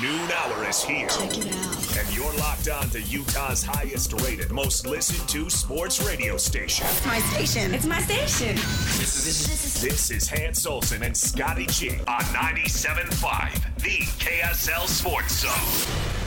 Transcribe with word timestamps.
noon 0.00 0.30
hour 0.30 0.68
is 0.68 0.82
here. 0.82 1.08
Check 1.08 1.38
it 1.38 1.54
out. 1.54 1.98
And 1.98 2.16
you're 2.16 2.32
locked 2.34 2.68
on 2.68 2.88
to 2.90 3.00
Utah's 3.02 3.62
highest 3.62 4.12
rated, 4.22 4.50
most 4.50 4.86
listened 4.86 5.28
to 5.30 5.50
sports 5.50 6.04
radio 6.04 6.36
station. 6.36 6.86
It's 6.88 7.06
my 7.06 7.18
station. 7.20 7.74
It's 7.74 7.86
my 7.86 8.00
station. 8.00 8.54
This 8.56 9.26
is, 9.26 9.82
this 9.82 10.10
is 10.10 10.28
Hans 10.28 10.66
Olsen 10.66 11.02
and 11.02 11.16
Scotty 11.16 11.66
G 11.66 11.90
on 12.06 12.22
97.5, 12.22 13.76
the 13.82 13.98
KSL 14.22 14.86
Sports 14.86 15.40
Zone. 15.40 16.17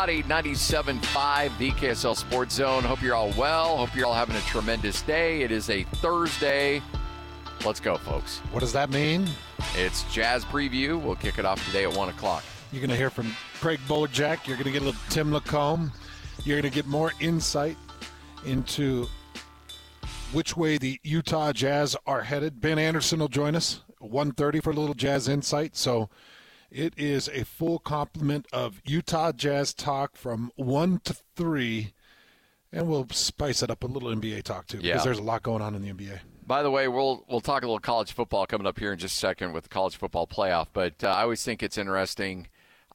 Scotty, 0.00 0.22
97.5, 0.22 1.58
the 1.58 1.72
KSL 1.72 2.16
Sports 2.16 2.54
Zone. 2.54 2.82
Hope 2.84 3.02
you're 3.02 3.14
all 3.14 3.32
well. 3.32 3.76
Hope 3.76 3.94
you're 3.94 4.06
all 4.06 4.14
having 4.14 4.34
a 4.34 4.40
tremendous 4.40 5.02
day. 5.02 5.42
It 5.42 5.52
is 5.52 5.68
a 5.68 5.82
Thursday. 5.82 6.80
Let's 7.66 7.80
go, 7.80 7.98
folks. 7.98 8.38
What 8.50 8.60
does 8.60 8.72
that 8.72 8.88
mean? 8.88 9.28
It's 9.76 10.10
Jazz 10.10 10.46
Preview. 10.46 10.98
We'll 10.98 11.16
kick 11.16 11.38
it 11.38 11.44
off 11.44 11.62
today 11.66 11.84
at 11.84 11.94
1 11.94 12.08
o'clock. 12.08 12.42
You're 12.72 12.80
going 12.80 12.88
to 12.88 12.96
hear 12.96 13.10
from 13.10 13.36
Craig 13.60 13.78
Bolerjack. 13.86 14.46
You're 14.46 14.56
going 14.56 14.64
to 14.64 14.72
get 14.72 14.80
a 14.80 14.86
little 14.86 15.00
Tim 15.10 15.34
Lacombe. 15.34 15.92
You're 16.46 16.58
going 16.58 16.72
to 16.72 16.74
get 16.74 16.86
more 16.86 17.12
insight 17.20 17.76
into 18.46 19.06
which 20.32 20.56
way 20.56 20.78
the 20.78 20.98
Utah 21.02 21.52
Jazz 21.52 21.94
are 22.06 22.22
headed. 22.22 22.58
Ben 22.58 22.78
Anderson 22.78 23.18
will 23.18 23.28
join 23.28 23.54
us 23.54 23.82
1.30 24.00 24.62
for 24.62 24.70
a 24.70 24.74
little 24.74 24.94
Jazz 24.94 25.28
insight. 25.28 25.76
So 25.76 26.08
it 26.70 26.94
is 26.96 27.28
a 27.28 27.44
full 27.44 27.78
complement 27.78 28.46
of 28.52 28.80
Utah 28.84 29.32
Jazz 29.32 29.74
talk 29.74 30.16
from 30.16 30.50
1 30.56 31.00
to 31.04 31.16
3. 31.36 31.92
And 32.72 32.86
we'll 32.88 33.08
spice 33.10 33.62
it 33.64 33.70
up 33.70 33.82
a 33.82 33.86
little 33.88 34.10
NBA 34.14 34.44
talk, 34.44 34.68
too, 34.68 34.78
Yeah. 34.78 34.92
because 34.92 35.04
there's 35.04 35.18
a 35.18 35.22
lot 35.22 35.42
going 35.42 35.60
on 35.60 35.74
in 35.74 35.82
the 35.82 35.88
NBA. 35.92 36.20
By 36.46 36.62
the 36.62 36.70
way, 36.70 36.86
we'll 36.88 37.24
we'll 37.28 37.40
talk 37.40 37.62
a 37.62 37.66
little 37.66 37.78
college 37.80 38.12
football 38.12 38.46
coming 38.46 38.66
up 38.66 38.78
here 38.78 38.92
in 38.92 38.98
just 38.98 39.16
a 39.16 39.18
second 39.18 39.52
with 39.52 39.64
the 39.64 39.68
college 39.68 39.96
football 39.96 40.26
playoff. 40.26 40.66
But 40.72 41.02
uh, 41.02 41.08
I 41.08 41.22
always 41.22 41.44
think 41.44 41.62
it's 41.62 41.78
interesting. 41.78 42.46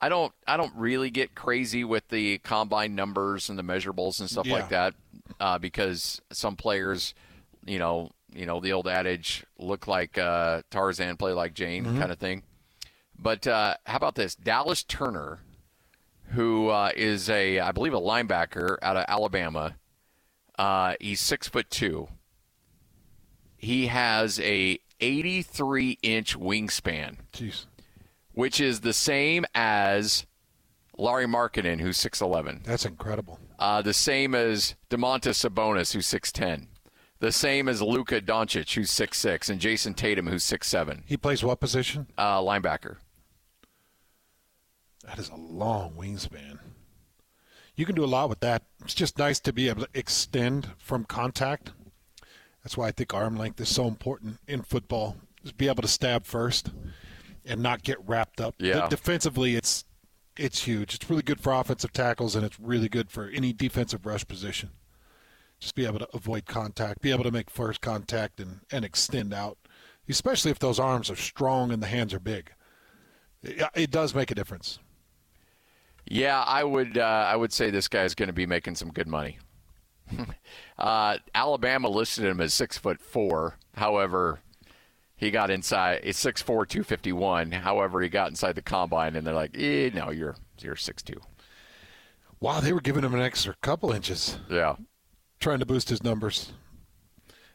I 0.01 0.09
don't 0.09 0.33
I 0.47 0.55
don't 0.57 0.73
really 0.75 1.09
get 1.09 1.35
crazy 1.35 1.83
with 1.85 2.07
the 2.09 2.37
combine 2.39 2.95
numbers 2.95 3.49
and 3.49 3.57
the 3.59 3.63
measurables 3.63 4.19
and 4.19 4.29
stuff 4.29 4.45
Yeah. 4.45 4.53
like 4.55 4.69
that 4.69 4.93
uh, 5.39 5.57
because 5.57 6.21
some 6.31 6.55
players, 6.57 7.13
you 7.65 7.79
know, 7.79 8.11
you 8.33 8.45
know 8.45 8.59
the 8.59 8.73
old 8.73 8.87
adage, 8.89 9.45
look 9.57 9.87
like 9.87 10.17
uh, 10.17 10.61
Tarzan, 10.69 11.15
play 11.17 11.31
like 11.31 11.53
Jane, 11.53 11.83
kind 11.97 12.11
of 12.11 12.17
thing. 12.19 12.43
But 13.17 13.47
uh, 13.47 13.75
how 13.85 13.97
about 13.97 14.16
this? 14.16 14.35
Dallas 14.35 14.83
Turner, 14.83 15.39
who 16.31 16.69
uh, 16.69 16.91
is 16.95 17.30
a 17.30 17.59
I 17.59 17.72
believe 17.72 17.94
a 17.94 17.99
linebacker 18.02 18.77
out 18.81 18.97
of 18.97 19.05
Alabama. 19.07 19.75
Uh, 20.57 20.95
he's 21.02 21.19
six 21.19 21.47
foot 21.47 21.69
two 21.69 22.07
he 23.57 23.88
has 23.88 24.39
a 24.41 24.77
83 24.99 25.97
inch 26.03 26.38
wingspan, 26.38 27.17
Jeez. 27.33 27.66
which 28.33 28.61
is 28.61 28.81
the 28.81 28.94
same 28.94 29.45
as 29.55 30.25
Lauri 30.97 31.25
Markkanen, 31.25 31.81
who's 31.81 31.97
6'11, 31.97 32.63
That's 32.63 32.85
incredible. 32.85 33.39
uh, 33.57 33.81
the 33.81 33.94
same 33.94 34.35
as 34.35 34.75
Domantas 34.89 35.44
Sabonis, 35.50 35.94
who's 35.94 36.06
6'10, 36.07 36.68
the 37.19 37.31
same 37.31 37.68
as 37.68 37.81
Luka 37.81 38.22
Doncic, 38.22 38.73
who's 38.75 38.91
6'6, 38.91 39.50
and 39.50 39.59
Jayson 39.59 39.95
Tatum, 39.95 40.28
who's 40.28 40.44
6'7, 40.44 41.01
He 41.06 41.18
plays 41.18 41.44
what 41.44 41.59
position? 41.59 42.07
uh, 42.18 42.39
linebacker. 42.41 42.97
That 45.05 45.19
is 45.19 45.29
a 45.29 45.35
long 45.35 45.93
wingspan. 45.93 46.59
You 47.75 47.85
can 47.85 47.95
do 47.95 48.05
a 48.05 48.07
lot 48.07 48.29
with 48.29 48.39
that. 48.39 48.63
It's 48.83 48.93
just 48.93 49.17
nice 49.17 49.39
to 49.41 49.53
be 49.53 49.67
able 49.69 49.83
to 49.83 49.89
extend 49.93 50.69
from 50.77 51.03
contact. 51.03 51.71
That's 52.63 52.77
why 52.77 52.88
I 52.88 52.91
think 52.91 53.13
arm 53.13 53.38
length 53.38 53.59
is 53.59 53.69
so 53.69 53.88
important 53.88 54.39
in 54.47 54.61
football. 54.63 55.17
Is 55.44 55.51
be 55.51 55.67
able 55.67 55.83
to 55.83 55.88
stab 55.88 56.25
first 56.25 56.71
and 57.45 57.61
not 57.61 57.83
get 57.83 57.97
wrapped 58.07 58.41
up. 58.41 58.55
Yeah. 58.57 58.81
De- 58.81 58.89
defensively, 58.89 59.55
it's 59.55 59.85
it's 60.38 60.63
huge. 60.63 60.95
It's 60.95 61.09
really 61.09 61.21
good 61.21 61.39
for 61.39 61.53
offensive 61.53 61.94
tackles, 61.94 62.35
and 62.35 62.45
it's 62.45 62.59
really 62.59 62.89
good 62.89 63.11
for 63.11 63.29
any 63.29 63.53
defensive 63.53 64.05
rush 64.05 64.27
position. 64.27 64.71
Just 65.59 65.75
be 65.75 65.85
able 65.85 65.99
to 65.99 66.09
avoid 66.13 66.45
contact, 66.45 67.01
be 67.01 67.11
able 67.11 67.23
to 67.23 67.31
make 67.31 67.49
first 67.49 67.79
contact, 67.81 68.39
and, 68.39 68.61
and 68.71 68.83
extend 68.83 69.33
out, 69.33 69.57
especially 70.09 70.51
if 70.51 70.59
those 70.59 70.79
arms 70.79 71.09
are 71.09 71.15
strong 71.15 71.71
and 71.71 71.81
the 71.81 71.88
hands 71.88 72.13
are 72.13 72.19
big. 72.19 72.51
It, 73.41 73.63
it 73.75 73.91
does 73.91 74.13
make 74.13 74.31
a 74.31 74.35
difference. 74.35 74.79
Yeah, 76.07 76.41
I 76.41 76.63
would. 76.63 76.97
Uh, 76.97 77.25
I 77.27 77.35
would 77.35 77.51
say 77.51 77.69
this 77.69 77.88
guy 77.88 78.03
is 78.03 78.16
going 78.16 78.27
to 78.27 78.33
be 78.33 78.45
making 78.45 78.75
some 78.75 78.91
good 78.91 79.07
money. 79.07 79.39
uh, 80.77 81.17
Alabama 81.33 81.89
listed 81.89 82.25
him 82.25 82.39
as 82.39 82.53
six 82.53 82.77
foot 82.77 83.01
four. 83.01 83.57
However, 83.75 84.39
he 85.15 85.31
got 85.31 85.49
inside. 85.49 86.01
It's 86.03 86.19
six 86.19 86.41
four, 86.41 86.65
two 86.65 86.83
fifty 86.83 87.11
one. 87.11 87.51
However, 87.51 88.01
he 88.01 88.09
got 88.09 88.29
inside 88.29 88.53
the 88.55 88.61
combine, 88.61 89.15
and 89.15 89.25
they're 89.25 89.33
like, 89.33 89.57
eh, 89.57 89.89
"No, 89.94 90.11
you're 90.11 90.35
you're 90.59 90.75
six 90.75 91.01
two. 91.01 91.19
Wow, 92.39 92.59
they 92.59 92.73
were 92.73 92.81
giving 92.81 93.03
him 93.03 93.15
an 93.15 93.21
extra 93.21 93.55
couple 93.61 93.91
inches, 93.91 94.38
Yeah, 94.49 94.75
trying 95.39 95.59
to 95.59 95.65
boost 95.65 95.89
his 95.89 96.03
numbers. 96.03 96.51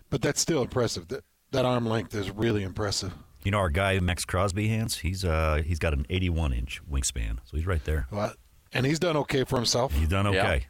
But 0.09 0.23
that's 0.23 0.41
still 0.41 0.63
impressive. 0.63 1.07
That 1.09 1.25
that 1.53 1.65
arm 1.65 1.87
length 1.87 2.15
is 2.15 2.31
really 2.31 2.65
impressive. 2.65 3.13
You 3.45 3.51
know 3.51 3.59
our 3.59 3.71
guy 3.71 3.99
Maxx 4.01 4.25
Crosby, 4.25 4.69
Hans. 4.69 4.99
He's 4.99 5.25
uh 5.25 5.63
he's 5.65 5.79
got 5.79 5.95
an 5.95 6.07
81 6.11 6.53
inch 6.53 6.81
wingspan, 6.91 7.39
so 7.45 7.57
he's 7.57 7.67
right 7.67 7.83
there. 7.85 8.07
Well, 8.11 8.35
and 8.73 8.85
he's 8.87 8.99
done 8.99 9.17
okay 9.19 9.45
for 9.45 9.57
himself. 9.57 9.95
He's 9.95 10.09
done 10.09 10.31
Yeah. 10.33 10.45
okay. 10.45 10.67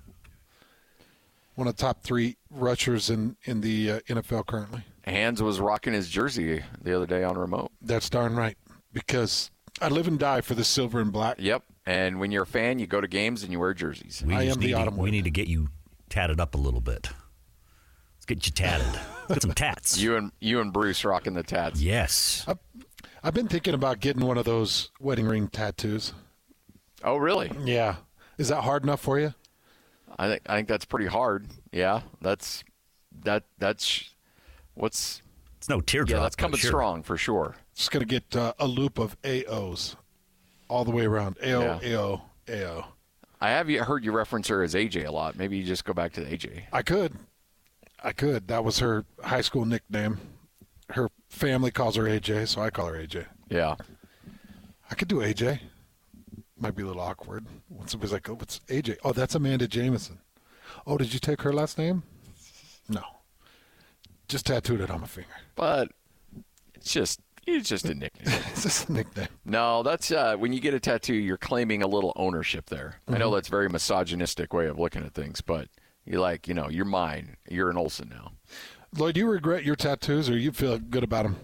One 1.56 1.66
of 1.66 1.76
the 1.76 1.82
top 1.82 2.02
three 2.02 2.36
rushers 2.50 3.10
in 3.10 3.36
in 3.44 3.60
the 3.60 3.90
uh, 3.92 4.00
NFL 4.08 4.46
currently. 4.46 4.82
Hans 5.04 5.42
was 5.42 5.60
rocking 5.60 5.92
his 5.92 6.08
jersey 6.08 6.62
the 6.80 6.94
other 6.94 7.06
day 7.06 7.24
on 7.24 7.36
remote. 7.36 7.70
That's 7.82 8.08
darn 8.08 8.36
right. 8.36 8.56
Because 8.92 9.50
I 9.80 9.88
live 9.88 10.06
and 10.08 10.18
die 10.18 10.40
for 10.40 10.54
the 10.54 10.64
silver 10.64 11.00
and 11.00 11.12
black. 11.12 11.36
Yep. 11.38 11.64
And 11.86 12.20
when 12.20 12.30
you're 12.30 12.44
a 12.44 12.46
fan, 12.46 12.78
you 12.78 12.86
go 12.86 13.00
to 13.00 13.08
games 13.08 13.42
and 13.42 13.50
you 13.52 13.58
wear 13.58 13.74
jerseys. 13.74 14.22
We 14.24 14.34
I 14.34 14.44
just 14.44 14.56
am 14.56 14.60
the 14.60 14.66
need 14.68 14.74
autumn 14.74 14.96
we 14.96 15.10
need 15.10 15.24
to 15.24 15.30
get 15.30 15.48
you 15.48 15.68
tatted 16.08 16.40
up 16.40 16.54
a 16.54 16.58
little 16.58 16.80
bit. 16.80 17.10
Let's 18.30 18.44
get 18.46 18.46
you 18.46 18.52
tatted. 18.68 19.00
Get 19.28 19.42
some 19.42 19.52
tats. 19.52 19.98
You 19.98 20.16
and 20.16 20.30
you 20.40 20.60
and 20.60 20.72
Bruce 20.72 21.04
rocking 21.04 21.34
the 21.34 21.42
tats. 21.42 21.80
yes. 21.80 22.46
I've 23.24 23.34
been 23.34 23.48
thinking 23.48 23.74
about 23.74 23.98
getting 24.00 24.24
one 24.24 24.38
of 24.38 24.44
those 24.44 24.90
wedding 25.00 25.26
ring 25.26 25.48
tattoos. 25.48 26.14
Oh, 27.04 27.16
really? 27.16 27.50
Yeah. 27.64 27.96
Is 28.38 28.48
that 28.48 28.62
hard 28.62 28.82
enough 28.84 29.00
for 29.00 29.18
you? 29.18 29.34
I 30.18 30.28
think 30.28 30.42
I 30.46 30.56
think 30.56 30.68
that's 30.68 30.84
pretty 30.84 31.06
hard. 31.06 31.48
Yeah, 31.72 32.02
that's 32.20 32.62
that 33.24 33.44
that's 33.58 34.10
what's 34.74 35.22
It's 35.58 35.68
no 35.68 35.80
teardrop. 35.80 36.16
yeah 36.18 36.22
that's 36.22 36.36
coming 36.36 36.58
sure. 36.58 36.70
strong 36.70 37.02
for 37.02 37.16
sure. 37.16 37.56
Just 37.74 37.90
going 37.90 38.06
to 38.06 38.20
get 38.20 38.36
uh, 38.36 38.52
a 38.58 38.66
loop 38.66 38.98
of 38.98 39.20
AOs 39.22 39.96
all 40.68 40.84
the 40.84 40.90
way 40.92 41.04
around. 41.04 41.36
AO, 41.42 41.80
Yeah. 41.82 41.96
AO, 41.98 42.22
AO. 42.48 42.86
I 43.40 43.50
have 43.50 43.68
you 43.70 43.82
heard 43.82 44.04
you 44.04 44.12
reference 44.12 44.48
her 44.48 44.62
as 44.62 44.74
AJ 44.74 45.06
a 45.06 45.10
lot. 45.10 45.36
Maybe 45.36 45.56
you 45.56 45.64
just 45.64 45.84
go 45.84 45.92
back 45.92 46.12
to 46.14 46.20
the 46.22 46.36
AJ. 46.36 46.62
I 46.72 46.82
could. 46.82 47.14
I 48.02 48.12
could. 48.12 48.48
That 48.48 48.64
was 48.64 48.78
her 48.78 49.04
high 49.22 49.40
school 49.40 49.64
nickname. 49.64 50.18
Her 50.90 51.08
family 51.28 51.70
calls 51.70 51.96
her 51.96 52.04
AJ, 52.04 52.48
so 52.48 52.60
I 52.62 52.70
call 52.70 52.86
her 52.86 52.94
AJ. 52.94 53.26
Yeah. 53.48 53.76
I 54.90 54.94
could 54.94 55.08
do 55.08 55.16
AJ. 55.16 55.60
Might 56.58 56.74
be 56.76 56.82
a 56.82 56.86
little 56.86 57.02
awkward. 57.02 57.46
When 57.68 57.88
somebody's 57.88 58.12
like, 58.12 58.28
oh, 58.28 58.34
what's 58.34 58.58
AJ? 58.68 58.98
Oh, 59.04 59.12
that's 59.12 59.34
Amanda 59.34 59.68
Jameson. 59.68 60.18
Oh, 60.86 60.98
did 60.98 61.12
you 61.14 61.20
take 61.20 61.42
her 61.42 61.52
last 61.52 61.78
name? 61.78 62.02
No. 62.88 63.02
Just 64.28 64.46
tattooed 64.46 64.80
it 64.80 64.90
on 64.90 65.00
my 65.00 65.06
finger. 65.06 65.28
But 65.54 65.90
it's 66.74 66.92
just 66.92 67.20
it's 67.46 67.68
just 67.68 67.84
a 67.86 67.94
nickname. 67.94 68.26
It's 68.50 68.62
just 68.62 68.88
a 68.88 68.92
nickname. 68.92 69.28
no, 69.44 69.82
that's 69.82 70.10
uh, 70.12 70.36
when 70.36 70.52
you 70.52 70.60
get 70.60 70.74
a 70.74 70.80
tattoo, 70.80 71.14
you're 71.14 71.36
claiming 71.38 71.82
a 71.82 71.86
little 71.86 72.12
ownership 72.16 72.66
there. 72.66 73.00
I 73.08 73.18
know 73.18 73.32
that's 73.34 73.48
a 73.48 73.50
very 73.50 73.68
misogynistic 73.68 74.52
way 74.52 74.66
of 74.66 74.78
looking 74.78 75.04
at 75.04 75.14
things, 75.14 75.40
but 75.40 75.68
you're 76.10 76.20
like, 76.20 76.48
you 76.48 76.54
know, 76.54 76.68
you're 76.68 76.84
mine. 76.84 77.36
You're 77.48 77.70
an 77.70 77.76
Olsen 77.76 78.08
now. 78.10 78.32
Lloyd, 78.96 79.14
do 79.14 79.20
you 79.20 79.28
regret 79.28 79.64
your 79.64 79.76
tattoos 79.76 80.28
or 80.28 80.36
you 80.36 80.50
feel 80.52 80.78
good 80.78 81.04
about 81.04 81.22
them? 81.22 81.36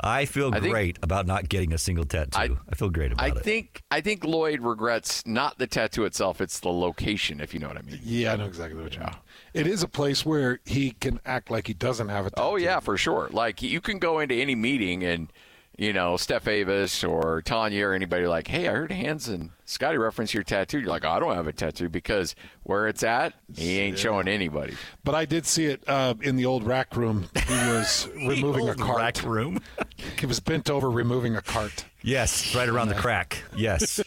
I 0.00 0.24
feel 0.24 0.52
I 0.52 0.58
think- 0.60 0.72
great 0.72 0.98
about 1.02 1.24
not 1.26 1.48
getting 1.48 1.72
a 1.72 1.78
single 1.78 2.04
tattoo. 2.04 2.36
I, 2.38 2.48
I- 2.68 2.74
feel 2.74 2.90
great 2.90 3.12
about 3.12 3.24
I 3.24 3.28
it. 3.28 3.44
think 3.44 3.82
I 3.92 4.00
think 4.00 4.24
Lloyd 4.24 4.60
regrets 4.60 5.24
not 5.24 5.58
the 5.58 5.66
tattoo 5.68 6.04
itself; 6.04 6.40
it's 6.40 6.58
the 6.60 6.68
location, 6.70 7.40
if 7.40 7.54
you 7.54 7.60
know 7.60 7.68
what 7.68 7.78
I 7.78 7.82
mean. 7.82 8.00
Yeah, 8.02 8.32
I 8.32 8.36
know 8.36 8.46
exactly 8.46 8.82
what 8.82 8.92
you 8.94 9.00
mean. 9.00 9.10
It 9.54 9.66
is 9.68 9.82
a 9.84 9.88
place 9.88 10.26
where 10.26 10.58
he 10.64 10.90
can 10.90 11.20
act 11.24 11.48
like 11.50 11.68
he 11.68 11.74
doesn't 11.74 12.08
have 12.08 12.26
a 12.26 12.30
tattoo. 12.30 12.42
Oh 12.42 12.56
yeah, 12.56 12.80
for 12.80 12.96
sure. 12.98 13.28
Like 13.32 13.62
you 13.62 13.80
can 13.80 13.98
go 14.00 14.18
into 14.18 14.34
any 14.34 14.56
meeting 14.56 15.04
and 15.04 15.32
you 15.76 15.92
know, 15.92 16.16
Steph 16.16 16.46
Avis 16.46 17.02
or 17.04 17.42
Tanya 17.42 17.88
or 17.88 17.94
anybody 17.94 18.26
like, 18.26 18.46
hey, 18.48 18.68
I 18.68 18.72
heard 18.72 18.92
Hans 18.92 19.28
and 19.28 19.50
Scotty 19.64 19.96
reference 19.98 20.32
your 20.34 20.42
tattoo. 20.42 20.78
You're 20.78 20.88
like, 20.90 21.04
oh, 21.04 21.10
I 21.10 21.18
don't 21.18 21.34
have 21.34 21.46
a 21.46 21.52
tattoo 21.52 21.88
because 21.88 22.36
where 22.62 22.86
it's 22.86 23.02
at, 23.02 23.34
he 23.56 23.80
ain't 23.80 23.98
showing 23.98 24.28
anybody. 24.28 24.74
But 25.02 25.14
I 25.14 25.24
did 25.24 25.46
see 25.46 25.66
it 25.66 25.82
uh, 25.88 26.14
in 26.20 26.36
the 26.36 26.44
old 26.46 26.64
rack 26.64 26.96
room. 26.96 27.28
He 27.34 27.54
was 27.54 28.08
removing 28.14 28.66
a 28.66 28.70
Old 28.70 28.78
cart. 28.78 28.98
rack 28.98 29.22
room. 29.24 29.60
He 30.18 30.26
was 30.26 30.40
bent 30.40 30.70
over 30.70 30.90
removing 30.90 31.36
a 31.36 31.42
cart. 31.42 31.84
Yes, 32.02 32.54
right 32.54 32.68
around 32.68 32.88
the 32.88 32.94
crack. 32.94 33.42
Yes. 33.56 34.00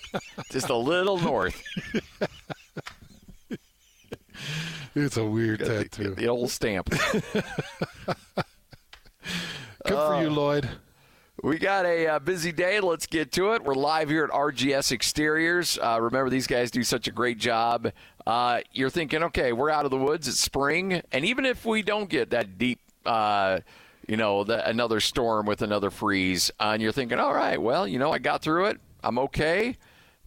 Just 0.50 0.68
a 0.68 0.76
little 0.76 1.18
north. 1.18 1.60
It's 4.94 5.16
a 5.16 5.24
weird 5.24 5.60
tattoo. 5.60 6.14
the 6.14 6.28
old 6.28 6.50
stamp. 6.50 6.90
Good 6.90 7.44
for 9.86 10.20
you, 10.22 10.30
Lloyd. 10.30 10.68
We 11.42 11.56
got 11.56 11.86
a 11.86 12.06
uh, 12.06 12.18
busy 12.18 12.52
day. 12.52 12.80
Let's 12.80 13.06
get 13.06 13.32
to 13.32 13.54
it. 13.54 13.64
We're 13.64 13.74
live 13.74 14.10
here 14.10 14.24
at 14.24 14.30
RGS 14.30 14.92
Exteriors. 14.92 15.78
Uh, 15.78 15.98
remember, 15.98 16.28
these 16.28 16.46
guys 16.46 16.70
do 16.70 16.82
such 16.82 17.08
a 17.08 17.10
great 17.10 17.38
job. 17.38 17.92
Uh, 18.26 18.60
you're 18.72 18.90
thinking, 18.90 19.22
okay, 19.22 19.54
we're 19.54 19.70
out 19.70 19.86
of 19.86 19.90
the 19.90 19.96
woods. 19.96 20.28
It's 20.28 20.38
spring, 20.38 21.00
and 21.10 21.24
even 21.24 21.46
if 21.46 21.64
we 21.64 21.80
don't 21.82 22.10
get 22.10 22.28
that 22.30 22.58
deep, 22.58 22.80
uh, 23.06 23.60
you 24.06 24.18
know, 24.18 24.44
the, 24.44 24.68
another 24.68 25.00
storm 25.00 25.46
with 25.46 25.62
another 25.62 25.88
freeze, 25.88 26.50
uh, 26.60 26.72
and 26.74 26.82
you're 26.82 26.92
thinking, 26.92 27.18
all 27.18 27.32
right, 27.32 27.60
well, 27.60 27.88
you 27.88 27.98
know, 27.98 28.12
I 28.12 28.18
got 28.18 28.42
through 28.42 28.66
it. 28.66 28.80
I'm 29.02 29.18
okay. 29.20 29.78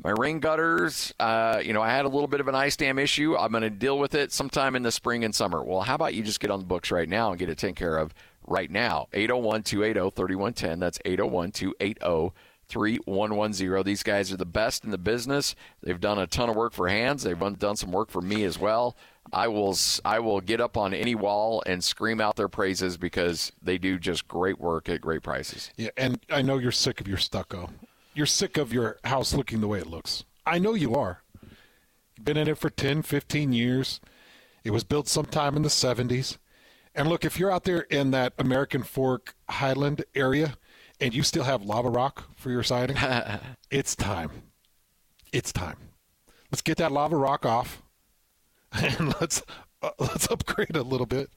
My 0.03 0.15
rain 0.17 0.39
gutters, 0.39 1.13
uh, 1.19 1.61
you 1.63 1.73
know, 1.73 1.81
I 1.83 1.91
had 1.91 2.05
a 2.05 2.09
little 2.09 2.27
bit 2.27 2.39
of 2.39 2.47
an 2.47 2.55
ice 2.55 2.75
dam 2.75 2.97
issue. 2.97 3.37
I'm 3.37 3.51
going 3.51 3.61
to 3.61 3.69
deal 3.69 3.99
with 3.99 4.15
it 4.15 4.31
sometime 4.31 4.75
in 4.75 4.81
the 4.81 4.91
spring 4.91 5.23
and 5.23 5.35
summer. 5.35 5.63
Well, 5.63 5.81
how 5.81 5.93
about 5.93 6.15
you 6.15 6.23
just 6.23 6.39
get 6.39 6.49
on 6.49 6.57
the 6.57 6.65
books 6.65 6.89
right 6.89 7.07
now 7.07 7.29
and 7.29 7.37
get 7.37 7.49
it 7.49 7.59
taken 7.59 7.75
care 7.75 7.97
of 7.97 8.15
right 8.47 8.69
now? 8.69 9.07
801 9.13 9.63
280 9.63 10.15
3110. 10.15 10.79
That's 10.79 10.99
801 11.05 11.51
280 11.51 12.33
3110. 12.67 13.83
These 13.83 14.03
guys 14.03 14.31
are 14.31 14.37
the 14.37 14.45
best 14.45 14.83
in 14.83 14.91
the 14.91 14.97
business. 14.97 15.55
They've 15.81 15.99
done 15.99 16.19
a 16.19 16.27
ton 16.27 16.49
of 16.49 16.55
work 16.55 16.73
for 16.73 16.89
Hans. 16.89 17.23
They've 17.23 17.57
done 17.59 17.75
some 17.75 17.91
work 17.91 18.09
for 18.09 18.21
me 18.21 18.43
as 18.43 18.57
well. 18.57 18.95
I 19.31 19.47
will 19.47 19.75
I 20.03 20.19
will 20.19 20.41
get 20.41 20.59
up 20.59 20.75
on 20.77 20.93
any 20.93 21.15
wall 21.15 21.63
and 21.65 21.83
scream 21.83 22.19
out 22.19 22.35
their 22.35 22.49
praises 22.49 22.97
because 22.97 23.51
they 23.61 23.77
do 23.77 23.97
just 23.97 24.27
great 24.27 24.59
work 24.59 24.89
at 24.89 25.01
great 25.01 25.23
prices. 25.23 25.71
Yeah, 25.77 25.89
and 25.95 26.19
I 26.29 26.41
know 26.41 26.57
you're 26.57 26.71
sick 26.71 26.99
of 26.99 27.07
your 27.07 27.17
stucco. 27.17 27.69
You're 28.13 28.25
sick 28.25 28.57
of 28.57 28.73
your 28.73 28.97
house 29.05 29.33
looking 29.33 29.61
the 29.61 29.67
way 29.67 29.79
it 29.79 29.87
looks. 29.87 30.23
I 30.45 30.59
know 30.59 30.73
you 30.73 30.93
are. 30.95 31.21
You've 32.15 32.25
been 32.25 32.37
in 32.37 32.47
it 32.47 32.57
for 32.57 32.69
10, 32.69 33.01
15 33.01 33.53
years. 33.53 33.99
It 34.63 34.71
was 34.71 34.83
built 34.83 35.07
sometime 35.07 35.55
in 35.55 35.63
the 35.63 35.69
70s. 35.69 36.37
And 36.95 37.09
look, 37.09 37.25
if 37.25 37.39
you're 37.39 37.51
out 37.51 37.63
there 37.63 37.81
in 37.81 38.11
that 38.11 38.33
American 38.37 38.83
Fork 38.83 39.35
Highland 39.49 40.03
area 40.13 40.57
and 40.99 41.13
you 41.13 41.23
still 41.23 41.43
have 41.43 41.63
lava 41.63 41.89
rock 41.89 42.29
for 42.35 42.51
your 42.51 42.63
siding, 42.63 42.97
it's 43.71 43.95
time. 43.95 44.29
It's 45.31 45.51
time. 45.51 45.77
Let's 46.51 46.61
get 46.61 46.77
that 46.77 46.91
lava 46.91 47.17
rock 47.17 47.45
off 47.45 47.81
and 48.71 49.13
let's 49.19 49.41
uh, 49.81 49.89
let's 49.99 50.29
upgrade 50.29 50.75
a 50.75 50.83
little 50.83 51.07
bit. 51.07 51.29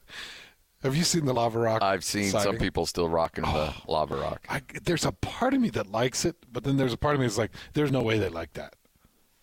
Have 0.83 0.95
you 0.95 1.03
seen 1.03 1.25
the 1.25 1.33
lava 1.33 1.57
rock? 1.57 1.81
I've 1.81 2.03
seen 2.03 2.29
some 2.29 2.57
people 2.57 2.85
still 2.85 3.09
rocking 3.09 3.43
the 3.43 3.73
lava 3.87 4.15
rock. 4.15 4.45
I, 4.47 4.61
there's 4.83 5.05
a 5.05 5.11
part 5.11 5.55
of 5.55 5.61
me 5.61 5.69
that 5.71 5.91
likes 5.91 6.23
it, 6.23 6.35
but 6.51 6.63
then 6.63 6.77
there's 6.77 6.93
a 6.93 6.97
part 6.97 7.15
of 7.15 7.19
me 7.19 7.25
that's 7.25 7.37
like, 7.37 7.51
there's 7.73 7.91
no 7.91 8.03
way 8.03 8.19
they 8.19 8.29
like 8.29 8.53
that. 8.53 8.75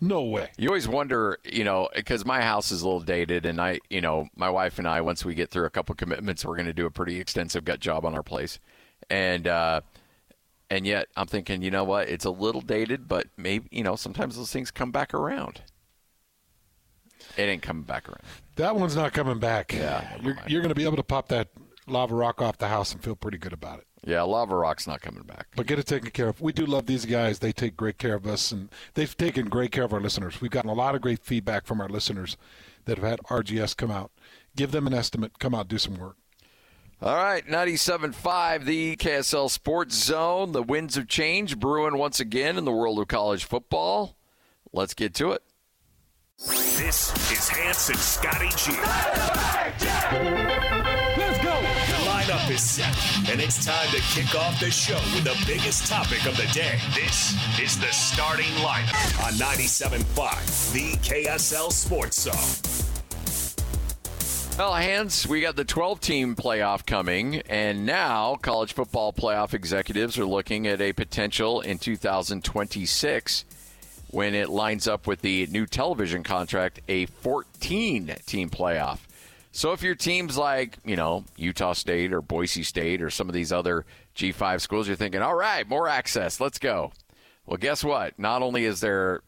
No 0.05 0.23
way. 0.23 0.51
You 0.59 0.69
always 0.69 0.87
wonder, 0.87 1.39
you 1.45 1.65
know, 1.65 1.89
because 1.95 2.27
my 2.27 2.43
house 2.43 2.71
is 2.71 2.83
a 2.83 2.85
little 2.85 3.01
dated, 3.01 3.47
and 3.47 3.59
I, 3.59 3.81
you 3.89 4.03
know, 4.03 4.29
my 4.37 4.51
wife 4.51 4.79
and 4.79 4.87
I, 4.87 5.01
once 5.01 5.25
we 5.25 5.35
get 5.35 5.51
through 5.51 5.65
a 5.65 5.71
couple 5.71 5.95
commitments, 5.95 6.45
we're 6.45 6.57
going 6.57 6.67
to 6.67 6.75
do 6.75 6.85
a 6.85 6.91
pretty 6.91 7.19
extensive 7.19 7.65
gut 7.65 7.81
job 7.81 8.05
on 8.05 8.15
our 8.15 8.23
place, 8.23 8.59
and 9.09 9.49
uh, 9.49 9.81
and 10.69 10.87
yet 10.87 11.09
I'm 11.17 11.27
thinking, 11.27 11.63
you 11.63 11.71
know 11.71 11.85
what, 11.85 12.09
it's 12.11 12.27
a 12.27 12.31
little 12.31 12.61
dated, 12.61 13.09
but 13.09 13.29
maybe, 13.39 13.67
you 13.71 13.83
know, 13.83 13.97
sometimes 13.97 14.37
those 14.37 14.53
things 14.53 14.71
come 14.71 14.91
back 14.91 15.15
around. 15.15 15.63
It 17.39 17.43
ain't 17.43 17.63
coming 17.63 17.85
back 17.85 18.07
around. 18.07 18.21
That 18.57 18.77
one's 18.77 18.97
not 18.97 19.15
coming 19.15 19.39
back. 19.39 19.73
Yeah, 19.73 20.19
You're, 20.23 20.37
you're 20.47 20.61
going 20.61 20.69
to 20.69 20.75
be 20.75 20.85
able 20.85 20.97
to 20.97 21.03
pop 21.03 21.29
that 21.29 21.49
lava 21.87 22.15
rock 22.15 22.43
off 22.43 22.59
the 22.59 22.69
house 22.69 22.93
and 22.93 23.03
feel 23.03 23.17
pretty 23.17 23.39
good 23.39 23.55
about 23.55 23.79
it. 23.79 23.87
Yeah, 24.07 24.23
lava 24.23 24.55
rock's 24.55 24.87
not 24.87 25.01
coming 25.01 25.23
back. 25.23 25.47
But 25.57 25.67
get 25.67 25.79
it 25.79 25.87
taken 25.87 26.11
care 26.11 26.29
of. 26.29 26.41
We 26.41 26.53
do 26.53 26.67
love 26.67 26.87
these 26.87 27.07
guys. 27.07 27.39
They 27.39 27.53
take 27.53 27.77
great 27.77 27.97
care 27.97 28.15
of 28.15 28.27
us, 28.27 28.53
and 28.53 28.69
they've 28.95 29.17
taken 29.17 29.49
great 29.49 29.73
care 29.73 29.85
of 29.85 29.95
our 29.95 30.01
listeners. 30.01 30.41
We've 30.41 30.51
gotten 30.51 30.71
a 30.71 30.75
lot 30.75 30.95
of 30.95 31.01
great 31.01 31.25
feedback 31.25 31.65
from 31.65 31.81
our 31.81 31.89
listeners 31.89 32.37
that 32.85 32.99
have 32.99 33.09
had 33.09 33.21
RGS 33.31 33.77
come 33.77 33.91
out. 33.91 34.11
Give 34.57 34.73
them 34.73 34.87
an 34.87 34.95
estimate. 34.95 35.39
Come 35.39 35.55
out, 35.55 35.69
do 35.69 35.79
some 35.79 35.97
work. 35.99 36.17
All 37.03 37.17
right, 37.17 37.47
97.5, 37.47 38.65
the 38.65 38.97
KSL 38.97 39.51
Sports 39.51 39.97
Zone. 39.97 40.53
The 40.53 40.63
winds 40.63 40.97
of 40.97 41.09
change 41.09 41.59
brewing 41.59 41.99
once 41.99 42.21
again 42.21 42.57
in 42.57 42.65
the 42.65 42.73
world 42.73 42.99
of 42.99 43.09
college 43.09 43.45
football. 43.45 44.17
Let's 44.73 44.95
get 44.95 45.15
to 45.15 45.33
it. 45.33 45.43
This 46.39 47.13
is 47.33 47.49
Hanson 47.49 47.97
Scotty 47.97 48.51
G. 48.57 48.73
Let's 52.47 52.51
go. 52.51 52.51
The 52.51 52.51
lineup 52.51 52.51
is 52.51 52.63
set, 52.63 53.31
and 53.31 53.41
it's 53.41 53.65
time 53.65 53.89
to 53.91 54.01
kick 54.01 54.35
off 54.35 54.61
the 54.61 54.71
show 54.71 55.01
with 55.15 55.25
the 55.25 55.37
biggest 55.47 55.87
topic 55.87 56.27
of 56.27 56.37
the 56.37 56.47
day. 56.53 56.79
This 56.95 57.35
is 57.61 57.79
the 57.79 57.91
starting 57.93 58.51
lineup 58.57 59.25
on 59.25 59.33
97.5, 59.35 60.73
the 60.73 60.93
KSL 60.99 61.73
Sports 61.73 62.23
Zone. 62.23 62.35
Well, 64.59 64.75
Hans, 64.75 65.27
we 65.27 65.41
got 65.41 65.57
the 65.57 65.65
12 65.65 66.01
team 66.01 66.37
playoff 66.37 66.87
coming, 66.87 67.41
and 67.49 67.85
now 67.85 68.37
college 68.37 68.73
football 68.73 69.13
playoff 69.13 69.53
executives 69.53 70.19
are 70.19 70.27
looking 70.27 70.67
at 70.67 70.81
a 70.81 70.93
potential 70.93 71.61
in 71.61 71.79
2026 71.79 73.45
when 74.11 74.35
it 74.35 74.49
lines 74.49 74.87
up 74.87 75.09
with 75.09 75.23
the 75.23 75.47
new 75.49 75.67
television 75.67 76.23
contract, 76.23 76.81
a 76.89 77.07
14 77.07 78.15
team 78.27 78.49
playoff. 78.49 78.99
So 79.57 79.71
if 79.71 79.85
your 79.85 79.95
team's 79.95 80.37
like, 80.37 80.79
you 80.85 80.97
know, 80.97 81.25
Utah 81.37 81.75
State 81.75 82.13
or 82.13 82.21
Boise 82.21 82.65
State 82.65 83.01
or 83.01 83.09
some 83.09 83.29
of 83.29 83.35
these 83.35 83.53
other 83.53 83.87
G5 84.17 84.61
schools, 84.61 84.89
you're 84.89 84.97
thinking, 84.97 85.23
all 85.23 85.37
right, 85.37 85.67
more 85.69 85.87
access, 85.87 86.41
let's 86.41 86.59
go. 86.59 86.91
Well, 87.47 87.59
guess 87.59 87.85
what? 87.85 88.19
Not 88.19 88.43
only 88.43 88.65
is 88.65 88.81
there 88.81 89.23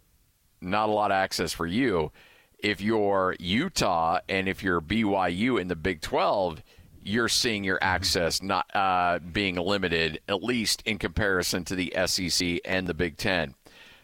not 0.60 0.88
a 0.88 0.92
lot 0.92 1.12
of 1.12 1.14
access 1.14 1.52
for 1.52 1.64
you, 1.64 2.10
if 2.58 2.80
you're 2.80 3.36
Utah 3.38 4.18
and 4.28 4.48
if 4.48 4.64
you're 4.64 4.80
BYU 4.80 5.60
in 5.60 5.68
the 5.68 5.76
Big 5.76 6.00
12, 6.00 6.60
you're 7.04 7.28
seeing 7.28 7.62
your 7.62 7.78
access 7.80 8.42
not 8.42 8.66
uh, 8.74 9.20
being 9.20 9.54
limited, 9.54 10.20
at 10.26 10.42
least 10.42 10.82
in 10.84 10.98
comparison 10.98 11.62
to 11.66 11.76
the 11.76 11.94
SEC 12.06 12.58
and 12.64 12.88
the 12.88 12.94
Big 12.94 13.16
10. 13.16 13.54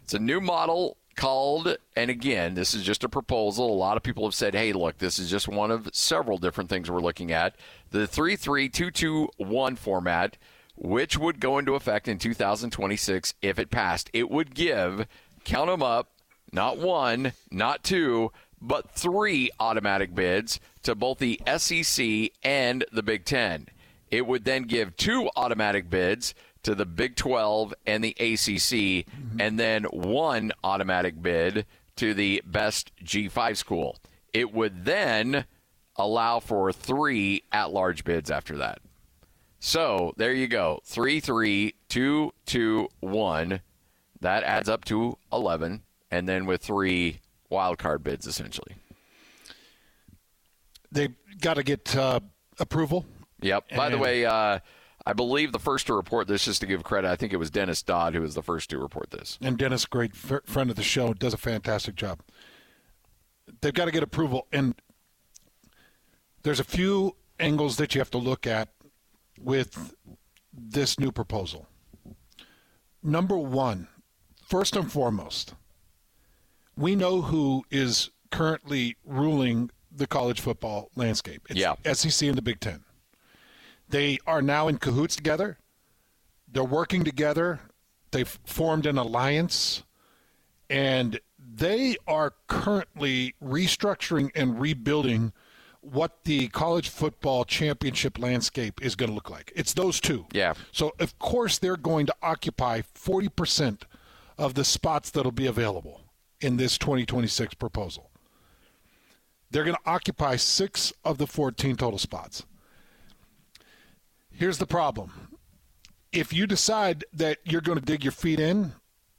It's 0.05 0.15
a 0.15 0.21
new 0.21 0.41
model 0.41 0.99
called, 1.17 1.77
and 1.97 2.11
again, 2.11 2.55
this 2.55 2.75
is 2.75 2.83
just 2.83 3.05
a 3.05 3.09
proposal. 3.09 3.71
A 3.71 3.75
lot 3.75 3.97
of 3.97 4.03
people 4.03 4.25
have 4.25 4.35
said, 4.35 4.55
hey, 4.55 4.73
look, 4.73 4.99
this 4.99 5.19
is 5.19 5.31
just 5.31 5.49
one 5.49 5.71
of 5.71 5.89
several 5.93 6.39
different 6.39 6.71
things 6.71 6.91
we're 6.91 7.01
looking 7.01 7.33
at. 7.33 7.57
The 7.91 8.07
3 8.07 8.37
3 8.37 8.69
2 8.69 8.91
2 8.91 9.29
1 9.37 9.77
format, 9.77 10.37
which 10.77 11.19
would 11.19 11.41
go 11.41 11.59
into 11.59 11.75
effect 11.75 12.09
in 12.09 12.19
2026 12.19 13.35
if 13.43 13.59
it 13.59 13.71
passed. 13.71 14.11
It 14.13 14.31
would 14.31 14.55
give, 14.55 15.07
count 15.45 15.69
them 15.69 15.83
up, 15.83 16.09
not 16.53 16.79
one, 16.79 17.33
not 17.51 17.83
two, 17.83 18.31
but 18.61 18.91
three 18.93 19.51
automatic 19.59 20.15
bids 20.15 20.61
to 20.83 20.95
both 20.95 21.19
the 21.19 21.41
SEC 21.57 22.31
and 22.43 22.85
the 22.93 23.03
Big 23.03 23.25
Ten. 23.25 23.67
It 24.11 24.27
would 24.27 24.45
then 24.45 24.65
give 24.65 24.97
two 24.97 25.31
automatic 25.37 25.89
bids 25.89 26.35
to 26.63 26.75
the 26.75 26.87
Big 26.87 27.17
12 27.17 27.75
and 27.87 28.05
the 28.05 28.17
ACC, 28.19 29.07
and 29.39 29.59
then 29.59 29.85
one 29.85 30.53
automatic 30.63 31.21
bid 31.21 31.67
to 31.97 32.15
the 32.15 32.43
best 32.47 32.93
G5 33.05 33.57
school. 33.57 33.97
It 34.33 34.53
would 34.53 34.85
then 34.85 35.45
allow 35.97 36.41
for 36.41 36.73
three 36.73 37.43
at 37.53 37.71
large 37.73 38.05
bids 38.05 38.31
after 38.31 38.57
that. 38.59 38.81
So 39.59 40.13
there 40.17 40.33
you 40.33 40.49
go. 40.49 40.81
Three, 40.85 41.21
three, 41.21 41.75
two, 41.89 42.33
two, 42.47 42.89
one. 43.01 43.61
That 44.21 44.43
adds 44.43 44.69
up 44.69 44.85
to 44.87 45.19
11. 45.33 45.83
And 46.11 46.29
then 46.29 46.47
with 46.47 46.63
three 46.63 47.21
wild 47.49 47.79
card 47.79 48.03
bids, 48.03 48.27
essentially. 48.27 48.75
They've 50.91 51.15
got 51.41 51.55
to 51.55 51.63
get 51.63 51.95
uh, 51.95 52.21
approval. 52.59 53.07
Yep. 53.41 53.71
By 53.77 53.89
the 53.89 53.99
way, 53.99 54.25
uh, 54.25 54.59
I 55.05 55.13
believe 55.13 55.53
the 55.53 55.59
first 55.59 55.87
to 55.89 55.95
report 55.95 56.29
this, 56.29 56.45
just 56.45 56.61
to 56.61 56.67
give 56.67 56.85
credit, 56.85 57.11
I 57.11 57.17
think 57.17 57.33
it 57.33 57.37
was 57.39 57.51
Dennis 57.51 57.83
Dodd 57.83 58.15
who 58.15 58.21
was 58.21 58.35
the 58.35 58.43
first 58.43 58.71
to 58.71 58.79
report 58.79 59.11
this. 59.11 59.39
And 59.43 59.59
Dennis, 59.59 59.85
great 59.87 60.13
f- 60.15 60.43
friend 60.45 60.71
of 60.71 60.77
the 60.77 60.83
show, 60.83 61.13
does 61.13 61.35
a 61.35 61.39
fantastic 61.39 61.95
job. 61.97 62.21
They've 63.61 63.75
got 63.75 63.87
to 63.87 63.91
get 63.91 64.03
approval, 64.03 64.47
and 64.53 64.75
there's 66.43 66.61
a 66.61 66.65
few 66.65 67.17
angles 67.41 67.77
that 67.79 67.95
you 67.95 68.01
have 68.01 68.11
to 68.13 68.19
look 68.19 68.47
at 68.47 68.69
with 69.41 69.95
this 70.53 70.99
new 71.01 71.11
proposal. 71.11 71.67
Number 73.03 73.37
one, 73.37 73.89
first 74.47 74.77
and 74.77 74.91
foremost, 74.91 75.55
we 76.77 76.95
know 76.95 77.23
who 77.23 77.65
is 77.71 78.11
currently 78.31 78.97
ruling 79.05 79.71
the 79.91 80.07
college 80.07 80.41
football 80.41 80.91
landscape. 80.95 81.43
It's 81.51 81.59
Yeah. 81.59 81.75
SEC 81.93 82.29
and 82.29 82.39
the 82.39 82.43
Big 82.43 82.61
Ten. 82.61 82.85
They 83.93 84.19
are 84.27 84.41
now 84.41 84.69
in 84.69 84.79
cahoots 84.79 85.15
together, 85.15 85.59
They're 86.51 86.65
working 86.65 87.05
together. 87.05 87.61
They've 88.11 88.39
formed 88.45 88.85
an 88.87 88.99
alliance, 88.99 89.85
and 90.69 91.21
they 91.39 91.97
are 92.07 92.35
currently 92.47 93.35
restructuring 93.43 94.31
and 94.35 94.61
rebuilding 94.61 95.33
what 95.81 96.25
the 96.25 96.49
college 96.49 96.89
football 96.89 97.45
championship 97.45 98.19
landscape 98.19 98.83
is 98.83 98.95
going 98.95 99.09
to 99.11 99.15
look 99.15 99.31
like. 99.31 99.53
It's 99.55 99.75
those 99.75 100.01
two. 100.01 100.27
Yeah. 100.33 100.55
So, 100.73 100.93
of 100.99 101.19
course, 101.19 101.59
they're 101.59 101.77
going 101.77 102.07
to 102.07 102.15
occupy 102.23 102.83
40% 102.83 103.83
of 104.39 104.55
the 104.55 104.65
spots 104.65 105.11
that'll 105.11 105.33
be 105.33 105.47
available 105.47 106.03
in 106.41 106.57
this 106.57 106.79
2026 106.79 107.55
proposal. 107.55 108.11
They're 109.51 109.65
going 109.65 109.77
to 109.77 109.91
occupy 109.91 110.37
six 110.37 110.93
of 111.05 111.19
the 111.19 111.27
14 111.27 111.77
total 111.77 111.99
spots. 111.99 112.45
Here's 114.43 114.59
the 114.59 114.67
problem 114.67 115.39
if 116.11 116.33
you 116.33 116.49
decide 116.49 117.05
that 117.13 117.39
you're 117.45 117.61
going 117.61 117.79
to 117.79 117.85
dig 117.85 118.03
your 118.03 118.11
feet 118.11 118.41
in, 118.41 118.73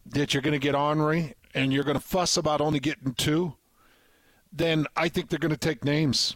that 0.05 0.33
you're 0.33 0.41
going 0.41 0.51
to 0.51 0.59
get 0.59 0.75
ornery, 0.75 1.35
and 1.53 1.71
you're 1.71 1.85
going 1.85 1.97
to 1.97 2.03
fuss 2.03 2.35
about 2.35 2.59
only 2.59 2.81
getting 2.81 3.13
two, 3.13 3.53
then 4.51 4.85
I 4.97 5.07
think 5.07 5.29
they're 5.29 5.39
going 5.39 5.53
to 5.53 5.57
take 5.57 5.85
names. 5.85 6.35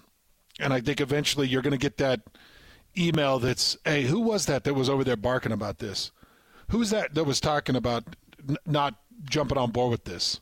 And 0.61 0.71
I 0.71 0.79
think 0.79 1.01
eventually 1.01 1.49
you're 1.49 1.61
going 1.61 1.73
to 1.73 1.77
get 1.77 1.97
that 1.97 2.21
email 2.97 3.39
that's, 3.39 3.75
hey, 3.83 4.03
who 4.03 4.21
was 4.21 4.45
that 4.45 4.63
that 4.63 4.73
was 4.73 4.89
over 4.89 5.03
there 5.03 5.17
barking 5.17 5.51
about 5.51 5.79
this? 5.79 6.13
Who's 6.69 6.89
that 6.91 7.13
that 7.13 7.25
was 7.25 7.41
talking 7.41 7.75
about 7.75 8.15
n- 8.47 8.55
not 8.65 8.95
jumping 9.29 9.57
on 9.57 9.71
board 9.71 9.91
with 9.91 10.05
this? 10.05 10.39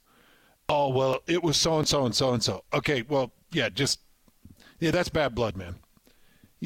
Oh, 0.70 0.90
well, 0.90 1.22
it 1.26 1.42
was 1.42 1.58
so 1.58 1.80
and 1.80 1.88
so 1.88 2.06
and 2.06 2.14
so 2.14 2.32
and 2.32 2.44
so. 2.44 2.64
Okay, 2.72 3.02
well, 3.10 3.32
yeah, 3.52 3.70
just, 3.70 4.02
yeah, 4.80 4.92
that's 4.92 5.10
bad 5.10 5.34
blood, 5.34 5.58
man. 5.58 5.78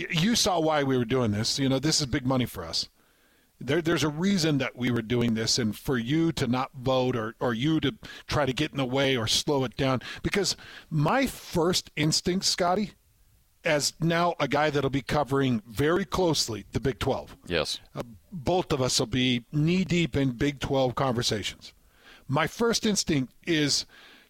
You 0.09 0.35
saw 0.35 0.59
why 0.59 0.83
we 0.83 0.97
were 0.97 1.05
doing 1.05 1.31
this. 1.31 1.59
You 1.59 1.69
know, 1.69 1.79
this 1.79 1.99
is 1.99 2.05
big 2.05 2.25
money 2.25 2.45
for 2.45 2.63
us 2.63 2.89
there, 3.61 3.81
there's 3.81 4.03
a 4.03 4.09
reason 4.09 4.57
that 4.59 4.75
we 4.75 4.91
were 4.91 5.01
doing 5.01 5.33
this, 5.33 5.59
and 5.59 5.75
for 5.75 5.97
you 5.97 6.31
to 6.33 6.47
not 6.47 6.71
vote 6.73 7.15
or, 7.15 7.35
or 7.39 7.53
you 7.53 7.79
to 7.81 7.95
try 8.27 8.45
to 8.45 8.53
get 8.53 8.71
in 8.71 8.77
the 8.77 8.85
way 8.85 9.17
or 9.17 9.27
slow 9.27 9.63
it 9.63 9.75
down. 9.75 10.01
Because 10.23 10.55
my 10.89 11.25
first 11.25 11.91
instinct, 11.95 12.45
Scotty, 12.45 12.91
as 13.65 13.93
now 13.99 14.35
a 14.39 14.47
guy 14.47 14.69
that'll 14.69 14.89
be 14.89 15.01
covering 15.01 15.61
very 15.67 16.05
closely 16.05 16.65
the 16.71 16.79
Big 16.79 16.99
12, 16.99 17.35
Yes. 17.47 17.79
uh, 17.95 18.03
both 18.31 18.71
of 18.71 18.81
us 18.81 18.99
will 18.99 19.07
be 19.07 19.43
knee 19.51 19.83
deep 19.83 20.15
in 20.15 20.31
Big 20.31 20.59
12 20.59 20.95
conversations. 20.95 21.73
My 22.27 22.47
first 22.47 22.85
instinct 22.85 23.33
is 23.45 23.85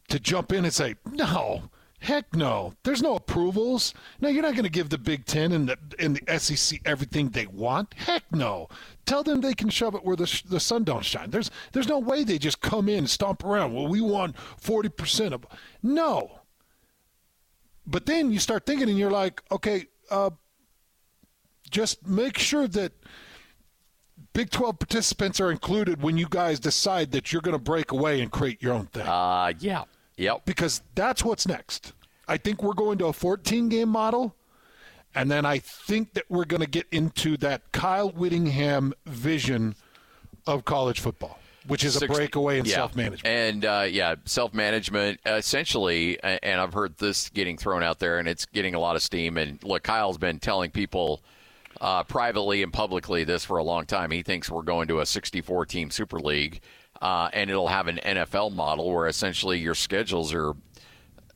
to 0.08 0.20
jump 0.20 0.52
in 0.52 0.66
and 0.66 0.74
say, 0.74 0.96
no. 1.06 1.70
Heck 2.00 2.34
no. 2.34 2.74
There's 2.84 3.02
no 3.02 3.16
approvals. 3.16 3.94
No, 4.22 4.30
you're 4.30 4.42
not 4.42 4.54
going 4.54 4.64
to 4.64 4.70
give 4.70 4.90
the 4.90 4.98
Big 4.98 5.26
Ten 5.26 5.52
and 5.52 5.68
the, 5.68 5.78
and 6.00 6.16
the 6.16 6.40
SEC 6.40 6.80
everything 6.86 7.30
they 7.30 7.46
want. 7.46 7.94
Heck 7.96 8.24
no. 8.32 8.70
Tell 9.06 9.22
them 9.22 9.42
they 9.42 9.54
can 9.54 9.70
shove 9.70 9.96
it 9.96 10.06
where 10.06 10.16
the, 10.16 10.42
the 10.48 10.60
sun 10.60 10.86
don't 10.86 11.04
shine. 11.04 11.30
There's 11.30 11.52
there's 11.74 11.88
no 11.88 12.00
way 12.00 12.24
they 12.24 12.38
just 12.38 12.62
come 12.62 12.88
in 12.88 13.00
and 13.00 13.10
stomp 13.10 13.44
around. 13.44 13.74
Well, 13.74 13.88
we 13.88 14.02
want 14.02 14.36
40% 14.62 15.34
of. 15.34 15.46
No. 15.84 16.40
But 17.86 18.06
then 18.06 18.32
you 18.32 18.40
start 18.40 18.66
thinking 18.66 18.90
and 18.90 18.98
you're 18.98 19.12
like, 19.12 19.42
okay, 19.52 19.86
uh, 20.10 20.30
just 21.70 22.08
make 22.08 22.38
sure 22.38 22.68
that 22.68 22.94
Big 24.34 24.52
12 24.52 24.80
participants 24.80 25.40
are 25.42 25.52
included 25.52 26.02
when 26.02 26.18
you 26.18 26.28
guys 26.30 26.60
decide 26.60 27.12
that 27.12 27.34
you're 27.34 27.42
going 27.42 27.58
to 27.58 27.64
break 27.64 27.92
away 27.92 28.22
and 28.22 28.32
create 28.32 28.62
your 28.62 28.74
own 28.74 28.86
thing. 28.86 29.08
Uh, 29.08 29.54
yeah. 29.60 29.84
Yep. 30.20 30.46
because 30.46 30.82
that's 30.96 31.24
what's 31.24 31.48
next. 31.48 31.94
I 32.28 32.38
think 32.38 32.62
we're 32.62 32.74
going 32.74 32.98
to 33.00 33.08
a 33.08 33.14
14 33.14 33.70
game 33.70 33.90
model. 33.90 34.36
And 35.16 35.32
then 35.32 35.46
I 35.46 35.58
think 35.58 36.14
that 36.14 36.26
we're 36.30 36.46
going 36.46 36.62
to 36.62 36.70
get 36.70 36.86
into 36.92 37.36
that 37.38 37.72
Kyle 37.72 38.12
Whittingham 38.12 38.94
vision 39.08 39.76
of 40.46 40.66
college 40.66 41.00
football, 41.00 41.40
which 41.68 41.84
is 41.84 41.96
a 41.96 42.00
60 42.00 42.16
breakaway 42.16 42.60
and 42.60 42.68
yeah. 42.68 42.76
self 42.76 42.96
management. 42.96 43.26
And 43.26 43.66
uh, 43.66 43.88
yeah, 43.90 44.16
self 44.26 44.54
management 44.54 45.20
essentially. 45.26 46.22
And 46.22 46.62
I've 46.62 46.74
heard 46.74 46.98
this 46.98 47.30
getting 47.30 47.58
thrown 47.58 47.82
out 47.82 47.98
there, 47.98 48.20
and 48.20 48.28
it's 48.28 48.46
getting 48.46 48.76
a 48.76 48.80
lot 48.80 48.96
of 48.96 49.02
steam. 49.02 49.38
And 49.38 49.64
look, 49.64 49.82
Kyle's 49.82 50.20
been 50.20 50.38
telling 50.40 50.70
people 50.70 51.24
uh, 51.82 52.04
privately 52.04 52.62
and 52.62 52.72
publicly 52.72 53.24
this 53.24 53.46
for 53.46 53.58
a 53.58 53.64
long 53.64 53.86
time. 53.86 54.12
He 54.12 54.22
thinks 54.22 54.50
we're 54.50 54.62
going 54.62 54.88
to 54.90 55.00
a 55.00 55.06
64 55.06 55.66
team 55.66 55.90
Super 55.90 56.20
League, 56.20 56.62
uh, 57.02 57.30
and 57.34 57.50
it'll 57.50 57.68
have 57.68 57.88
an 57.88 58.00
NFL 58.04 58.54
model 58.54 58.92
where 58.92 59.08
essentially 59.08 59.60
your 59.60 59.76
schedules 59.76 60.34
are 60.34 60.54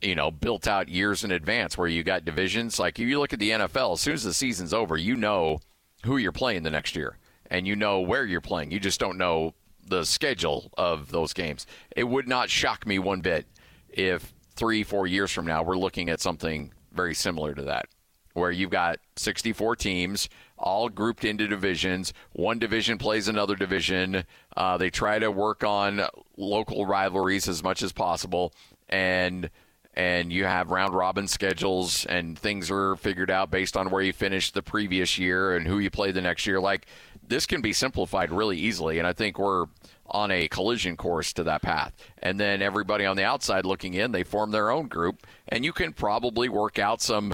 you 0.03 0.15
know, 0.15 0.29
built 0.29 0.67
out 0.67 0.89
years 0.89 1.23
in 1.23 1.31
advance 1.31 1.77
where 1.77 1.87
you 1.87 2.03
got 2.03 2.25
divisions. 2.25 2.77
Like 2.79 2.99
if 2.99 3.07
you 3.07 3.19
look 3.19 3.33
at 3.33 3.39
the 3.39 3.51
NFL, 3.51 3.93
as 3.93 4.01
soon 4.01 4.13
as 4.13 4.23
the 4.23 4.33
season's 4.33 4.73
over, 4.73 4.97
you 4.97 5.15
know 5.15 5.59
who 6.03 6.17
you're 6.17 6.31
playing 6.31 6.63
the 6.63 6.69
next 6.69 6.95
year 6.95 7.17
and 7.49 7.65
you 7.65 7.75
know 7.75 8.01
where 8.01 8.25
you're 8.25 8.41
playing. 8.41 8.71
You 8.71 8.79
just 8.79 8.99
don't 8.99 9.17
know 9.17 9.53
the 9.87 10.03
schedule 10.03 10.71
of 10.77 11.09
those 11.11 11.33
games. 11.33 11.65
It 11.95 12.03
would 12.03 12.27
not 12.27 12.49
shock 12.49 12.85
me 12.85 12.99
one 12.99 13.21
bit 13.21 13.45
if 13.89 14.33
three, 14.55 14.83
four 14.83 15.07
years 15.07 15.31
from 15.31 15.45
now 15.45 15.63
we're 15.63 15.77
looking 15.77 16.09
at 16.09 16.19
something 16.19 16.71
very 16.91 17.15
similar 17.15 17.53
to 17.53 17.63
that. 17.63 17.87
Where 18.33 18.51
you've 18.51 18.71
got 18.71 18.97
64 19.15 19.75
teams 19.75 20.27
all 20.63 20.89
grouped 20.89 21.25
into 21.25 21.47
divisions. 21.47 22.13
One 22.31 22.57
division 22.57 22.97
plays 22.97 23.27
another 23.27 23.55
division. 23.55 24.23
Uh, 24.55 24.77
they 24.77 24.89
try 24.89 25.19
to 25.19 25.29
work 25.29 25.63
on 25.63 26.01
local 26.37 26.85
rivalries 26.85 27.47
as 27.47 27.61
much 27.61 27.83
as 27.83 27.91
possible, 27.91 28.53
and 28.89 29.49
and 29.95 30.33
you 30.33 30.45
have 30.45 30.71
round 30.71 30.95
robin 30.95 31.27
schedules 31.27 32.03
and 32.07 32.39
things 32.39 32.71
are 32.71 32.95
figured 32.95 33.29
out 33.29 33.51
based 33.51 33.77
on 33.77 33.91
where 33.91 34.01
you 34.01 34.11
finished 34.11 34.55
the 34.55 34.63
previous 34.63 35.19
year 35.19 35.55
and 35.55 35.67
who 35.67 35.77
you 35.77 35.91
play 35.91 36.11
the 36.11 36.19
next 36.19 36.47
year. 36.47 36.59
Like 36.59 36.87
this 37.27 37.45
can 37.45 37.61
be 37.61 37.73
simplified 37.73 38.31
really 38.31 38.57
easily, 38.57 38.97
and 38.97 39.07
I 39.07 39.13
think 39.13 39.37
we're 39.37 39.67
on 40.07 40.31
a 40.31 40.47
collision 40.47 40.97
course 40.97 41.33
to 41.33 41.43
that 41.43 41.61
path. 41.61 41.93
And 42.21 42.39
then 42.39 42.61
everybody 42.61 43.05
on 43.05 43.17
the 43.17 43.23
outside 43.23 43.65
looking 43.65 43.93
in, 43.93 44.11
they 44.11 44.23
form 44.23 44.51
their 44.51 44.71
own 44.71 44.87
group, 44.87 45.27
and 45.47 45.63
you 45.63 45.73
can 45.73 45.93
probably 45.93 46.49
work 46.49 46.79
out 46.79 47.01
some 47.01 47.33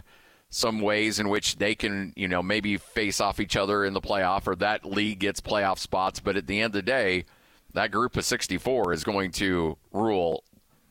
some 0.49 0.79
ways 0.79 1.19
in 1.19 1.29
which 1.29 1.57
they 1.57 1.75
can, 1.75 2.13
you 2.15 2.27
know, 2.27 2.41
maybe 2.41 2.77
face 2.77 3.21
off 3.21 3.39
each 3.39 3.55
other 3.55 3.85
in 3.85 3.93
the 3.93 4.01
playoff 4.01 4.47
or 4.47 4.55
that 4.55 4.83
league 4.83 5.19
gets 5.19 5.39
playoff 5.39 5.77
spots. 5.77 6.19
But 6.19 6.35
at 6.35 6.47
the 6.47 6.59
end 6.59 6.67
of 6.67 6.73
the 6.73 6.81
day, 6.81 7.25
that 7.73 7.91
group 7.91 8.17
of 8.17 8.25
64 8.25 8.93
is 8.93 9.03
going 9.03 9.31
to 9.33 9.77
rule 9.91 10.43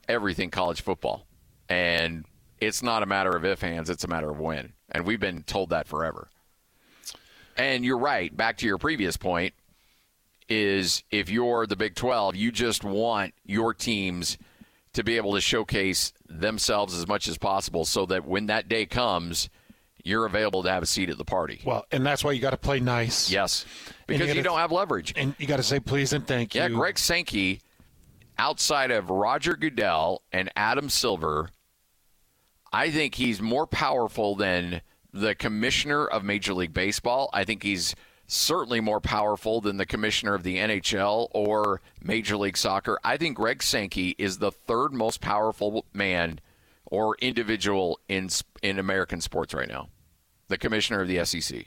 everything 0.09 0.51
college 0.51 0.81
football. 0.81 1.27
And 1.69 2.25
it's 2.61 2.83
not 2.83 3.03
a 3.03 3.07
matter 3.07 3.31
of 3.31 3.45
if 3.45 3.61
Hans, 3.61 3.91
it's 3.91 4.05
a 4.05 4.09
matter 4.09 4.31
of 4.31 4.39
when. 4.39 4.73
And 4.91 5.05
we've 5.05 5.21
been 5.21 5.43
told 5.43 5.71
that 5.71 5.89
forever. 5.89 6.29
And 7.57 7.85
you're 7.85 7.99
right. 7.99 8.35
Back 8.35 8.59
to 8.59 8.67
your 8.67 8.79
previous 8.79 9.17
point 9.17 9.55
is 10.49 11.03
if 11.11 11.29
you're 11.29 11.67
the 11.67 11.77
Big 11.77 11.97
12, 11.97 12.37
you 12.37 12.53
just 12.53 12.85
want 12.85 13.35
your 13.45 13.75
teams 13.75 14.39
to 14.95 15.03
be 15.03 15.17
able 15.17 15.35
to 15.35 15.41
showcase 15.41 16.13
themselves 16.29 16.95
as 16.95 17.07
much 17.07 17.29
as 17.29 17.39
possible 17.39 17.85
so 17.85 18.07
that 18.07 18.27
when 18.27 18.47
that 18.47 18.69
day 18.69 18.87
comes, 18.87 19.49
you're 20.05 20.27
available 20.27 20.63
to 20.63 20.71
have 20.71 20.83
a 20.83 20.87
seat 20.87 21.11
at 21.11 21.19
the 21.19 21.25
party. 21.25 21.61
Well, 21.65 21.85
and 21.91 22.05
that's 22.05 22.23
why 22.23 22.33
you 22.33 22.41
got 22.41 22.51
to 22.51 22.57
play 22.57 22.81
nice. 22.81 23.31
Yes. 23.31 23.65
Because 24.07 24.29
you, 24.29 24.35
gotta- 24.35 24.43
don't 24.43 24.59
have 24.59 24.73
leverage. 24.73 25.13
And 25.17 25.35
you 25.39 25.47
got 25.47 25.57
to 25.57 25.63
say 25.63 25.81
please 25.81 26.13
and 26.13 26.27
thank 26.27 26.55
you. 26.55 26.61
Yeah, 26.61 26.69
Greg 26.69 26.99
Sankey, 26.99 27.61
outside 28.39 28.91
of 28.91 29.11
Roger 29.11 29.57
Goodell 29.57 30.23
and 30.33 30.51
Adam 30.57 30.89
Silver, 30.89 31.51
I 32.73 32.91
think 32.91 33.15
he's 33.15 33.41
more 33.41 33.67
powerful 33.67 34.35
than 34.35 34.83
the 35.13 35.35
commissioner 35.35 36.07
of 36.07 36.23
Major 36.23 36.55
League 36.55 36.75
Baseball. 36.75 37.31
I 37.33 37.45
think 37.45 37.63
he's 37.63 37.95
certainly 38.29 38.79
more 38.79 39.01
powerful 39.01 39.61
than 39.61 39.79
the 39.79 39.87
commissioner 39.87 40.35
of 40.35 40.43
the 40.45 40.59
NHL 40.59 41.29
or 41.33 41.81
Major 42.01 42.37
League 42.37 42.59
Soccer. 42.59 42.99
I 43.03 43.17
think 43.17 43.37
Greg 43.37 43.63
Sankey 43.63 44.15
is 44.19 44.39
the 44.39 44.53
third 44.53 44.93
most 44.93 45.21
powerful 45.21 45.87
man 45.93 46.39
or 46.85 47.17
individual 47.21 47.99
in 48.09 48.29
in 48.63 48.79
American 48.79 49.21
sports 49.21 49.55
right 49.55 49.69
now. 49.69 49.89
The 50.49 50.59
commissioner 50.59 51.01
of 51.01 51.09
the 51.09 51.25
SEC. 51.25 51.67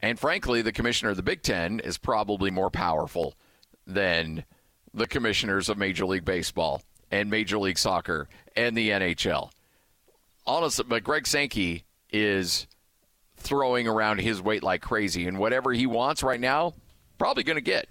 And 0.00 0.18
frankly, 0.18 0.62
the 0.62 0.72
commissioner 0.72 1.10
of 1.10 1.16
the 1.16 1.22
Big 1.22 1.42
Ten 1.42 1.80
is 1.80 1.98
probably 1.98 2.50
more 2.50 2.70
powerful 2.70 3.34
than 3.86 4.44
the 4.92 5.06
commissioners 5.06 5.68
of 5.68 5.78
Major 5.78 6.04
League 6.04 6.24
Baseball 6.24 6.82
and 7.10 7.30
Major 7.30 7.58
League 7.58 7.78
Soccer 7.78 8.28
and 8.54 8.76
the 8.76 8.90
NHL. 8.90 9.50
Honestly, 10.46 10.84
but 10.86 11.02
Greg 11.02 11.26
Sankey 11.26 11.84
is 12.10 12.66
throwing 13.46 13.86
around 13.88 14.20
his 14.20 14.40
weight 14.42 14.62
like 14.62 14.82
crazy, 14.82 15.26
and 15.26 15.38
whatever 15.38 15.72
he 15.72 15.86
wants 15.86 16.22
right 16.22 16.40
now, 16.40 16.74
probably 17.18 17.42
going 17.42 17.56
to 17.56 17.60
get. 17.62 17.88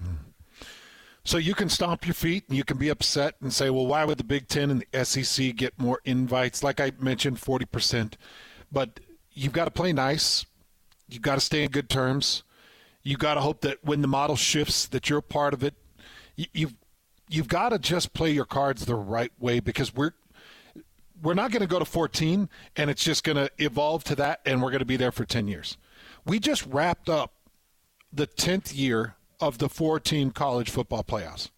So 1.23 1.37
you 1.37 1.55
can 1.55 1.69
stomp 1.69 2.05
your 2.05 2.13
feet 2.13 2.43
and 2.47 2.55
you 2.57 2.63
can 2.63 2.77
be 2.77 2.89
upset 2.89 3.33
and 3.41 3.51
say, 3.51 3.71
well, 3.71 3.87
why 3.87 4.05
would 4.05 4.19
the 4.19 4.23
Big 4.23 4.47
Ten 4.47 4.69
and 4.69 4.85
the 4.91 5.05
SEC 5.05 5.55
get 5.55 5.79
more 5.79 5.99
invites? 6.05 6.61
Like 6.61 6.79
I 6.79 6.91
mentioned, 6.99 7.37
40%. 7.37 8.13
But 8.71 8.99
you've 9.33 9.53
got 9.53 9.65
to 9.65 9.71
play 9.71 9.91
nice. 9.91 10.45
You've 11.09 11.23
got 11.23 11.35
to 11.35 11.41
stay 11.41 11.63
in 11.63 11.71
good 11.71 11.89
terms. 11.89 12.43
You've 13.01 13.19
got 13.19 13.35
to 13.35 13.41
hope 13.41 13.61
that 13.61 13.83
when 13.83 14.01
the 14.01 14.07
model 14.07 14.35
shifts, 14.35 14.85
that 14.87 15.09
you're 15.09 15.19
a 15.19 15.23
part 15.23 15.53
of 15.55 15.63
it. 15.63 15.73
You- 16.35 16.45
You've 16.53 16.75
you've 17.27 17.47
got 17.47 17.69
to 17.69 17.79
just 17.79 18.13
play 18.13 18.29
your 18.29 18.45
cards 18.45 18.85
the 18.85 18.93
right 18.93 19.31
way 19.39 19.59
because 19.59 19.95
we're 19.95 20.11
we're 21.25 21.33
not 21.33 21.51
going 21.51 21.61
to 21.61 21.67
go 21.67 21.79
to 21.79 21.85
14 21.85 22.47
and 22.75 22.89
it's 22.89 23.03
just 23.03 23.23
going 23.23 23.35
to 23.35 23.49
evolve 23.57 24.03
to 24.05 24.15
that 24.15 24.41
and 24.45 24.61
we're 24.61 24.69
going 24.69 24.79
to 24.79 24.85
be 24.85 24.95
there 24.95 25.11
for 25.11 25.25
10 25.25 25.47
years. 25.47 25.77
We 26.23 26.39
just 26.39 26.65
wrapped 26.67 27.09
up 27.09 27.33
the 28.13 28.27
10th 28.27 28.75
year 28.77 29.15
of 29.39 29.57
the 29.57 29.67
four 29.67 29.99
team 29.99 30.31
college 30.31 30.69
football 30.69 31.03
playoffs. 31.03 31.49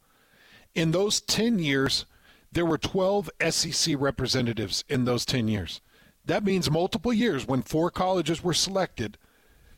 In 0.74 0.92
those 0.92 1.20
10 1.20 1.60
years, 1.60 2.06
there 2.52 2.66
were 2.66 2.78
12 2.78 3.30
SEC 3.50 3.96
representatives 4.00 4.84
in 4.88 5.06
those 5.06 5.26
10 5.26 5.48
years. 5.48 5.82
That 6.26 6.46
means 6.46 6.72
multiple 6.72 7.14
years 7.14 7.46
when 7.46 7.62
four 7.62 7.92
colleges 7.92 8.44
were 8.44 8.54
selected, 8.54 9.18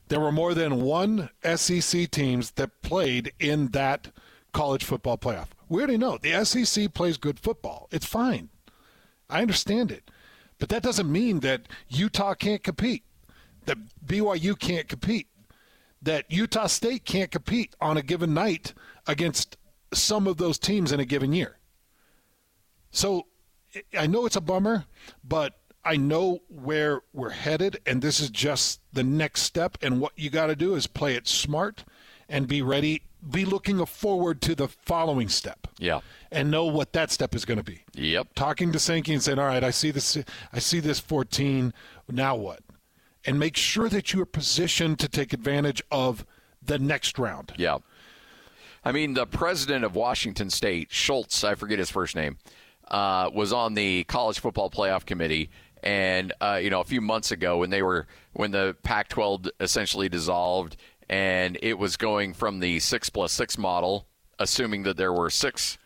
there 0.07 0.19
were 0.19 0.31
more 0.31 0.53
than 0.53 0.81
one 0.81 1.29
SEC 1.55 2.09
teams 2.11 2.51
that 2.51 2.81
played 2.81 3.33
in 3.39 3.69
that 3.69 4.09
college 4.53 4.83
football 4.83 5.17
playoff. 5.17 5.47
We 5.67 5.79
already 5.79 5.97
know 5.97 6.17
the 6.17 6.43
SEC 6.45 6.93
plays 6.93 7.17
good 7.17 7.39
football. 7.39 7.87
It's 7.91 8.05
fine. 8.05 8.49
I 9.29 9.41
understand 9.41 9.91
it. 9.91 10.09
But 10.57 10.69
that 10.69 10.83
doesn't 10.83 11.11
mean 11.11 11.39
that 11.39 11.67
Utah 11.87 12.33
can't 12.33 12.63
compete, 12.63 13.03
that 13.65 13.77
BYU 14.05 14.57
can't 14.57 14.87
compete, 14.87 15.27
that 16.01 16.31
Utah 16.31 16.67
State 16.67 17.05
can't 17.05 17.31
compete 17.31 17.75
on 17.79 17.97
a 17.97 18.01
given 18.01 18.33
night 18.33 18.73
against 19.07 19.57
some 19.93 20.27
of 20.27 20.37
those 20.37 20.59
teams 20.59 20.91
in 20.91 20.99
a 20.99 21.05
given 21.05 21.33
year. 21.33 21.57
So 22.91 23.27
I 23.97 24.07
know 24.07 24.25
it's 24.25 24.35
a 24.35 24.41
bummer, 24.41 24.85
but 25.23 25.59
I 25.85 25.95
know 25.95 26.39
where 26.49 27.01
we're 27.13 27.29
headed, 27.29 27.79
and 27.85 28.01
this 28.01 28.19
is 28.19 28.29
just 28.29 28.81
the 28.91 29.03
next 29.03 29.43
step. 29.43 29.77
And 29.81 30.01
what 30.01 30.13
you 30.17 30.29
got 30.29 30.47
to 30.47 30.55
do 30.55 30.75
is 30.75 30.87
play 30.87 31.15
it 31.15 31.27
smart 31.27 31.85
and 32.29 32.47
be 32.47 32.61
ready, 32.61 33.01
be 33.29 33.43
looking 33.43 33.83
forward 33.85 34.41
to 34.41 34.55
the 34.55 34.67
following 34.67 35.27
step. 35.27 35.67
Yeah. 35.77 35.99
And 36.31 36.51
know 36.51 36.65
what 36.65 36.93
that 36.93 37.11
step 37.11 37.35
is 37.35 37.43
going 37.43 37.57
to 37.57 37.63
be. 37.63 37.83
Yep. 37.93 38.35
Talking 38.35 38.71
to 38.71 38.79
Sankey 38.79 39.13
and 39.13 39.21
saying, 39.21 39.39
"All 39.39 39.47
right, 39.47 39.63
I 39.63 39.71
see 39.71 39.91
this. 39.91 40.17
I 40.53 40.59
see 40.59 40.79
this 40.79 40.99
14. 40.99 41.73
Now 42.07 42.35
what?" 42.35 42.61
And 43.25 43.39
make 43.39 43.57
sure 43.57 43.89
that 43.89 44.13
you 44.13 44.21
are 44.21 44.25
positioned 44.25 44.99
to 44.99 45.09
take 45.09 45.33
advantage 45.33 45.81
of 45.91 46.25
the 46.61 46.79
next 46.79 47.19
round. 47.19 47.53
Yeah. 47.57 47.79
I 48.85 48.91
mean, 48.91 49.13
the 49.13 49.25
president 49.25 49.83
of 49.83 49.95
Washington 49.95 50.49
State, 50.49 50.87
Schultz, 50.91 51.43
I 51.43 51.55
forget 51.55 51.79
his 51.79 51.91
first 51.91 52.15
name, 52.15 52.37
uh, 52.87 53.29
was 53.33 53.51
on 53.51 53.73
the 53.73 54.05
college 54.05 54.39
football 54.39 54.69
playoff 54.69 55.05
committee. 55.05 55.49
And 55.81 56.33
uh, 56.41 56.59
you 56.61 56.69
know, 56.69 56.81
a 56.81 56.85
few 56.85 57.01
months 57.01 57.31
ago, 57.31 57.57
when 57.57 57.69
they 57.69 57.81
were 57.81 58.07
when 58.33 58.51
the 58.51 58.75
Pac-12 58.83 59.49
essentially 59.59 60.09
dissolved, 60.09 60.77
and 61.09 61.57
it 61.61 61.77
was 61.77 61.97
going 61.97 62.33
from 62.33 62.59
the 62.59 62.79
six 62.79 63.09
plus 63.09 63.31
six 63.31 63.57
model, 63.57 64.07
assuming 64.37 64.83
that 64.83 64.97
there 64.97 65.11
were 65.11 65.29
six, 65.29 65.77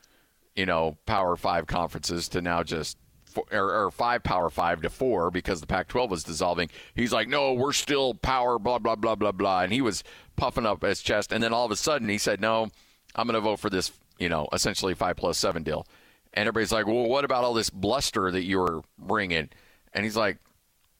you 0.55 0.65
know, 0.65 0.97
Power 1.05 1.35
Five 1.35 1.65
conferences, 1.65 2.27
to 2.29 2.41
now 2.41 2.63
just 2.63 2.97
four, 3.25 3.45
or, 3.51 3.85
or, 3.85 3.91
five 3.91 4.23
Power 4.23 4.49
Five 4.49 4.81
to 4.81 4.89
four 4.89 5.31
because 5.31 5.61
the 5.61 5.67
Pac-12 5.67 6.09
was 6.09 6.23
dissolving. 6.23 6.69
He's 6.93 7.13
like, 7.13 7.29
no, 7.29 7.53
we're 7.53 7.73
still 7.73 8.13
Power, 8.13 8.59
blah 8.59 8.79
blah 8.79 8.95
blah 8.95 9.15
blah 9.15 9.31
blah, 9.31 9.61
and 9.61 9.71
he 9.71 9.81
was 9.81 10.03
puffing 10.35 10.65
up 10.65 10.81
his 10.83 11.01
chest, 11.01 11.31
and 11.31 11.41
then 11.41 11.53
all 11.53 11.65
of 11.65 11.71
a 11.71 11.77
sudden 11.77 12.09
he 12.09 12.17
said, 12.17 12.41
no, 12.41 12.69
I'm 13.15 13.27
going 13.27 13.35
to 13.35 13.41
vote 13.41 13.59
for 13.59 13.69
this, 13.69 13.91
you 14.19 14.29
know, 14.29 14.47
essentially 14.51 14.93
five 14.93 15.15
plus 15.15 15.37
seven 15.37 15.63
deal. 15.63 15.87
And 16.33 16.47
everybody's 16.47 16.71
like, 16.71 16.87
well, 16.87 17.07
what 17.07 17.25
about 17.25 17.43
all 17.43 17.53
this 17.53 17.69
bluster 17.69 18.31
that 18.31 18.43
you 18.43 18.57
were 18.57 18.81
bringing? 18.97 19.49
And 19.93 20.03
he's 20.03 20.17
like, 20.17 20.39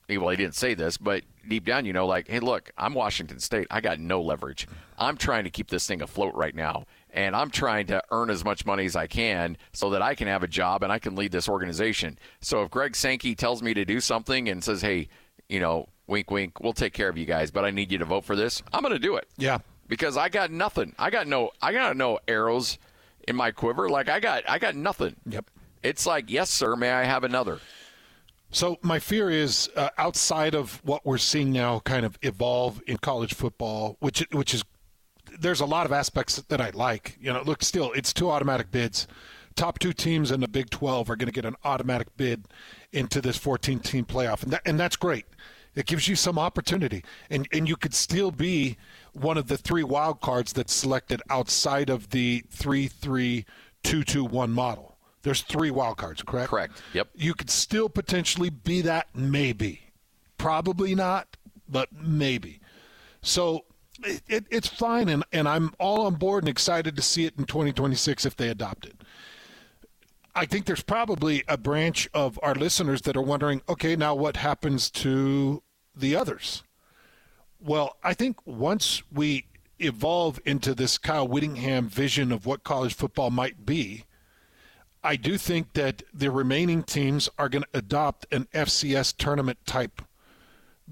well, 0.09 0.29
he 0.29 0.35
didn't 0.35 0.55
say 0.55 0.73
this, 0.73 0.97
but 0.97 1.23
deep 1.47 1.65
down, 1.65 1.85
you 1.85 1.93
know, 1.93 2.05
like, 2.05 2.27
hey, 2.27 2.39
look, 2.39 2.71
I'm 2.77 2.93
Washington 2.93 3.39
State. 3.39 3.67
I 3.71 3.81
got 3.81 3.99
no 3.99 4.21
leverage. 4.21 4.67
I'm 4.97 5.17
trying 5.17 5.43
to 5.45 5.49
keep 5.49 5.69
this 5.69 5.87
thing 5.87 6.01
afloat 6.01 6.35
right 6.35 6.55
now. 6.55 6.85
And 7.11 7.35
I'm 7.35 7.51
trying 7.51 7.87
to 7.87 8.03
earn 8.11 8.29
as 8.29 8.43
much 8.43 8.65
money 8.65 8.85
as 8.85 8.95
I 8.95 9.07
can 9.07 9.57
so 9.71 9.91
that 9.91 10.01
I 10.01 10.15
can 10.15 10.27
have 10.27 10.43
a 10.43 10.47
job 10.47 10.83
and 10.83 10.91
I 10.91 10.99
can 10.99 11.15
lead 11.15 11.31
this 11.31 11.47
organization. 11.47 12.17
So 12.41 12.63
if 12.63 12.71
Greg 12.71 12.95
Sankey 12.95 13.35
tells 13.35 13.61
me 13.61 13.73
to 13.75 13.85
do 13.85 13.99
something 13.99 14.49
and 14.49 14.63
says, 14.63 14.81
hey, 14.81 15.09
you 15.47 15.59
know, 15.59 15.89
wink, 16.07 16.31
wink, 16.31 16.59
we'll 16.59 16.73
take 16.73 16.93
care 16.93 17.09
of 17.09 17.17
you 17.17 17.25
guys, 17.25 17.51
but 17.51 17.65
I 17.65 17.69
need 17.69 17.91
you 17.91 17.99
to 17.99 18.05
vote 18.05 18.25
for 18.25 18.35
this, 18.35 18.63
I'm 18.73 18.81
going 18.81 18.93
to 18.93 18.99
do 18.99 19.15
it. 19.15 19.27
Yeah. 19.37 19.59
Because 19.87 20.17
I 20.17 20.29
got 20.29 20.49
nothing. 20.49 20.95
I 20.97 21.11
got 21.11 21.27
no, 21.27 21.51
I 21.61 21.71
got 21.71 21.95
no 21.95 22.19
arrows 22.27 22.79
in 23.27 23.35
my 23.35 23.51
quiver. 23.51 23.89
Like 23.89 24.09
I 24.09 24.19
got, 24.19 24.49
I 24.49 24.57
got 24.57 24.75
nothing. 24.75 25.15
Yep. 25.27 25.49
It's 25.83 26.05
like, 26.07 26.31
yes, 26.31 26.49
sir. 26.49 26.75
May 26.75 26.91
I 26.91 27.03
have 27.03 27.23
another? 27.23 27.59
So 28.53 28.77
my 28.83 28.99
fear 28.99 29.31
is 29.31 29.67
uh, 29.75 29.89
outside 29.97 30.53
of 30.53 30.79
what 30.85 31.03
we're 31.07 31.17
seeing 31.17 31.51
now, 31.51 31.79
kind 31.79 32.05
of 32.05 32.19
evolve 32.21 32.83
in 32.85 32.97
college 32.97 33.33
football, 33.33 33.97
which 33.99 34.23
which 34.31 34.53
is 34.53 34.63
there's 35.39 35.59
a 35.59 35.65
lot 35.65 35.87
of 35.87 35.91
aspects 35.91 36.35
that 36.35 36.61
I 36.61 36.69
like. 36.69 37.17
You 37.19 37.33
know, 37.33 37.41
look, 37.41 37.63
still 37.63 37.91
it's 37.93 38.13
two 38.13 38.29
automatic 38.29 38.69
bids. 38.69 39.07
Top 39.55 39.79
two 39.79 39.91
teams 39.91 40.29
in 40.29 40.39
the 40.39 40.47
Big 40.47 40.69
12 40.69 41.09
are 41.09 41.15
going 41.15 41.27
to 41.27 41.33
get 41.33 41.45
an 41.45 41.55
automatic 41.63 42.15
bid 42.15 42.45
into 42.91 43.21
this 43.21 43.37
14 43.37 43.79
team 43.79 44.05
playoff, 44.05 44.43
and 44.43 44.53
that, 44.53 44.61
and 44.65 44.79
that's 44.79 44.95
great. 44.97 45.25
It 45.73 45.87
gives 45.87 46.07
you 46.07 46.15
some 46.15 46.37
opportunity, 46.37 47.03
and 47.31 47.47
and 47.51 47.67
you 47.67 47.75
could 47.75 47.95
still 47.95 48.29
be 48.29 48.77
one 49.13 49.39
of 49.39 49.47
the 49.47 49.57
three 49.57 49.83
wild 49.83 50.21
cards 50.21 50.53
that's 50.53 50.73
selected 50.73 51.23
outside 51.27 51.89
of 51.89 52.11
the 52.11 52.43
three 52.51 52.87
three 52.87 53.45
two 53.81 54.03
two 54.03 54.23
one 54.23 54.51
model. 54.51 54.92
There's 55.23 55.41
three 55.41 55.71
wild 55.71 55.97
cards, 55.97 56.21
correct? 56.21 56.49
Correct. 56.49 56.81
Yep. 56.93 57.09
You 57.15 57.33
could 57.33 57.49
still 57.49 57.89
potentially 57.89 58.49
be 58.49 58.81
that, 58.81 59.07
maybe. 59.15 59.81
Probably 60.37 60.93
not, 60.95 61.37
but 61.67 61.89
maybe. 61.93 62.59
So 63.21 63.65
it, 64.03 64.21
it, 64.27 64.45
it's 64.51 64.67
fine, 64.67 65.07
and, 65.07 65.23
and 65.31 65.47
I'm 65.47 65.73
all 65.79 66.05
on 66.05 66.15
board 66.15 66.43
and 66.43 66.49
excited 66.49 66.95
to 66.97 67.01
see 67.01 67.25
it 67.25 67.35
in 67.37 67.45
2026 67.45 68.25
if 68.25 68.35
they 68.35 68.49
adopt 68.49 68.85
it. 68.85 69.01
I 70.35 70.45
think 70.45 70.65
there's 70.65 70.83
probably 70.83 71.43
a 71.47 71.57
branch 71.57 72.09
of 72.13 72.39
our 72.43 72.55
listeners 72.55 73.03
that 73.03 73.15
are 73.15 73.21
wondering, 73.21 73.61
okay, 73.69 73.95
now 73.95 74.15
what 74.15 74.37
happens 74.37 74.89
to 74.91 75.63
the 75.95 76.15
others? 76.15 76.63
Well, 77.61 77.97
I 78.03 78.13
think 78.13 78.37
once 78.45 79.03
we 79.11 79.45
evolve 79.79 80.39
into 80.43 80.73
this 80.73 80.97
Kyle 80.97 81.27
Whittingham 81.27 81.87
vision 81.87 82.31
of 82.31 82.45
what 82.45 82.63
college 82.63 82.93
football 82.93 83.29
might 83.29 83.65
be, 83.65 84.05
I 85.03 85.15
do 85.15 85.37
think 85.37 85.73
that 85.73 86.03
the 86.13 86.31
remaining 86.31 86.83
teams 86.83 87.29
are 87.37 87.49
going 87.49 87.63
to 87.63 87.77
adopt 87.77 88.25
an 88.31 88.47
FCS 88.53 89.15
tournament 89.17 89.59
type 89.65 90.01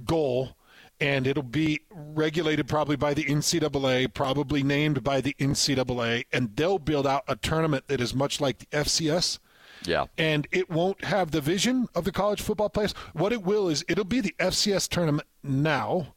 goal, 0.05 0.57
and 0.99 1.25
it'll 1.25 1.43
be 1.43 1.81
regulated 1.89 2.67
probably 2.67 2.95
by 2.97 3.13
the 3.13 3.23
NCAA, 3.23 4.13
probably 4.13 4.63
named 4.63 5.03
by 5.03 5.21
the 5.21 5.33
NCAA, 5.39 6.25
and 6.33 6.55
they'll 6.55 6.79
build 6.79 7.07
out 7.07 7.23
a 7.27 7.35
tournament 7.35 7.87
that 7.87 8.01
is 8.01 8.13
much 8.13 8.41
like 8.41 8.59
the 8.59 8.65
FCS. 8.67 9.39
Yeah. 9.85 10.05
And 10.17 10.47
it 10.51 10.69
won't 10.69 11.05
have 11.05 11.31
the 11.31 11.41
vision 11.41 11.87
of 11.95 12.03
the 12.03 12.11
college 12.11 12.41
football 12.41 12.69
players. 12.69 12.93
What 13.13 13.31
it 13.31 13.43
will 13.43 13.67
is 13.67 13.83
it'll 13.87 14.03
be 14.03 14.21
the 14.21 14.35
FCS 14.39 14.87
tournament 14.89 15.27
now 15.41 16.13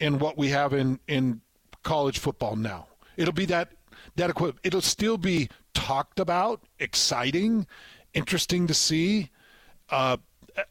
and 0.00 0.20
what 0.20 0.38
we 0.38 0.48
have 0.48 0.72
in, 0.72 1.00
in 1.06 1.42
college 1.82 2.18
football 2.18 2.56
now. 2.56 2.86
It'll 3.16 3.34
be 3.34 3.44
that 3.46 3.72
that 4.16 4.30
equipment. 4.30 4.60
It'll 4.64 4.80
still 4.80 5.18
be 5.18 5.48
talked 5.74 6.18
about, 6.18 6.62
exciting, 6.78 7.66
interesting 8.14 8.66
to 8.66 8.74
see. 8.74 9.30
Uh, 9.90 10.16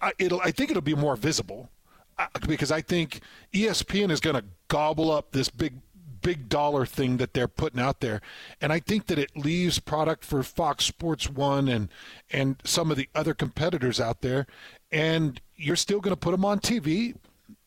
I, 0.01 0.13
it'll. 0.17 0.41
I 0.41 0.51
think 0.51 0.71
it'll 0.71 0.81
be 0.81 0.95
more 0.95 1.15
visible 1.15 1.69
uh, 2.17 2.27
because 2.47 2.71
I 2.71 2.81
think 2.81 3.21
ESPN 3.53 4.11
is 4.11 4.19
going 4.19 4.35
to 4.35 4.45
gobble 4.67 5.11
up 5.11 5.31
this 5.31 5.49
big 5.49 5.73
big 6.21 6.47
dollar 6.47 6.85
thing 6.85 7.17
that 7.17 7.33
they're 7.33 7.49
putting 7.49 7.81
out 7.81 7.99
there. 7.99 8.21
And 8.61 8.71
I 8.71 8.79
think 8.79 9.07
that 9.07 9.19
it 9.19 9.35
leaves 9.35 9.77
product 9.79 10.23
for 10.23 10.41
Fox 10.41 10.85
Sports 10.85 11.29
1 11.29 11.67
and 11.67 11.89
and 12.31 12.55
some 12.63 12.89
of 12.89 12.97
the 12.97 13.09
other 13.13 13.33
competitors 13.33 13.99
out 13.99 14.21
there 14.21 14.47
and 14.91 15.41
you're 15.55 15.75
still 15.75 15.99
going 15.99 16.13
to 16.13 16.19
put 16.19 16.31
them 16.31 16.45
on 16.45 16.59
TV, 16.59 17.15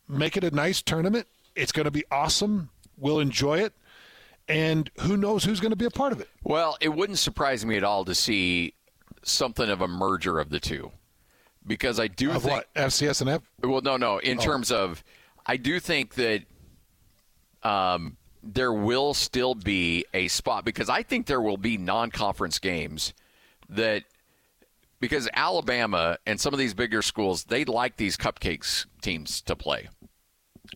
make 0.08 0.36
it 0.36 0.44
a 0.44 0.50
nice 0.50 0.82
tournament. 0.82 1.26
It's 1.54 1.72
going 1.72 1.84
to 1.84 1.90
be 1.90 2.04
awesome. 2.10 2.70
We'll 2.96 3.20
enjoy 3.20 3.58
it 3.58 3.74
and 4.48 4.90
who 5.00 5.16
knows 5.16 5.44
who's 5.44 5.60
going 5.60 5.70
to 5.70 5.76
be 5.76 5.84
a 5.84 5.90
part 5.90 6.12
of 6.12 6.20
it. 6.20 6.28
Well, 6.42 6.76
it 6.80 6.90
wouldn't 6.90 7.18
surprise 7.18 7.64
me 7.64 7.76
at 7.76 7.84
all 7.84 8.04
to 8.04 8.14
see 8.14 8.74
something 9.22 9.68
of 9.68 9.80
a 9.80 9.88
merger 9.88 10.38
of 10.38 10.50
the 10.50 10.60
two, 10.60 10.92
because 11.66 11.98
I 11.98 12.08
do 12.08 12.30
of 12.30 12.42
think 12.42 12.54
what 12.54 12.74
FCS 12.74 13.20
and 13.20 13.30
F. 13.30 13.42
Well, 13.62 13.80
no, 13.80 13.96
no. 13.96 14.18
In 14.18 14.38
oh. 14.38 14.42
terms 14.42 14.70
of, 14.70 15.02
I 15.44 15.56
do 15.56 15.80
think 15.80 16.14
that 16.14 16.42
um, 17.62 18.16
there 18.42 18.72
will 18.72 19.14
still 19.14 19.54
be 19.54 20.04
a 20.14 20.28
spot 20.28 20.64
because 20.64 20.88
I 20.88 21.02
think 21.02 21.26
there 21.26 21.40
will 21.40 21.56
be 21.56 21.76
non-conference 21.76 22.58
games 22.58 23.12
that 23.68 24.04
because 25.00 25.28
Alabama 25.32 26.18
and 26.26 26.40
some 26.40 26.54
of 26.54 26.58
these 26.58 26.74
bigger 26.74 27.02
schools 27.02 27.44
they 27.44 27.64
like 27.64 27.96
these 27.96 28.16
cupcakes 28.16 28.86
teams 29.02 29.42
to 29.42 29.56
play. 29.56 29.88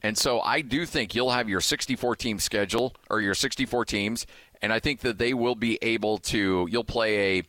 And 0.03 0.17
so 0.17 0.41
I 0.41 0.61
do 0.61 0.87
think 0.87 1.15
you'll 1.15 1.31
have 1.31 1.49
your 1.49 1.61
64 1.61 2.17
team 2.17 2.39
schedule 2.39 2.95
or 3.09 3.21
your 3.21 3.35
64 3.35 3.85
teams, 3.85 4.27
and 4.63 4.73
I 4.73 4.81
think 4.81 5.01
that 5.01 5.19
they 5.19 5.35
will 5.35 5.55
be 5.55 5.79
able 5.83 6.19
to. 6.19 6.69
You'll 6.71 6.85
play 6.85 7.39
a, 7.39 7.43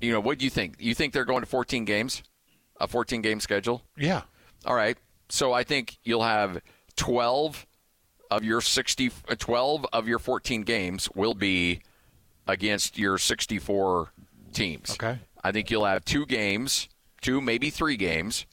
you 0.00 0.12
know, 0.12 0.20
what 0.20 0.38
do 0.38 0.44
you 0.44 0.50
think? 0.50 0.76
You 0.78 0.94
think 0.94 1.12
they're 1.12 1.24
going 1.24 1.40
to 1.40 1.46
14 1.46 1.84
games, 1.84 2.22
a 2.80 2.88
14 2.88 3.22
game 3.22 3.40
schedule? 3.40 3.82
Yeah. 3.96 4.22
All 4.64 4.74
right. 4.74 4.96
So 5.28 5.52
I 5.52 5.64
think 5.64 5.98
you'll 6.04 6.24
have 6.24 6.60
12 6.96 7.66
of 8.30 8.44
your 8.44 8.60
60, 8.60 9.10
uh, 9.28 9.34
12 9.38 9.86
of 9.92 10.08
your 10.08 10.18
14 10.18 10.62
games 10.62 11.08
will 11.14 11.34
be 11.34 11.80
against 12.46 12.98
your 12.98 13.18
64 13.18 14.12
teams. 14.52 14.90
Okay. 14.92 15.18
I 15.42 15.52
think 15.52 15.70
you'll 15.70 15.84
have 15.84 16.04
two 16.04 16.26
games, 16.26 16.88
two 17.20 17.40
maybe 17.40 17.70
three 17.70 17.96
games 17.96 18.46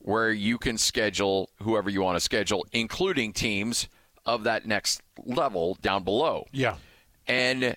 where 0.00 0.30
you 0.30 0.58
can 0.58 0.78
schedule 0.78 1.50
whoever 1.62 1.90
you 1.90 2.02
want 2.02 2.16
to 2.16 2.20
schedule, 2.20 2.66
including 2.72 3.32
teams 3.32 3.88
of 4.26 4.44
that 4.44 4.66
next 4.66 5.02
level 5.24 5.76
down 5.80 6.04
below. 6.04 6.46
Yeah. 6.52 6.76
And 7.26 7.76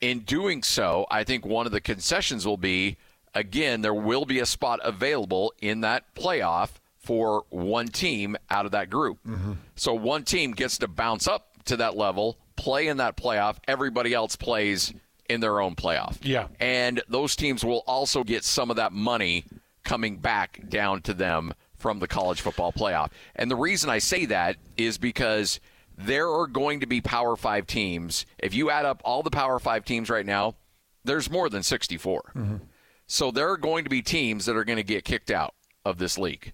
in 0.00 0.20
doing 0.20 0.62
so, 0.62 1.06
I 1.10 1.24
think 1.24 1.46
one 1.46 1.66
of 1.66 1.72
the 1.72 1.80
concessions 1.80 2.46
will 2.46 2.56
be 2.56 2.96
again, 3.34 3.80
there 3.80 3.94
will 3.94 4.24
be 4.24 4.40
a 4.40 4.46
spot 4.46 4.80
available 4.82 5.52
in 5.60 5.80
that 5.82 6.14
playoff 6.14 6.70
for 6.98 7.44
one 7.50 7.88
team 7.88 8.36
out 8.50 8.66
of 8.66 8.72
that 8.72 8.90
group. 8.90 9.18
Mm-hmm. 9.26 9.52
So 9.74 9.94
one 9.94 10.24
team 10.24 10.52
gets 10.52 10.78
to 10.78 10.88
bounce 10.88 11.26
up 11.26 11.64
to 11.64 11.76
that 11.76 11.96
level, 11.96 12.38
play 12.56 12.88
in 12.88 12.98
that 12.98 13.16
playoff. 13.16 13.56
Everybody 13.66 14.14
else 14.14 14.36
plays 14.36 14.92
in 15.28 15.40
their 15.40 15.60
own 15.60 15.74
playoff. 15.74 16.18
Yeah. 16.22 16.48
And 16.60 17.02
those 17.08 17.34
teams 17.34 17.64
will 17.64 17.82
also 17.86 18.22
get 18.22 18.44
some 18.44 18.70
of 18.70 18.76
that 18.76 18.92
money 18.92 19.44
coming 19.84 20.18
back 20.18 20.60
down 20.68 21.02
to 21.02 21.14
them 21.14 21.54
from 21.76 21.98
the 21.98 22.08
college 22.08 22.40
football 22.40 22.72
playoff. 22.72 23.10
And 23.34 23.50
the 23.50 23.56
reason 23.56 23.90
I 23.90 23.98
say 23.98 24.26
that 24.26 24.56
is 24.76 24.98
because 24.98 25.60
there 25.98 26.28
are 26.28 26.46
going 26.46 26.80
to 26.80 26.86
be 26.86 27.00
Power 27.00 27.36
5 27.36 27.66
teams. 27.66 28.24
If 28.38 28.54
you 28.54 28.70
add 28.70 28.84
up 28.84 29.02
all 29.04 29.22
the 29.22 29.30
Power 29.30 29.58
5 29.58 29.84
teams 29.84 30.08
right 30.08 30.26
now, 30.26 30.54
there's 31.04 31.30
more 31.30 31.48
than 31.48 31.62
64. 31.62 32.32
Mm-hmm. 32.34 32.56
So 33.06 33.30
there 33.30 33.50
are 33.50 33.56
going 33.56 33.84
to 33.84 33.90
be 33.90 34.00
teams 34.00 34.46
that 34.46 34.56
are 34.56 34.64
going 34.64 34.76
to 34.76 34.84
get 34.84 35.04
kicked 35.04 35.30
out 35.30 35.54
of 35.84 35.98
this 35.98 36.16
league. 36.16 36.52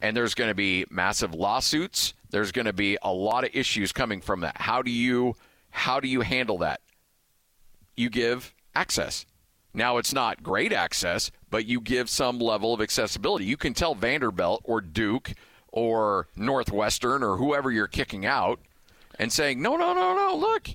And 0.00 0.16
there's 0.16 0.34
going 0.34 0.48
to 0.48 0.54
be 0.54 0.86
massive 0.90 1.34
lawsuits. 1.34 2.14
There's 2.30 2.52
going 2.52 2.66
to 2.66 2.72
be 2.72 2.96
a 3.02 3.12
lot 3.12 3.44
of 3.44 3.50
issues 3.52 3.92
coming 3.92 4.20
from 4.20 4.40
that. 4.40 4.56
How 4.58 4.80
do 4.80 4.90
you 4.90 5.34
how 5.70 6.00
do 6.00 6.08
you 6.08 6.22
handle 6.22 6.58
that? 6.58 6.80
You 7.96 8.10
give 8.10 8.54
access. 8.74 9.26
Now 9.78 9.96
it's 9.98 10.12
not 10.12 10.42
great 10.42 10.72
access, 10.72 11.30
but 11.50 11.64
you 11.64 11.80
give 11.80 12.10
some 12.10 12.40
level 12.40 12.74
of 12.74 12.80
accessibility. 12.80 13.44
You 13.44 13.56
can 13.56 13.74
tell 13.74 13.94
Vanderbilt 13.94 14.62
or 14.64 14.80
Duke 14.80 15.32
or 15.68 16.26
Northwestern 16.34 17.22
or 17.22 17.36
whoever 17.36 17.70
you're 17.70 17.86
kicking 17.86 18.26
out 18.26 18.58
and 19.20 19.32
saying, 19.32 19.62
"No, 19.62 19.76
no, 19.76 19.94
no, 19.94 20.16
no, 20.16 20.34
look. 20.36 20.70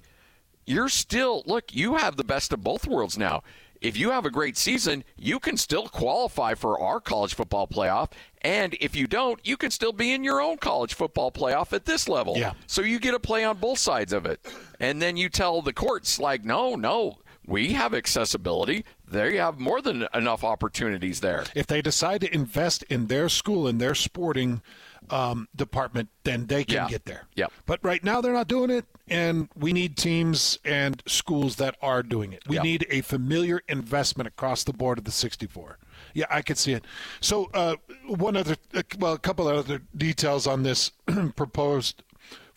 You're 0.65 0.87
still 0.87 1.43
look, 1.45 1.75
you 1.75 1.95
have 1.95 2.15
the 2.15 2.23
best 2.23 2.53
of 2.53 2.63
both 2.63 2.87
worlds 2.87 3.17
now." 3.17 3.43
if 3.83 3.97
you 3.97 4.11
have 4.11 4.25
a 4.25 4.31
great 4.31 4.55
season, 4.57 5.03
you 5.17 5.39
can 5.39 5.57
still 5.57 5.89
qualify 5.89 6.53
for 6.53 6.79
our 6.79 7.01
college 7.01 7.33
football 7.35 7.67
playoff. 7.67 8.11
And 8.41 8.75
if 8.79 8.95
you 8.95 9.07
don't, 9.07 9.45
you 9.45 9.57
can 9.57 9.71
still 9.71 9.91
be 9.91 10.13
in 10.13 10.23
your 10.23 10.41
own 10.41 10.57
college 10.57 10.93
football 10.93 11.31
playoff 11.31 11.73
at 11.73 11.83
this 11.85 12.07
level. 12.07 12.37
Yeah. 12.37 12.53
So 12.65 12.81
you 12.81 12.97
get 12.97 13.11
to 13.11 13.19
play 13.19 13.43
on 13.43 13.57
both 13.57 13.79
sides 13.79 14.13
of 14.13 14.25
it. 14.25 14.39
And 14.79 15.01
then 15.01 15.17
you 15.17 15.27
tell 15.27 15.61
the 15.61 15.73
courts, 15.73 16.17
like, 16.17 16.45
no, 16.45 16.75
no, 16.75 17.17
we 17.45 17.73
have 17.73 17.93
accessibility. 17.93 18.85
There 19.07 19.29
you 19.31 19.39
have 19.39 19.59
more 19.59 19.81
than 19.81 20.07
enough 20.13 20.43
opportunities 20.43 21.19
there. 21.21 21.43
If 21.55 21.67
they 21.67 21.81
decide 21.81 22.21
to 22.21 22.33
invest 22.33 22.83
in 22.83 23.07
their 23.07 23.29
school 23.29 23.67
in 23.67 23.77
their 23.77 23.95
sporting 23.95 24.61
um, 25.09 25.49
department, 25.55 26.09
then 26.23 26.45
they 26.47 26.63
can 26.63 26.75
Yeah. 26.75 26.87
get 26.87 27.05
there. 27.05 27.27
Yep. 27.35 27.51
But 27.65 27.79
right 27.83 28.01
now 28.03 28.21
they're 28.21 28.31
not 28.33 28.47
doing 28.47 28.69
it, 28.69 28.85
and 29.09 29.49
we 29.55 29.73
need 29.73 29.97
teams 29.97 30.57
and 30.63 31.03
schools 31.05 31.57
that 31.57 31.75
are 31.81 32.01
doing 32.03 32.31
it. 32.31 32.43
We 32.47 32.59
need 32.59 32.87
a 32.89 33.01
familiar 33.01 33.61
investment 33.67 34.27
across 34.27 34.63
the 34.63 34.71
board 34.71 34.97
of 34.97 35.03
the 35.03 35.11
64. 35.11 35.77
Yeah, 36.13 36.25
I 36.29 36.41
could 36.41 36.57
see 36.57 36.71
it. 36.71 36.85
So 37.19 37.49
uh, 37.53 37.75
one 38.07 38.37
other, 38.37 38.55
uh, 38.73 38.83
well, 38.97 39.11
a 39.13 39.19
couple 39.19 39.49
of 39.49 39.57
other 39.57 39.81
details 39.97 40.47
on 40.47 40.63
this 40.63 40.91
proposed 41.35 42.01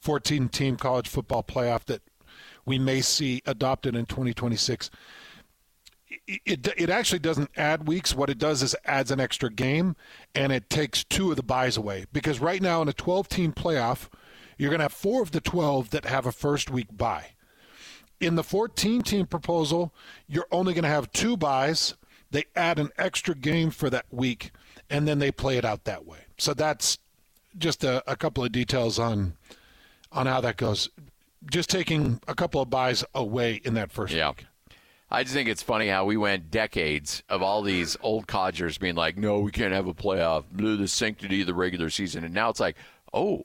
14-team 0.04 0.76
college 0.76 1.08
football 1.08 1.42
playoff 1.42 1.84
that 1.86 2.02
we 2.66 2.78
may 2.78 3.00
see 3.00 3.42
adopted 3.46 3.94
in 3.96 4.06
2026 4.06 4.90
it, 6.26 6.68
it 6.76 6.90
actually 6.90 7.18
doesn't 7.18 7.50
add 7.56 7.86
weeks. 7.86 8.14
What 8.14 8.30
it 8.30 8.38
does 8.38 8.62
is 8.62 8.74
adds 8.84 9.10
an 9.10 9.20
extra 9.20 9.50
game, 9.50 9.96
and 10.34 10.52
it 10.52 10.68
takes 10.68 11.04
two 11.04 11.30
of 11.30 11.36
the 11.36 11.42
byes 11.42 11.76
away. 11.76 12.06
Because 12.12 12.40
right 12.40 12.60
now 12.60 12.82
in 12.82 12.88
a 12.88 12.92
12-team 12.92 13.52
playoff, 13.52 14.08
you're 14.58 14.70
going 14.70 14.80
to 14.80 14.84
have 14.84 14.92
four 14.92 15.22
of 15.22 15.32
the 15.32 15.40
12 15.40 15.90
that 15.90 16.04
have 16.04 16.26
a 16.26 16.32
first 16.32 16.70
week 16.70 16.88
bye. 16.96 17.32
In 18.20 18.34
the 18.34 18.42
14-team 18.42 19.26
proposal, 19.26 19.92
you're 20.26 20.48
only 20.50 20.72
going 20.72 20.84
to 20.84 20.88
have 20.88 21.12
two 21.12 21.36
byes. 21.36 21.94
They 22.30 22.44
add 22.54 22.78
an 22.78 22.90
extra 22.96 23.34
game 23.34 23.70
for 23.70 23.90
that 23.90 24.06
week, 24.10 24.50
and 24.90 25.06
then 25.06 25.18
they 25.18 25.30
play 25.30 25.58
it 25.58 25.64
out 25.64 25.84
that 25.84 26.06
way. 26.06 26.20
So 26.38 26.54
that's 26.54 26.98
just 27.58 27.84
a, 27.84 28.02
a 28.10 28.16
couple 28.16 28.44
of 28.44 28.52
details 28.52 28.98
on 28.98 29.34
on 30.12 30.26
how 30.26 30.40
that 30.40 30.56
goes. 30.56 30.88
Just 31.50 31.70
taking 31.70 32.20
a 32.26 32.34
couple 32.34 32.60
of 32.60 32.70
byes 32.70 33.04
away 33.14 33.60
in 33.64 33.74
that 33.74 33.92
first 33.92 34.14
Yeah. 34.14 34.30
week. 34.30 34.46
I 35.10 35.22
just 35.22 35.34
think 35.34 35.48
it's 35.48 35.62
funny 35.62 35.86
how 35.88 36.04
we 36.04 36.16
went 36.16 36.50
decades 36.50 37.22
of 37.28 37.40
all 37.40 37.62
these 37.62 37.96
old 38.00 38.26
codgers 38.26 38.76
being 38.76 38.96
like, 38.96 39.16
no, 39.16 39.38
we 39.38 39.52
can't 39.52 39.72
have 39.72 39.86
a 39.86 39.94
playoff, 39.94 40.44
blew 40.50 40.76
the 40.76 40.88
sanctity 40.88 41.42
of 41.42 41.46
the 41.46 41.54
regular 41.54 41.90
season. 41.90 42.24
And 42.24 42.34
now 42.34 42.48
it's 42.50 42.58
like, 42.58 42.76
oh, 43.14 43.42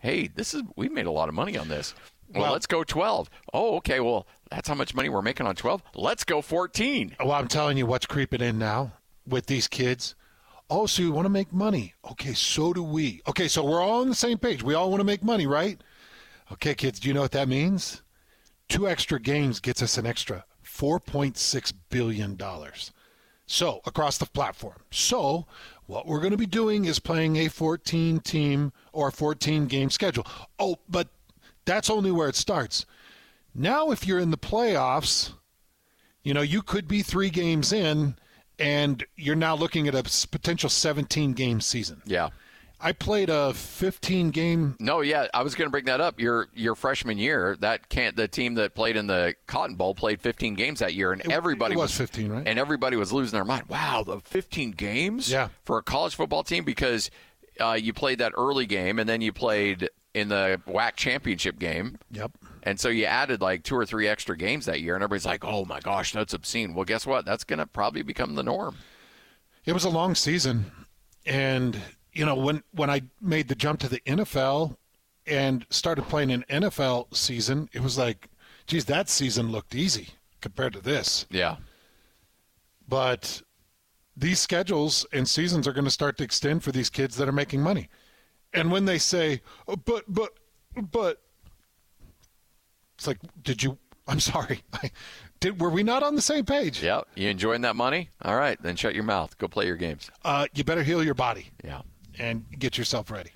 hey, 0.00 0.26
this 0.34 0.54
is 0.54 0.62
we 0.74 0.88
made 0.88 1.06
a 1.06 1.12
lot 1.12 1.28
of 1.28 1.34
money 1.34 1.56
on 1.56 1.68
this. 1.68 1.94
Well, 2.32 2.42
Well- 2.44 2.52
let's 2.52 2.66
go 2.66 2.82
12. 2.82 3.30
Oh, 3.52 3.76
okay. 3.76 4.00
Well, 4.00 4.26
that's 4.50 4.68
how 4.68 4.74
much 4.74 4.92
money 4.94 5.08
we're 5.08 5.22
making 5.22 5.46
on 5.46 5.54
12. 5.54 5.82
Let's 5.94 6.24
go 6.24 6.42
14. 6.42 7.14
Well, 7.20 7.30
I'm 7.32 7.46
telling 7.48 7.76
you 7.78 7.86
what's 7.86 8.06
creeping 8.06 8.40
in 8.40 8.58
now 8.58 8.94
with 9.24 9.46
these 9.46 9.68
kids. 9.68 10.16
Oh, 10.68 10.86
so 10.86 11.02
you 11.02 11.12
want 11.12 11.26
to 11.26 11.30
make 11.30 11.52
money? 11.52 11.94
Okay, 12.10 12.32
so 12.34 12.72
do 12.72 12.82
we. 12.82 13.20
Okay, 13.28 13.46
so 13.46 13.62
we're 13.62 13.80
all 13.82 14.00
on 14.00 14.08
the 14.08 14.14
same 14.16 14.38
page. 14.38 14.62
We 14.64 14.74
all 14.74 14.88
want 14.90 15.00
to 15.00 15.04
make 15.04 15.22
money, 15.22 15.46
right? 15.46 15.80
Okay, 16.52 16.74
kids, 16.74 17.00
do 17.00 17.08
you 17.08 17.14
know 17.14 17.22
what 17.22 17.32
that 17.32 17.48
means? 17.48 18.02
Two 18.68 18.88
extra 18.88 19.20
games 19.20 19.60
gets 19.60 19.82
us 19.82 19.98
an 19.98 20.06
extra 20.06 20.44
$4.6 20.64 21.72
billion. 21.90 22.38
So, 23.46 23.80
across 23.84 24.18
the 24.18 24.26
platform. 24.26 24.78
So, 24.90 25.46
what 25.86 26.06
we're 26.06 26.20
going 26.20 26.30
to 26.30 26.38
be 26.38 26.46
doing 26.46 26.86
is 26.86 26.98
playing 26.98 27.36
a 27.36 27.48
14 27.48 28.20
team 28.20 28.72
or 28.92 29.10
14 29.10 29.66
game 29.66 29.90
schedule. 29.90 30.26
Oh, 30.58 30.76
but 30.88 31.08
that's 31.66 31.90
only 31.90 32.10
where 32.10 32.28
it 32.28 32.36
starts. 32.36 32.86
Now, 33.54 33.90
if 33.90 34.06
you're 34.06 34.18
in 34.18 34.30
the 34.30 34.38
playoffs, 34.38 35.32
you 36.22 36.32
know, 36.32 36.40
you 36.40 36.62
could 36.62 36.88
be 36.88 37.02
three 37.02 37.30
games 37.30 37.72
in 37.72 38.16
and 38.58 39.04
you're 39.16 39.36
now 39.36 39.54
looking 39.54 39.88
at 39.88 39.94
a 39.94 40.28
potential 40.28 40.70
17 40.70 41.32
game 41.32 41.60
season. 41.60 42.02
Yeah. 42.06 42.30
I 42.80 42.92
played 42.92 43.30
a 43.30 43.54
15 43.54 44.30
game. 44.30 44.76
No, 44.78 45.00
yeah, 45.00 45.26
I 45.32 45.42
was 45.42 45.54
going 45.54 45.66
to 45.66 45.70
bring 45.70 45.86
that 45.86 46.00
up. 46.00 46.20
Your 46.20 46.48
your 46.54 46.74
freshman 46.74 47.16
year, 47.16 47.56
that 47.60 47.88
can't 47.88 48.14
the 48.16 48.28
team 48.28 48.54
that 48.54 48.74
played 48.74 48.96
in 48.96 49.06
the 49.06 49.34
Cotton 49.46 49.76
Bowl 49.76 49.94
played 49.94 50.20
15 50.20 50.54
games 50.54 50.80
that 50.80 50.92
year, 50.94 51.12
and 51.12 51.22
everybody 51.32 51.74
it 51.74 51.78
was 51.78 51.96
15, 51.96 52.30
right? 52.30 52.46
And 52.46 52.58
everybody 52.58 52.96
was 52.96 53.12
losing 53.12 53.36
their 53.36 53.44
mind. 53.44 53.64
Wow, 53.68 54.02
the 54.06 54.20
15 54.20 54.72
games 54.72 55.30
Yeah. 55.30 55.48
for 55.64 55.78
a 55.78 55.82
college 55.82 56.14
football 56.14 56.42
team 56.42 56.64
because 56.64 57.10
uh, 57.60 57.72
you 57.80 57.92
played 57.92 58.18
that 58.18 58.32
early 58.36 58.66
game 58.66 58.98
and 58.98 59.08
then 59.08 59.20
you 59.20 59.32
played 59.32 59.88
in 60.12 60.28
the 60.28 60.60
WAC 60.68 60.94
championship 60.96 61.58
game. 61.58 61.98
Yep. 62.10 62.32
And 62.64 62.78
so 62.78 62.88
you 62.88 63.04
added 63.04 63.40
like 63.40 63.62
two 63.62 63.76
or 63.76 63.86
three 63.86 64.08
extra 64.08 64.36
games 64.36 64.66
that 64.66 64.80
year, 64.80 64.94
and 64.94 65.02
everybody's 65.02 65.26
like, 65.26 65.44
"Oh 65.44 65.64
my 65.64 65.80
gosh, 65.80 66.12
that's 66.12 66.34
obscene." 66.34 66.74
Well, 66.74 66.84
guess 66.84 67.06
what? 67.06 67.24
That's 67.24 67.44
going 67.44 67.58
to 67.60 67.66
probably 67.66 68.02
become 68.02 68.34
the 68.34 68.42
norm. 68.42 68.76
It 69.64 69.72
was 69.72 69.84
a 69.84 69.88
long 69.90 70.14
season. 70.14 70.70
And, 71.26 71.78
you 72.14 72.24
know, 72.24 72.34
when, 72.34 72.62
when 72.72 72.90
I 72.90 73.02
made 73.20 73.48
the 73.48 73.54
jump 73.54 73.80
to 73.80 73.88
the 73.88 74.00
NFL 74.00 74.76
and 75.26 75.66
started 75.70 76.04
playing 76.04 76.30
an 76.30 76.44
NFL 76.48 77.14
season, 77.14 77.68
it 77.72 77.82
was 77.82 77.98
like, 77.98 78.28
geez, 78.66 78.84
that 78.86 79.08
season 79.08 79.50
looked 79.50 79.74
easy 79.74 80.10
compared 80.40 80.72
to 80.74 80.80
this. 80.80 81.26
Yeah, 81.30 81.56
But 82.88 83.42
these 84.16 84.38
schedules 84.38 85.04
and 85.12 85.28
seasons 85.28 85.66
are 85.66 85.72
going 85.72 85.86
to 85.86 85.90
start 85.90 86.16
to 86.18 86.24
extend 86.24 86.62
for 86.62 86.70
these 86.70 86.88
kids 86.88 87.16
that 87.16 87.28
are 87.28 87.32
making 87.32 87.60
money. 87.60 87.88
And 88.52 88.70
when 88.70 88.84
they 88.84 88.98
say, 88.98 89.40
oh, 89.66 89.76
but, 89.76 90.04
but, 90.06 90.30
but, 90.92 91.20
it's 92.96 93.08
like, 93.08 93.18
did 93.42 93.62
you, 93.62 93.76
I'm 94.06 94.20
sorry. 94.20 94.62
Did, 95.40 95.60
were 95.60 95.68
we 95.68 95.82
not 95.82 96.02
on 96.02 96.14
the 96.14 96.22
same 96.22 96.46
page? 96.46 96.82
yeah. 96.82 97.02
You 97.16 97.28
enjoying 97.28 97.62
that 97.62 97.76
money? 97.76 98.08
All 98.22 98.36
right, 98.36 98.56
then 98.62 98.76
shut 98.76 98.94
your 98.94 99.04
mouth. 99.04 99.36
Go 99.36 99.48
play 99.48 99.66
your 99.66 99.76
games. 99.76 100.10
Uh, 100.24 100.46
you 100.54 100.64
better 100.64 100.82
heal 100.82 101.02
your 101.04 101.14
body 101.14 101.50
Yeah. 101.62 101.82
And 102.18 102.44
get 102.58 102.78
yourself 102.78 103.10
ready. 103.10 103.30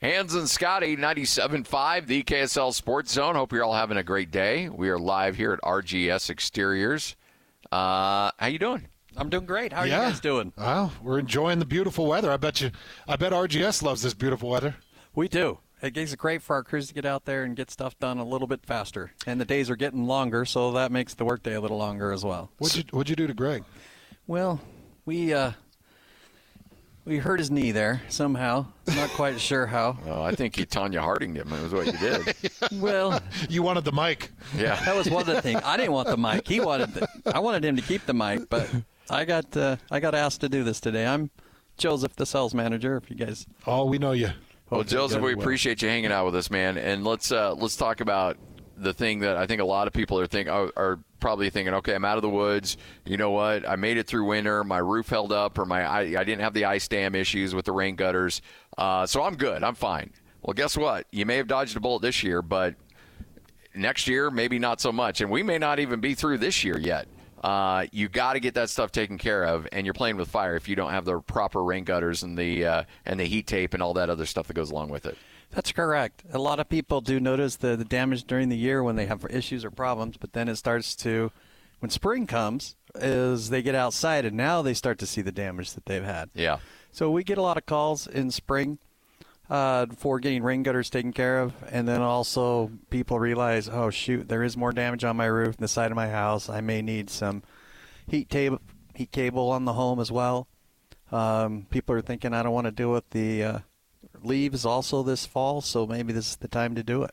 Hans 0.00 0.34
and 0.34 0.48
Scotty, 0.48 0.96
97.5, 0.96 2.06
the 2.06 2.22
KSL 2.22 2.72
Sports 2.72 3.12
Zone. 3.12 3.34
Hope 3.34 3.52
you're 3.52 3.64
all 3.64 3.74
having 3.74 3.98
a 3.98 4.02
great 4.02 4.30
day. 4.30 4.70
We 4.70 4.88
are 4.88 4.98
live 4.98 5.36
here 5.36 5.52
at 5.52 5.60
RGS 5.60 6.30
Exteriors. 6.30 7.16
Uh, 7.70 8.30
how 8.38 8.46
you 8.46 8.58
doing? 8.58 8.88
I'm 9.16 9.28
doing 9.28 9.44
great. 9.44 9.72
How 9.72 9.80
are 9.80 9.86
yeah. 9.86 10.06
you 10.06 10.12
guys 10.12 10.20
doing? 10.20 10.54
Well, 10.56 10.92
we're 11.02 11.18
enjoying 11.18 11.58
the 11.58 11.66
beautiful 11.66 12.06
weather. 12.06 12.30
I 12.32 12.38
bet 12.38 12.62
you. 12.62 12.70
I 13.06 13.16
bet 13.16 13.32
RGS 13.32 13.82
loves 13.82 14.00
this 14.00 14.14
beautiful 14.14 14.48
weather. 14.48 14.76
We 15.14 15.28
do. 15.28 15.58
It 15.82 15.96
makes 15.96 16.12
it 16.12 16.18
great 16.18 16.42
for 16.42 16.56
our 16.56 16.62
crews 16.62 16.88
to 16.88 16.94
get 16.94 17.04
out 17.04 17.24
there 17.24 17.42
and 17.42 17.56
get 17.56 17.70
stuff 17.70 17.98
done 17.98 18.18
a 18.18 18.24
little 18.24 18.46
bit 18.46 18.64
faster. 18.64 19.12
And 19.26 19.40
the 19.40 19.44
days 19.44 19.70
are 19.70 19.76
getting 19.76 20.06
longer, 20.06 20.44
so 20.44 20.72
that 20.72 20.92
makes 20.92 21.14
the 21.14 21.24
workday 21.24 21.54
a 21.54 21.60
little 21.60 21.78
longer 21.78 22.12
as 22.12 22.24
well. 22.24 22.50
What'd 22.58 22.76
you 22.76 22.84
What'd 22.90 23.10
you 23.10 23.16
do 23.16 23.26
to 23.26 23.34
Greg? 23.34 23.64
Well, 24.26 24.60
we 25.04 25.32
uh, 25.32 25.52
we 27.10 27.18
hurt 27.18 27.40
his 27.40 27.50
knee 27.50 27.72
there 27.72 28.00
somehow. 28.08 28.66
Not 28.86 29.10
quite 29.10 29.40
sure 29.50 29.66
how. 29.66 29.98
Oh, 30.06 30.22
I 30.22 30.32
think 30.32 30.56
you 30.56 30.64
Tonya 30.64 31.00
Harding 31.00 31.34
him. 31.34 31.52
It 31.52 31.60
was 31.60 31.72
what 31.72 31.86
you 31.86 31.92
did. 31.98 32.34
Well, 32.80 33.20
You 33.48 33.64
wanted 33.64 33.84
the 33.84 33.90
mic. 33.90 34.30
Yeah. 34.56 34.76
that 34.84 34.94
was 34.94 35.10
one 35.10 35.22
of 35.22 35.26
the 35.26 35.42
things. 35.42 35.60
I 35.64 35.76
didn't 35.76 35.90
want 35.92 36.06
the 36.06 36.16
mic. 36.16 36.46
He 36.46 36.60
wanted. 36.60 36.94
The, 36.94 37.08
I 37.34 37.40
wanted 37.40 37.64
him 37.64 37.74
to 37.76 37.82
keep 37.82 38.06
the 38.06 38.14
mic, 38.14 38.48
but 38.48 38.70
I 39.10 39.24
got 39.24 39.56
uh, 39.56 39.76
I 39.90 39.98
got 39.98 40.14
asked 40.14 40.40
to 40.42 40.48
do 40.48 40.62
this 40.62 40.78
today. 40.80 41.04
I'm 41.04 41.30
Joseph, 41.78 42.14
the 42.14 42.26
sales 42.26 42.54
manager. 42.54 42.96
If 42.96 43.10
you 43.10 43.16
guys 43.16 43.44
Oh, 43.66 43.86
we 43.86 43.98
know 43.98 44.12
you. 44.12 44.30
Well, 44.70 44.84
Joseph, 44.84 45.20
we 45.20 45.32
appreciate 45.32 45.82
you 45.82 45.88
hanging 45.88 46.12
out 46.12 46.26
with 46.26 46.36
us, 46.36 46.48
man. 46.48 46.78
And 46.78 47.04
let's 47.04 47.32
uh, 47.32 47.54
let's 47.54 47.74
talk 47.76 48.00
about 48.00 48.36
the 48.80 48.94
thing 48.94 49.20
that 49.20 49.36
I 49.36 49.46
think 49.46 49.60
a 49.60 49.64
lot 49.64 49.86
of 49.86 49.92
people 49.92 50.18
are 50.18 50.26
think 50.26 50.48
are, 50.48 50.98
probably 51.20 51.50
thinking, 51.50 51.74
okay, 51.74 51.94
I'm 51.94 52.04
out 52.06 52.16
of 52.16 52.22
the 52.22 52.30
woods. 52.30 52.78
You 53.04 53.18
know 53.18 53.30
what? 53.30 53.68
I 53.68 53.76
made 53.76 53.98
it 53.98 54.06
through 54.06 54.24
winter. 54.24 54.64
My 54.64 54.78
roof 54.78 55.10
held 55.10 55.32
up, 55.32 55.58
or 55.58 55.66
my 55.66 55.84
I, 55.84 56.00
I 56.00 56.24
didn't 56.24 56.40
have 56.40 56.54
the 56.54 56.64
ice 56.64 56.88
dam 56.88 57.14
issues 57.14 57.54
with 57.54 57.66
the 57.66 57.72
rain 57.72 57.94
gutters, 57.94 58.40
uh, 58.78 59.06
so 59.06 59.22
I'm 59.22 59.36
good. 59.36 59.62
I'm 59.62 59.74
fine. 59.74 60.12
Well, 60.42 60.54
guess 60.54 60.76
what? 60.76 61.06
You 61.10 61.26
may 61.26 61.36
have 61.36 61.46
dodged 61.46 61.76
a 61.76 61.80
bullet 61.80 62.00
this 62.00 62.22
year, 62.22 62.40
but 62.40 62.74
next 63.74 64.08
year 64.08 64.30
maybe 64.30 64.58
not 64.58 64.80
so 64.80 64.92
much, 64.92 65.20
and 65.20 65.30
we 65.30 65.42
may 65.42 65.58
not 65.58 65.78
even 65.78 66.00
be 66.00 66.14
through 66.14 66.38
this 66.38 66.64
year 66.64 66.78
yet. 66.78 67.06
Uh, 67.42 67.86
you 67.90 68.08
got 68.08 68.34
to 68.34 68.40
get 68.40 68.54
that 68.54 68.68
stuff 68.68 68.92
taken 68.92 69.16
care 69.16 69.44
of, 69.44 69.66
and 69.72 69.86
you're 69.86 69.94
playing 69.94 70.16
with 70.16 70.28
fire 70.28 70.56
if 70.56 70.68
you 70.68 70.76
don't 70.76 70.90
have 70.90 71.04
the 71.04 71.20
proper 71.20 71.62
rain 71.62 71.84
gutters 71.84 72.22
and 72.22 72.36
the 72.36 72.64
uh, 72.64 72.84
and 73.06 73.18
the 73.18 73.24
heat 73.24 73.46
tape 73.46 73.74
and 73.74 73.82
all 73.82 73.94
that 73.94 74.10
other 74.10 74.26
stuff 74.26 74.46
that 74.46 74.54
goes 74.54 74.70
along 74.70 74.90
with 74.90 75.06
it. 75.06 75.16
That's 75.52 75.72
correct. 75.72 76.22
A 76.32 76.38
lot 76.38 76.60
of 76.60 76.68
people 76.68 77.00
do 77.00 77.18
notice 77.18 77.56
the, 77.56 77.76
the 77.76 77.84
damage 77.84 78.24
during 78.24 78.48
the 78.48 78.56
year 78.56 78.82
when 78.82 78.96
they 78.96 79.06
have 79.06 79.26
issues 79.30 79.64
or 79.64 79.70
problems, 79.70 80.16
but 80.16 80.32
then 80.32 80.48
it 80.48 80.56
starts 80.56 80.94
to, 80.96 81.32
when 81.80 81.90
spring 81.90 82.26
comes, 82.26 82.76
is 82.94 83.50
they 83.50 83.62
get 83.62 83.74
outside 83.74 84.24
and 84.24 84.36
now 84.36 84.62
they 84.62 84.74
start 84.74 84.98
to 84.98 85.06
see 85.06 85.22
the 85.22 85.32
damage 85.32 85.72
that 85.72 85.86
they've 85.86 86.04
had. 86.04 86.30
Yeah. 86.34 86.58
So 86.92 87.10
we 87.10 87.24
get 87.24 87.38
a 87.38 87.42
lot 87.42 87.56
of 87.56 87.66
calls 87.66 88.06
in 88.06 88.30
spring 88.30 88.78
uh, 89.48 89.86
for 89.96 90.20
getting 90.20 90.42
rain 90.44 90.62
gutters 90.62 90.88
taken 90.88 91.12
care 91.12 91.40
of, 91.40 91.52
and 91.68 91.88
then 91.88 92.00
also 92.00 92.70
people 92.90 93.18
realize, 93.18 93.68
oh 93.68 93.90
shoot, 93.90 94.28
there 94.28 94.44
is 94.44 94.56
more 94.56 94.72
damage 94.72 95.02
on 95.04 95.16
my 95.16 95.26
roof, 95.26 95.56
the 95.56 95.68
side 95.68 95.90
of 95.90 95.96
my 95.96 96.08
house. 96.08 96.48
I 96.48 96.60
may 96.60 96.82
need 96.82 97.10
some 97.10 97.42
heat 98.06 98.30
tape, 98.30 98.52
heat 98.94 99.10
cable 99.10 99.50
on 99.50 99.64
the 99.64 99.72
home 99.72 99.98
as 99.98 100.12
well. 100.12 100.46
Um, 101.10 101.66
people 101.70 101.96
are 101.96 102.00
thinking, 102.00 102.32
I 102.32 102.44
don't 102.44 102.52
want 102.52 102.66
to 102.66 102.70
deal 102.70 102.92
with 102.92 103.10
the 103.10 103.42
uh, 103.42 103.58
leaves 104.24 104.64
also 104.64 105.02
this 105.02 105.26
fall, 105.26 105.60
so 105.60 105.86
maybe 105.86 106.12
this 106.12 106.30
is 106.30 106.36
the 106.36 106.48
time 106.48 106.74
to 106.74 106.82
do 106.82 107.02
it. 107.02 107.12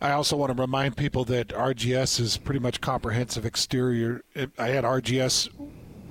I 0.00 0.10
also 0.12 0.36
want 0.36 0.54
to 0.54 0.60
remind 0.60 0.96
people 0.96 1.24
that 1.26 1.48
RGS 1.48 2.20
is 2.20 2.36
pretty 2.36 2.60
much 2.60 2.80
comprehensive 2.80 3.46
exterior. 3.46 4.22
I 4.58 4.68
had 4.68 4.84
RGS 4.84 5.48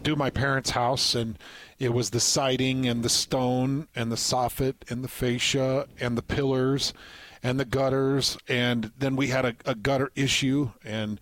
do 0.02 0.16
my 0.16 0.30
parents' 0.30 0.72
house, 0.72 1.16
and 1.16 1.38
it 1.80 1.94
was 1.94 2.10
the 2.10 2.20
siding 2.20 2.88
and 2.88 3.04
the 3.04 3.10
stone 3.10 3.88
and 3.96 4.12
the 4.12 4.16
soffit 4.16 4.90
and 4.90 5.04
the 5.04 5.08
fascia 5.08 5.88
and 6.00 6.18
the 6.18 6.22
pillars 6.22 6.94
and 7.42 7.60
the 7.60 7.66
gutters. 7.66 8.38
And 8.48 8.92
then 8.98 9.16
we 9.16 9.28
had 9.28 9.46
a, 9.46 9.56
a 9.66 9.76
gutter 9.76 10.12
issue, 10.16 10.72
and 10.84 11.20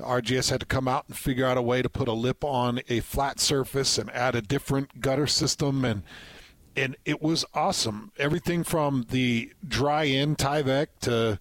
RGS 0.00 0.50
had 0.50 0.60
to 0.60 0.66
come 0.66 0.88
out 0.88 1.04
and 1.08 1.16
figure 1.16 1.46
out 1.46 1.56
a 1.56 1.62
way 1.62 1.82
to 1.82 1.88
put 1.88 2.08
a 2.08 2.12
lip 2.12 2.44
on 2.44 2.80
a 2.88 3.00
flat 3.00 3.40
surface 3.40 3.98
and 3.98 4.10
add 4.10 4.34
a 4.34 4.42
different 4.42 5.00
gutter 5.00 5.26
system 5.26 5.84
and 5.84 6.02
and 6.76 6.96
it 7.04 7.22
was 7.22 7.44
awesome. 7.54 8.12
Everything 8.18 8.62
from 8.62 9.06
the 9.10 9.52
dry 9.66 10.04
in 10.04 10.36
Tyvek 10.36 10.88
to, 11.00 11.38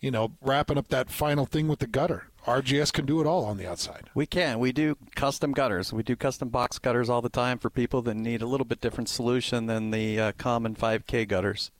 you 0.00 0.10
know, 0.10 0.32
wrapping 0.40 0.78
up 0.78 0.88
that 0.88 1.10
final 1.10 1.44
thing 1.44 1.68
with 1.68 1.80
the 1.80 1.86
gutter. 1.86 2.28
RGS 2.46 2.92
can 2.92 3.04
do 3.04 3.20
it 3.20 3.26
all 3.26 3.44
on 3.44 3.58
the 3.58 3.66
outside. 3.66 4.08
We 4.14 4.24
can. 4.24 4.58
We 4.58 4.72
do 4.72 4.96
custom 5.14 5.52
gutters. 5.52 5.92
We 5.92 6.02
do 6.02 6.16
custom 6.16 6.48
box 6.48 6.78
gutters 6.78 7.10
all 7.10 7.20
the 7.20 7.28
time 7.28 7.58
for 7.58 7.68
people 7.68 8.00
that 8.02 8.14
need 8.14 8.40
a 8.40 8.46
little 8.46 8.64
bit 8.64 8.80
different 8.80 9.10
solution 9.10 9.66
than 9.66 9.90
the 9.90 10.18
uh, 10.18 10.32
common 10.38 10.74
5K 10.74 11.28
gutters. 11.28 11.70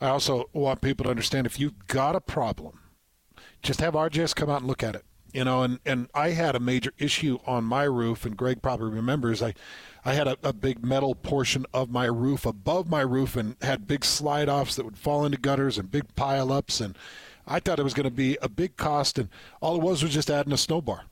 I 0.00 0.08
also 0.08 0.48
want 0.54 0.80
people 0.80 1.04
to 1.04 1.10
understand 1.10 1.46
if 1.46 1.60
you've 1.60 1.86
got 1.88 2.16
a 2.16 2.20
problem, 2.20 2.80
just 3.62 3.80
have 3.80 3.94
RGS 3.94 4.34
come 4.34 4.48
out 4.48 4.60
and 4.60 4.66
look 4.66 4.82
at 4.82 4.94
it. 4.94 5.04
You 5.36 5.44
know, 5.44 5.64
and, 5.64 5.80
and 5.84 6.08
I 6.14 6.30
had 6.30 6.56
a 6.56 6.60
major 6.60 6.94
issue 6.96 7.40
on 7.46 7.62
my 7.64 7.82
roof, 7.82 8.24
and 8.24 8.38
Greg 8.38 8.62
probably 8.62 8.90
remembers. 8.90 9.42
I 9.42 9.52
I 10.02 10.14
had 10.14 10.26
a, 10.26 10.38
a, 10.42 10.54
big 10.54 10.82
metal 10.82 11.14
portion 11.14 11.66
of 11.74 11.90
my 11.90 12.06
roof 12.06 12.46
above 12.46 12.88
my 12.88 13.02
roof 13.02 13.36
and 13.36 13.54
had 13.60 13.86
big 13.86 14.02
slide 14.02 14.48
offs 14.48 14.76
that 14.76 14.86
would 14.86 14.96
fall 14.96 15.26
into 15.26 15.36
gutters 15.36 15.76
and 15.76 15.90
big 15.90 16.14
pile 16.14 16.50
ups. 16.50 16.80
And 16.80 16.96
I 17.46 17.60
thought 17.60 17.78
it 17.78 17.82
was 17.82 17.92
going 17.92 18.04
to 18.04 18.10
be 18.10 18.38
a 18.40 18.48
big 18.48 18.78
cost. 18.78 19.18
And 19.18 19.28
all 19.60 19.76
it 19.76 19.82
was 19.82 20.02
was 20.02 20.14
just 20.14 20.30
adding 20.30 20.54
a 20.54 20.56
snow 20.56 20.80
bar 20.80 21.02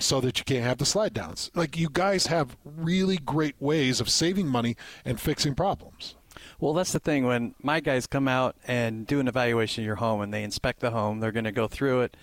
so 0.00 0.20
that 0.22 0.38
you 0.38 0.44
can't 0.44 0.64
have 0.64 0.78
the 0.78 0.86
slide 0.86 1.14
downs. 1.14 1.52
Like 1.54 1.76
you 1.76 1.88
guys 1.92 2.26
have 2.26 2.56
really 2.64 3.18
great 3.18 3.54
ways 3.60 4.00
of 4.00 4.08
saving 4.08 4.48
money 4.48 4.76
and 5.04 5.20
fixing 5.20 5.54
problems. 5.54 6.16
Well, 6.58 6.72
that's 6.74 6.92
the 6.92 6.98
thing. 6.98 7.26
When 7.26 7.54
my 7.62 7.78
guys 7.78 8.08
come 8.08 8.26
out 8.26 8.56
and 8.66 9.06
do 9.06 9.20
an 9.20 9.28
evaluation 9.28 9.84
of 9.84 9.86
your 9.86 9.96
home 9.96 10.20
and 10.20 10.34
they 10.34 10.42
inspect 10.42 10.80
the 10.80 10.90
home, 10.90 11.20
they're 11.20 11.30
going 11.30 11.44
to 11.44 11.52
go 11.52 11.68
through 11.68 12.00
it 12.00 12.16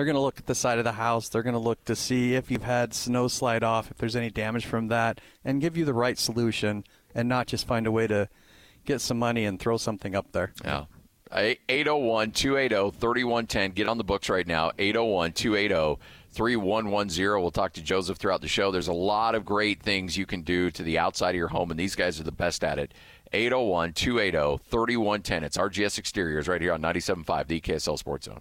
they're 0.00 0.06
going 0.06 0.14
to 0.14 0.22
look 0.22 0.38
at 0.38 0.46
the 0.46 0.54
side 0.54 0.78
of 0.78 0.84
the 0.84 0.92
house. 0.92 1.28
They're 1.28 1.42
going 1.42 1.52
to 1.52 1.58
look 1.58 1.84
to 1.84 1.94
see 1.94 2.34
if 2.34 2.50
you've 2.50 2.62
had 2.62 2.94
snow 2.94 3.28
slide 3.28 3.62
off, 3.62 3.90
if 3.90 3.98
there's 3.98 4.16
any 4.16 4.30
damage 4.30 4.64
from 4.64 4.88
that, 4.88 5.20
and 5.44 5.60
give 5.60 5.76
you 5.76 5.84
the 5.84 5.92
right 5.92 6.18
solution 6.18 6.84
and 7.14 7.28
not 7.28 7.46
just 7.46 7.66
find 7.66 7.86
a 7.86 7.92
way 7.92 8.06
to 8.06 8.30
get 8.86 9.02
some 9.02 9.18
money 9.18 9.44
and 9.44 9.60
throw 9.60 9.76
something 9.76 10.14
up 10.14 10.32
there. 10.32 10.54
Yeah. 10.64 10.86
801 11.30 12.30
280 12.30 12.96
3110. 12.96 13.72
Get 13.72 13.88
on 13.88 13.98
the 13.98 14.04
books 14.04 14.30
right 14.30 14.46
now. 14.46 14.72
801 14.78 15.32
280 15.32 16.00
3110. 16.30 17.42
We'll 17.42 17.50
talk 17.50 17.74
to 17.74 17.82
Joseph 17.82 18.16
throughout 18.16 18.40
the 18.40 18.48
show. 18.48 18.70
There's 18.70 18.88
a 18.88 18.94
lot 18.94 19.34
of 19.34 19.44
great 19.44 19.82
things 19.82 20.16
you 20.16 20.24
can 20.24 20.40
do 20.40 20.70
to 20.70 20.82
the 20.82 20.98
outside 20.98 21.32
of 21.32 21.36
your 21.36 21.48
home, 21.48 21.70
and 21.70 21.78
these 21.78 21.94
guys 21.94 22.18
are 22.18 22.24
the 22.24 22.32
best 22.32 22.64
at 22.64 22.78
it. 22.78 22.94
801 23.34 23.92
280 23.92 24.62
3110. 24.64 25.44
It's 25.44 25.58
RGS 25.58 25.98
Exteriors 25.98 26.48
right 26.48 26.62
here 26.62 26.72
on 26.72 26.80
97.5, 26.80 27.46
the 27.48 27.60
KSL 27.60 27.98
Sports 27.98 28.24
Zone. 28.24 28.40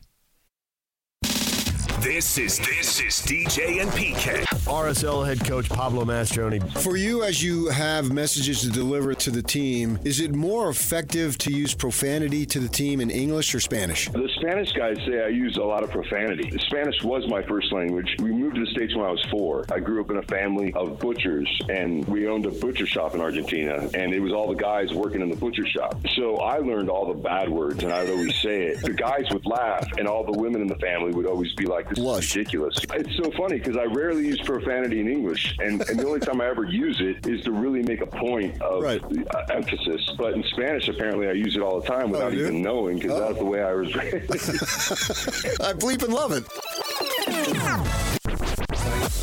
This 2.02 2.38
is 2.38 2.58
this 2.60 3.02
is 3.02 3.16
DJ 3.26 3.82
and 3.82 3.92
PK. 3.92 4.46
RSL 4.70 5.26
head 5.26 5.44
coach 5.44 5.68
Pablo 5.68 6.06
Mastroeni. 6.06 6.62
For 6.78 6.96
you, 6.96 7.24
as 7.24 7.44
you 7.44 7.68
have 7.68 8.10
messages 8.10 8.62
to 8.62 8.70
deliver 8.70 9.14
to 9.16 9.30
the 9.30 9.42
team, 9.42 10.00
is 10.06 10.22
it 10.22 10.34
more 10.34 10.70
effective 10.70 11.38
to 11.40 11.52
use 11.52 11.74
profanity 11.74 12.46
to 12.46 12.60
the 12.62 12.70
team 12.70 13.02
in 13.02 13.10
English 13.10 13.54
or 13.54 13.60
Spanish? 13.60 14.08
The 14.08 14.30
Spanish 14.38 14.72
guys 14.72 14.96
say 15.06 15.22
I 15.22 15.28
use 15.28 15.58
a 15.58 15.64
lot 15.64 15.84
of 15.84 15.92
profanity. 15.92 16.58
Spanish 16.60 17.04
was 17.04 17.28
my 17.28 17.42
first 17.42 17.74
language. 17.74 18.16
We 18.20 18.32
moved 18.32 18.56
to 18.56 18.62
the 18.62 18.72
States 18.72 18.96
when 18.96 19.06
I 19.06 19.12
was 19.12 19.26
four. 19.30 19.66
I 19.70 19.80
grew 19.80 20.00
up 20.00 20.10
in 20.10 20.18
a 20.18 20.24
family 20.24 20.72
of 20.76 21.00
butchers, 21.00 21.50
and 21.68 22.08
we 22.08 22.30
owned 22.30 22.46
a 22.46 22.52
butcher 22.52 22.86
shop 22.86 23.14
in 23.14 23.20
Argentina, 23.20 23.90
and 23.94 24.14
it 24.14 24.22
was 24.22 24.32
all 24.32 24.48
the 24.48 24.62
guys 24.62 24.94
working 24.94 25.20
in 25.20 25.30
the 25.30 25.36
butcher 25.36 25.66
shop. 25.66 26.00
So 26.16 26.38
I 26.38 26.60
learned 26.60 26.90
all 26.90 27.08
the 27.08 27.20
bad 27.20 27.50
words, 27.50 27.84
and 27.84 27.92
I 27.92 28.04
would 28.04 28.12
always 28.12 28.36
say 28.38 28.68
it. 28.68 28.82
The 28.84 28.94
guys 28.94 29.26
would 29.32 29.46
laugh, 29.46 29.86
and 29.98 30.08
all 30.08 30.24
the 30.24 30.38
women 30.40 30.62
in 30.62 30.68
the 30.68 30.78
family 30.78 31.12
would 31.12 31.26
always 31.26 31.54
be 31.56 31.66
like, 31.66 31.89
this 31.90 32.00
Lush. 32.00 32.36
ridiculous. 32.36 32.78
It's 32.94 33.16
so 33.18 33.32
funny 33.38 33.58
because 33.60 33.78
I 33.78 33.86
rarely 33.86 34.28
use 34.28 34.42
profanity 34.42 35.00
in 35.00 35.08
English, 35.08 35.56
and, 35.60 35.82
and, 35.90 36.00
the 36.00 36.08
only 36.08 36.20
time 36.20 36.42
I 36.42 36.48
ever 36.48 36.64
use 36.64 37.00
it 37.00 37.28
is 37.28 37.44
to 37.46 37.52
really 37.52 37.82
make 37.84 38.02
a 38.02 38.08
point 38.08 38.62
of 38.62 38.84
right. 38.84 39.02
uh, 39.04 39.46
emphasis. 39.54 40.10
But 40.18 40.34
in 40.34 40.44
Spanish, 40.52 40.88
apparently, 40.88 41.28
I 41.28 41.34
use 41.34 41.56
it 41.56 41.62
all 41.62 41.80
the 41.82 41.88
time 41.88 42.12
without 42.12 42.34
oh, 42.34 42.36
even 42.36 42.62
knowing 42.62 43.00
because 43.00 43.14
oh. 43.14 43.20
that's 43.20 43.40
the 43.40 43.46
way 43.46 43.62
I 43.62 43.74
was 43.74 43.96
raised. 43.96 44.30
I 45.62 45.74
bleep 45.74 46.04
and 46.04 46.14
love 46.14 46.32
it. 46.32 48.19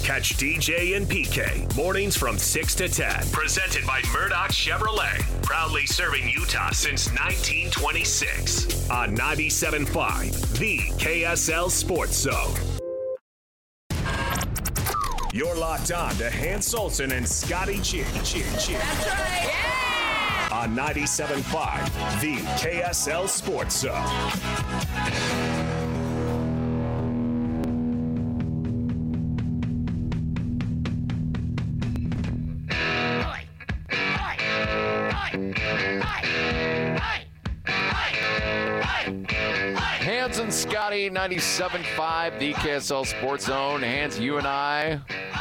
Catch 0.07 0.37
DJ 0.37 0.97
and 0.97 1.05
PK 1.05 1.77
mornings 1.77 2.17
from 2.17 2.39
6 2.39 2.75
to 2.77 2.89
10. 2.89 3.29
Presented 3.33 3.85
by 3.85 4.01
Murdock 4.13 4.53
Chevrolet. 4.53 5.21
Proudly 5.43 5.85
serving 5.85 6.29
Utah 6.29 6.71
since 6.71 7.09
1926. 7.09 8.89
On 8.89 9.17
97.5, 9.17 10.59
the 10.61 10.79
KSL 11.03 11.69
Sports 11.69 12.19
Zone. 12.19 12.55
You're 15.33 15.57
locked 15.57 15.91
on 15.91 16.15
to 16.19 16.31
Hans 16.31 16.73
Olsen 16.73 17.11
and 17.11 17.27
Scotty 17.27 17.81
G. 17.81 18.05
G, 18.23 18.45
G. 18.61 18.75
That's 18.75 19.07
right. 19.09 19.51
Yeah! 19.51 20.49
On 20.53 20.77
97.5, 20.77 22.21
the 22.21 22.37
KSL 22.63 23.29
Sports 23.29 23.81
Zone. 23.81 25.56
97.5, 41.27 42.39
the 42.39 42.53
KSL 42.53 43.05
Sports 43.05 43.47
Zone. 43.47 43.83
Hans, 43.83 44.17
you 44.17 44.39
and 44.39 44.47
I 44.47 45.01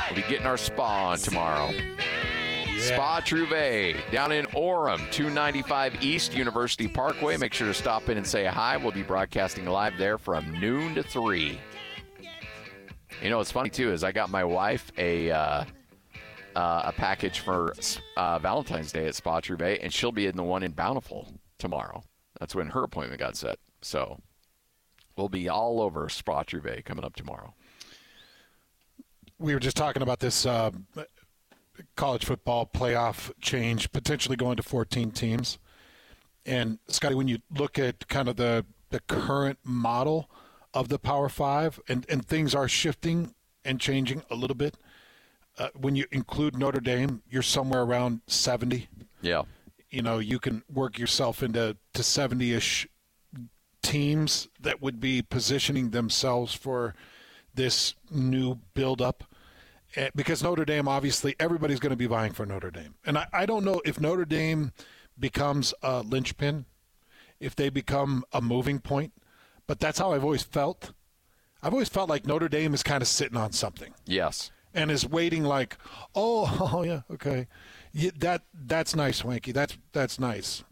will 0.09 0.15
be 0.15 0.23
getting 0.23 0.47
our 0.47 0.57
spa 0.57 1.11
on 1.11 1.19
tomorrow. 1.19 1.69
Yeah. 1.69 2.79
Spa 2.79 3.21
Trouvé 3.21 3.95
down 4.09 4.31
in 4.31 4.47
Orem, 4.47 4.97
295 5.11 6.03
East 6.03 6.33
University 6.33 6.87
Parkway. 6.87 7.37
Make 7.37 7.53
sure 7.53 7.67
to 7.67 7.73
stop 7.75 8.09
in 8.09 8.17
and 8.17 8.25
say 8.25 8.45
hi. 8.45 8.77
We'll 8.77 8.93
be 8.93 9.03
broadcasting 9.03 9.67
live 9.67 9.95
there 9.99 10.17
from 10.17 10.59
noon 10.59 10.95
to 10.95 11.03
3. 11.03 11.59
You 13.21 13.29
know, 13.29 13.37
what's 13.37 13.51
funny 13.51 13.69
too 13.69 13.91
is 13.91 14.03
I 14.03 14.11
got 14.11 14.31
my 14.31 14.43
wife 14.43 14.91
a 14.97 15.29
uh, 15.29 15.65
uh, 16.55 16.81
a 16.85 16.93
package 16.93 17.41
for 17.41 17.75
uh, 18.17 18.39
Valentine's 18.39 18.91
Day 18.91 19.05
at 19.05 19.13
Spa 19.13 19.39
Trouvé, 19.39 19.77
and 19.83 19.93
she'll 19.93 20.11
be 20.11 20.25
in 20.25 20.35
the 20.35 20.43
one 20.43 20.63
in 20.63 20.71
Bountiful 20.71 21.31
tomorrow. 21.59 22.01
That's 22.39 22.55
when 22.55 22.69
her 22.69 22.81
appointment 22.81 23.19
got 23.19 23.37
set. 23.37 23.59
So 23.83 24.19
we'll 25.15 25.29
be 25.29 25.49
all 25.49 25.81
over 25.81 26.07
Spa 26.09 26.43
Trouvé 26.43 26.83
coming 26.83 27.05
up 27.05 27.15
tomorrow. 27.15 27.53
We 29.37 29.53
were 29.53 29.59
just 29.59 29.77
talking 29.77 30.01
about 30.01 30.19
this 30.19 30.45
uh, 30.45 30.71
college 31.95 32.25
football 32.25 32.69
playoff 32.73 33.31
change, 33.41 33.91
potentially 33.91 34.35
going 34.35 34.57
to 34.57 34.63
14 34.63 35.11
teams. 35.11 35.57
And 36.45 36.79
Scotty, 36.87 37.15
when 37.15 37.27
you 37.27 37.39
look 37.49 37.77
at 37.79 38.07
kind 38.07 38.29
of 38.29 38.35
the 38.35 38.65
the 38.91 38.99
current 39.01 39.59
model 39.63 40.29
of 40.73 40.89
the 40.89 40.99
Power 40.99 41.27
Five, 41.27 41.79
and, 41.89 42.05
and 42.09 42.25
things 42.25 42.53
are 42.53 42.67
shifting 42.67 43.33
and 43.65 43.79
changing 43.79 44.23
a 44.29 44.35
little 44.35 44.55
bit. 44.55 44.77
Uh, 45.57 45.69
when 45.73 45.95
you 45.95 46.05
include 46.11 46.57
Notre 46.57 46.81
Dame, 46.81 47.21
you're 47.29 47.41
somewhere 47.41 47.81
around 47.81 48.21
70. 48.27 48.87
Yeah. 49.21 49.43
You 49.89 50.01
know, 50.01 50.19
you 50.19 50.37
can 50.37 50.63
work 50.71 50.99
yourself 50.99 51.41
into 51.41 51.77
to 51.93 52.01
70-ish 52.01 52.87
teams 53.85 54.47
that 54.59 54.81
would 54.81 54.99
be 54.99 55.21
positioning 55.21 55.91
themselves 55.91 56.53
for 56.53 56.93
this 57.53 57.95
new 58.11 58.59
build-up. 58.73 59.23
Because 60.13 60.43
Notre 60.43 60.65
Dame, 60.65 60.87
obviously, 60.89 61.35
everybody's 61.39 61.79
going 61.79 61.91
to 61.91 61.95
be 61.95 62.05
vying 62.07 62.33
for 62.33 62.45
Notre 62.45 62.69
Dame. 62.71 62.95
And 63.05 63.17
I, 63.17 63.27
I 63.31 63.45
don't 63.45 63.63
know 63.63 63.81
if 63.85 63.99
Notre 64.01 64.25
Dame 64.25 64.73
becomes 65.17 65.73
a 65.81 66.01
linchpin, 66.01 66.65
if 67.39 67.55
they 67.55 67.69
become 67.69 68.25
a 68.33 68.41
moving 68.41 68.79
point, 68.79 69.13
but 69.67 69.79
that's 69.79 69.99
how 69.99 70.11
I've 70.11 70.23
always 70.23 70.43
felt. 70.43 70.91
I've 71.63 71.71
always 71.71 71.87
felt 71.89 72.09
like 72.09 72.25
Notre 72.25 72.49
Dame 72.49 72.73
is 72.73 72.83
kind 72.83 73.01
of 73.01 73.07
sitting 73.07 73.37
on 73.37 73.53
something 73.53 73.93
Yes. 74.05 74.51
and 74.73 74.91
is 74.91 75.07
waiting 75.07 75.43
like, 75.43 75.77
oh, 76.13 76.69
oh 76.73 76.83
yeah, 76.83 77.01
okay, 77.09 77.47
yeah, 77.93 78.11
that 78.17 78.41
that's 78.53 78.95
nice, 78.95 79.21
Wanky. 79.21 79.53
That's 79.53 79.77
that's 79.93 80.19
nice. 80.19 80.65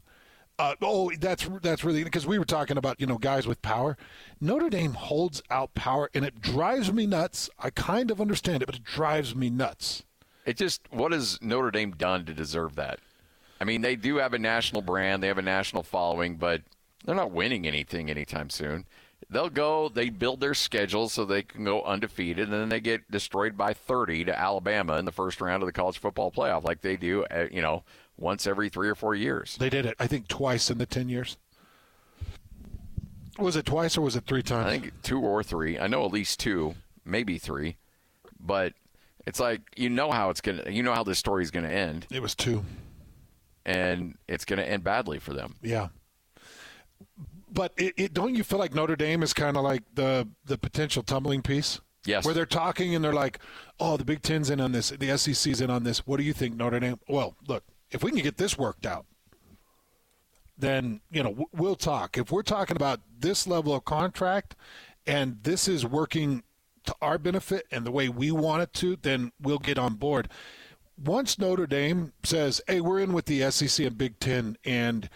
Uh, 0.59 0.75
oh, 0.81 1.11
that's 1.19 1.49
that's 1.63 1.83
really 1.83 2.03
because 2.03 2.27
we 2.27 2.37
were 2.37 2.45
talking 2.45 2.77
about 2.77 3.01
you 3.01 3.07
know 3.07 3.17
guys 3.17 3.47
with 3.47 3.61
power. 3.61 3.97
Notre 4.39 4.69
Dame 4.69 4.93
holds 4.93 5.41
out 5.49 5.73
power, 5.73 6.09
and 6.13 6.23
it 6.23 6.41
drives 6.41 6.93
me 6.93 7.07
nuts. 7.07 7.49
I 7.57 7.71
kind 7.71 8.11
of 8.11 8.21
understand 8.21 8.61
it, 8.61 8.67
but 8.67 8.75
it 8.75 8.83
drives 8.83 9.35
me 9.35 9.49
nuts. 9.49 10.03
It 10.45 10.57
just 10.57 10.81
what 10.91 11.11
has 11.11 11.41
Notre 11.41 11.71
Dame 11.71 11.91
done 11.91 12.25
to 12.25 12.33
deserve 12.33 12.75
that? 12.75 12.99
I 13.59 13.65
mean, 13.65 13.81
they 13.81 13.95
do 13.95 14.17
have 14.17 14.33
a 14.33 14.39
national 14.39 14.81
brand, 14.81 15.23
they 15.23 15.27
have 15.27 15.37
a 15.37 15.41
national 15.41 15.83
following, 15.83 16.35
but 16.35 16.61
they're 17.05 17.15
not 17.15 17.31
winning 17.31 17.65
anything 17.65 18.09
anytime 18.09 18.49
soon. 18.49 18.85
They'll 19.29 19.49
go, 19.49 19.89
they 19.89 20.09
build 20.09 20.41
their 20.41 20.53
schedule 20.53 21.07
so 21.07 21.23
they 21.23 21.43
can 21.43 21.63
go 21.63 21.81
undefeated, 21.81 22.49
and 22.49 22.53
then 22.61 22.69
they 22.69 22.81
get 22.81 23.09
destroyed 23.09 23.57
by 23.57 23.73
30 23.73 24.25
to 24.25 24.37
Alabama 24.37 24.97
in 24.97 25.05
the 25.05 25.13
first 25.13 25.39
round 25.39 25.63
of 25.63 25.67
the 25.67 25.71
college 25.71 25.97
football 25.97 26.29
playoff, 26.29 26.63
like 26.63 26.81
they 26.81 26.97
do, 26.97 27.23
uh, 27.25 27.47
you 27.49 27.61
know, 27.61 27.83
once 28.17 28.45
every 28.47 28.69
three 28.69 28.89
or 28.89 28.95
four 28.95 29.15
years. 29.15 29.57
They 29.59 29.69
did 29.69 29.85
it, 29.85 29.95
I 29.99 30.07
think, 30.07 30.27
twice 30.27 30.69
in 30.69 30.77
the 30.77 30.85
ten 30.85 31.09
years. 31.09 31.37
Was 33.39 33.55
it 33.55 33.65
twice 33.65 33.97
or 33.97 34.01
was 34.01 34.15
it 34.15 34.25
three 34.25 34.43
times? 34.43 34.67
I 34.67 34.79
think 34.79 35.01
two 35.01 35.19
or 35.19 35.41
three. 35.43 35.79
I 35.79 35.87
know 35.87 36.05
at 36.05 36.11
least 36.11 36.39
two, 36.39 36.75
maybe 37.03 37.39
three, 37.39 37.77
but 38.39 38.73
it's 39.25 39.39
like 39.39 39.61
you 39.75 39.89
know 39.89 40.11
how 40.11 40.29
it's 40.29 40.41
gonna, 40.41 40.69
you 40.69 40.83
know 40.83 40.93
how 40.93 41.03
this 41.03 41.17
story 41.17 41.43
is 41.43 41.49
gonna 41.51 41.69
end, 41.69 42.05
it 42.11 42.21
was 42.21 42.35
two. 42.35 42.63
and 43.65 44.17
it's 44.27 44.45
gonna 44.45 44.61
end 44.61 44.83
badly 44.83 45.17
for 45.17 45.33
them. 45.33 45.55
Yeah. 45.63 45.87
But 47.51 47.73
it, 47.77 47.93
it 47.97 48.13
don't 48.13 48.35
you 48.35 48.43
feel 48.43 48.59
like 48.59 48.73
Notre 48.73 48.95
Dame 48.95 49.23
is 49.23 49.33
kind 49.33 49.57
of 49.57 49.63
like 49.63 49.83
the 49.93 50.27
the 50.45 50.57
potential 50.57 51.01
tumbling 51.03 51.41
piece? 51.41 51.79
Yes. 52.05 52.25
Where 52.25 52.33
they're 52.33 52.45
talking 52.45 52.93
and 52.93 53.03
they're 53.03 53.13
like, 53.13 53.39
"Oh, 53.79 53.95
the 53.97 54.03
Big 54.05 54.21
Ten's 54.21 54.49
in 54.49 54.59
on 54.59 54.73
this, 54.73 54.89
the 54.89 55.17
SEC's 55.17 55.61
in 55.61 55.69
on 55.69 55.83
this. 55.83 56.05
What 56.05 56.17
do 56.17 56.23
you 56.23 56.33
think, 56.33 56.55
Notre 56.55 56.79
Dame?" 56.79 56.99
Well, 57.07 57.35
look, 57.47 57.63
if 57.93 58.03
we 58.03 58.11
can 58.11 58.21
get 58.21 58.37
this 58.37 58.57
worked 58.57 58.85
out, 58.85 59.05
then 60.57 61.01
you 61.11 61.23
know 61.23 61.47
we'll 61.53 61.75
talk. 61.75 62.17
If 62.17 62.31
we're 62.31 62.43
talking 62.43 62.75
about 62.75 62.99
this 63.17 63.47
level 63.47 63.73
of 63.73 63.85
contract 63.85 64.55
and 65.05 65.37
this 65.43 65.67
is 65.67 65.85
working 65.85 66.43
to 66.85 66.95
our 67.01 67.17
benefit 67.17 67.65
and 67.71 67.85
the 67.85 67.91
way 67.91 68.09
we 68.09 68.31
want 68.31 68.63
it 68.63 68.73
to, 68.73 68.97
then 68.97 69.31
we'll 69.41 69.59
get 69.59 69.77
on 69.77 69.95
board. 69.95 70.29
Once 70.97 71.39
Notre 71.39 71.65
Dame 71.65 72.13
says, 72.23 72.61
"Hey, 72.67 72.81
we're 72.81 72.99
in 72.99 73.13
with 73.13 73.25
the 73.25 73.41
SEC 73.41 73.85
and 73.85 73.97
Big 73.97 74.19
Ten, 74.19 74.57
and 74.63 75.09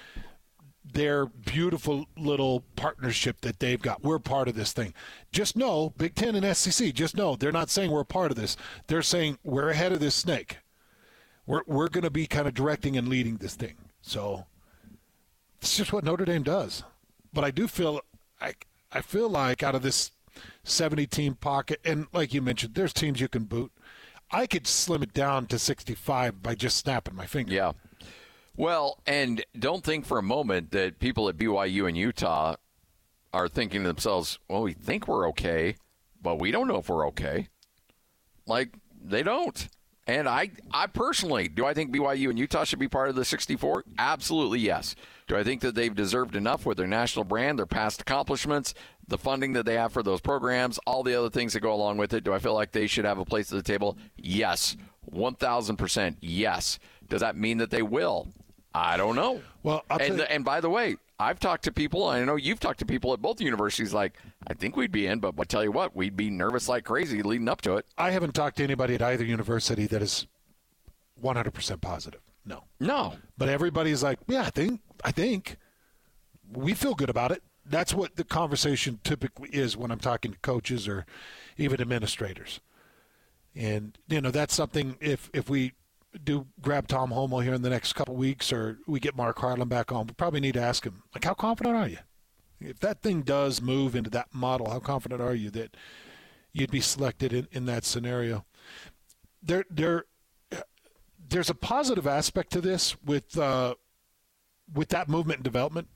their 0.93 1.25
beautiful 1.25 2.07
little 2.17 2.61
partnership 2.75 3.41
that 3.41 3.59
they've 3.59 3.81
got. 3.81 4.03
We're 4.03 4.19
part 4.19 4.47
of 4.47 4.55
this 4.55 4.71
thing. 4.71 4.93
Just 5.31 5.57
know, 5.57 5.91
Big 5.97 6.15
Ten 6.15 6.35
and 6.35 6.55
SEC, 6.55 6.93
just 6.93 7.15
know 7.15 7.35
they're 7.35 7.51
not 7.51 7.69
saying 7.69 7.91
we're 7.91 8.01
a 8.01 8.05
part 8.05 8.31
of 8.31 8.37
this. 8.37 8.55
They're 8.87 9.01
saying 9.01 9.37
we're 9.43 9.69
ahead 9.69 9.91
of 9.91 9.99
this 9.99 10.15
snake. 10.15 10.59
We're, 11.47 11.63
we're 11.65 11.87
going 11.87 12.03
to 12.03 12.11
be 12.11 12.27
kind 12.27 12.47
of 12.47 12.53
directing 12.53 12.95
and 12.97 13.07
leading 13.07 13.37
this 13.37 13.55
thing. 13.55 13.75
So 14.01 14.45
it's 15.59 15.75
just 15.75 15.91
what 15.91 16.03
Notre 16.03 16.25
Dame 16.25 16.43
does. 16.43 16.83
But 17.33 17.43
I 17.43 17.51
do 17.51 17.67
feel, 17.67 18.01
I, 18.39 18.53
I 18.91 19.01
feel 19.01 19.29
like 19.29 19.63
out 19.63 19.73
of 19.73 19.81
this 19.81 20.11
70 20.63 21.07
team 21.07 21.35
pocket, 21.35 21.79
and 21.83 22.07
like 22.13 22.33
you 22.33 22.41
mentioned, 22.41 22.75
there's 22.75 22.93
teams 22.93 23.21
you 23.21 23.27
can 23.27 23.45
boot. 23.45 23.71
I 24.29 24.45
could 24.45 24.67
slim 24.67 25.01
it 25.03 25.13
down 25.13 25.45
to 25.47 25.57
65 25.57 26.43
by 26.43 26.53
just 26.53 26.77
snapping 26.77 27.15
my 27.15 27.25
finger. 27.25 27.53
Yeah. 27.53 27.71
Well, 28.57 28.99
and 29.05 29.45
don't 29.57 29.83
think 29.83 30.05
for 30.05 30.17
a 30.17 30.23
moment 30.23 30.71
that 30.71 30.99
people 30.99 31.29
at 31.29 31.37
BYU 31.37 31.87
and 31.87 31.95
Utah 31.95 32.55
are 33.33 33.47
thinking 33.47 33.83
to 33.83 33.87
themselves, 33.87 34.39
well, 34.49 34.63
we 34.63 34.73
think 34.73 35.07
we're 35.07 35.29
okay, 35.29 35.75
but 36.21 36.39
we 36.39 36.51
don't 36.51 36.67
know 36.67 36.77
if 36.77 36.89
we're 36.89 37.07
okay. 37.07 37.47
Like, 38.45 38.73
they 39.01 39.23
don't. 39.23 39.69
And 40.07 40.27
I, 40.27 40.51
I 40.71 40.87
personally, 40.87 41.49
do 41.49 41.65
I 41.65 41.73
think 41.73 41.93
BYU 41.93 42.29
and 42.29 42.39
Utah 42.39 42.63
should 42.63 42.79
be 42.79 42.87
part 42.87 43.09
of 43.09 43.15
the 43.15 43.25
64? 43.25 43.83
Absolutely, 43.99 44.59
yes. 44.59 44.95
Do 45.27 45.35
I 45.35 45.43
think 45.43 45.59
that 45.61 45.75
they've 45.75 45.93
deserved 45.93 46.35
enough 46.37 46.65
with 46.65 46.77
their 46.77 46.87
national 46.87 47.25
brand, 47.25 47.59
their 47.59 47.65
past 47.65 48.01
accomplishments, 48.01 48.73
the 49.05 49.17
funding 49.17 49.51
that 49.53 49.65
they 49.65 49.73
have 49.73 49.91
for 49.91 50.01
those 50.01 50.21
programs, 50.21 50.79
all 50.87 51.03
the 51.03 51.13
other 51.13 51.29
things 51.29 51.51
that 51.53 51.59
go 51.59 51.73
along 51.73 51.97
with 51.97 52.13
it? 52.13 52.23
Do 52.23 52.33
I 52.33 52.39
feel 52.39 52.53
like 52.53 52.71
they 52.71 52.87
should 52.87 53.03
have 53.03 53.17
a 53.17 53.25
place 53.25 53.51
at 53.51 53.57
the 53.57 53.63
table? 53.69 53.97
Yes. 54.15 54.77
1,000% 55.13 56.15
yes. 56.21 56.79
Does 57.09 57.21
that 57.21 57.35
mean 57.35 57.57
that 57.57 57.69
they 57.69 57.81
will? 57.81 58.27
I 58.73 58.95
don't 58.97 59.15
know. 59.15 59.41
Well, 59.63 59.83
and, 59.89 60.17
you- 60.19 60.23
and 60.23 60.45
by 60.45 60.61
the 60.61 60.69
way, 60.69 60.95
I've 61.19 61.39
talked 61.39 61.63
to 61.63 61.71
people, 61.71 62.05
I 62.05 62.23
know 62.23 62.35
you've 62.35 62.59
talked 62.59 62.79
to 62.79 62.85
people 62.85 63.11
at 63.11 63.21
both 63.21 63.41
universities 63.41 63.93
like, 63.93 64.17
I 64.47 64.53
think 64.53 64.75
we'd 64.75 64.91
be 64.91 65.07
in, 65.07 65.19
but 65.19 65.33
I 65.39 65.43
tell 65.45 65.63
you 65.63 65.71
what, 65.71 65.95
we'd 65.95 66.15
be 66.15 66.29
nervous 66.29 66.69
like 66.69 66.83
crazy 66.85 67.23
leading 67.23 67.49
up 67.49 67.61
to 67.61 67.77
it. 67.77 67.87
I 67.97 68.11
haven't 68.11 68.35
talked 68.35 68.57
to 68.57 68.63
anybody 68.63 68.93
at 68.95 69.01
either 69.01 69.25
university 69.25 69.87
that 69.87 70.01
is 70.01 70.27
100% 71.23 71.81
positive. 71.81 72.21
No. 72.45 72.65
No. 72.79 73.15
But 73.35 73.49
everybody's 73.49 74.03
like, 74.03 74.19
yeah, 74.27 74.43
I 74.43 74.51
think, 74.51 74.81
I 75.03 75.11
think 75.11 75.57
we 76.53 76.75
feel 76.75 76.93
good 76.93 77.09
about 77.09 77.31
it. 77.31 77.41
That's 77.65 77.95
what 77.95 78.15
the 78.15 78.23
conversation 78.23 78.99
typically 79.03 79.49
is 79.49 79.75
when 79.75 79.91
I'm 79.91 79.99
talking 79.99 80.33
to 80.33 80.39
coaches 80.39 80.87
or 80.87 81.05
even 81.57 81.81
administrators. 81.81 82.59
And, 83.55 83.97
you 84.07 84.21
know, 84.21 84.29
that's 84.29 84.53
something 84.53 84.97
if, 85.01 85.31
if 85.33 85.49
we 85.49 85.73
do 86.23 86.47
grab 86.61 86.87
Tom 86.87 87.11
Holmoe 87.11 87.43
here 87.43 87.53
in 87.53 87.61
the 87.61 87.69
next 87.69 87.93
couple 87.93 88.15
weeks 88.15 88.51
or 88.51 88.79
we 88.87 88.99
get 88.99 89.15
Mark 89.15 89.39
Harlan 89.39 89.67
back 89.67 89.91
on, 89.91 90.07
we 90.07 90.13
probably 90.13 90.39
need 90.39 90.53
to 90.53 90.61
ask 90.61 90.85
him, 90.85 91.03
like, 91.13 91.23
how 91.23 91.33
confident 91.33 91.75
are 91.75 91.87
you? 91.87 91.97
If 92.59 92.79
that 92.79 93.01
thing 93.01 93.21
does 93.21 93.61
move 93.61 93.95
into 93.95 94.09
that 94.11 94.33
model, 94.33 94.69
how 94.69 94.79
confident 94.79 95.21
are 95.21 95.35
you 95.35 95.49
that 95.51 95.77
you'd 96.53 96.71
be 96.71 96.81
selected 96.81 97.33
in, 97.33 97.47
in 97.51 97.65
that 97.65 97.85
scenario? 97.85 98.45
There, 99.43 99.65
there, 99.69 100.05
there's 101.29 101.49
a 101.49 101.55
positive 101.55 102.07
aspect 102.07 102.51
to 102.53 102.61
this 102.61 102.95
with 103.03 103.37
uh, 103.37 103.75
with 104.73 104.89
that 104.89 105.07
movement 105.07 105.39
and 105.39 105.43
development. 105.43 105.87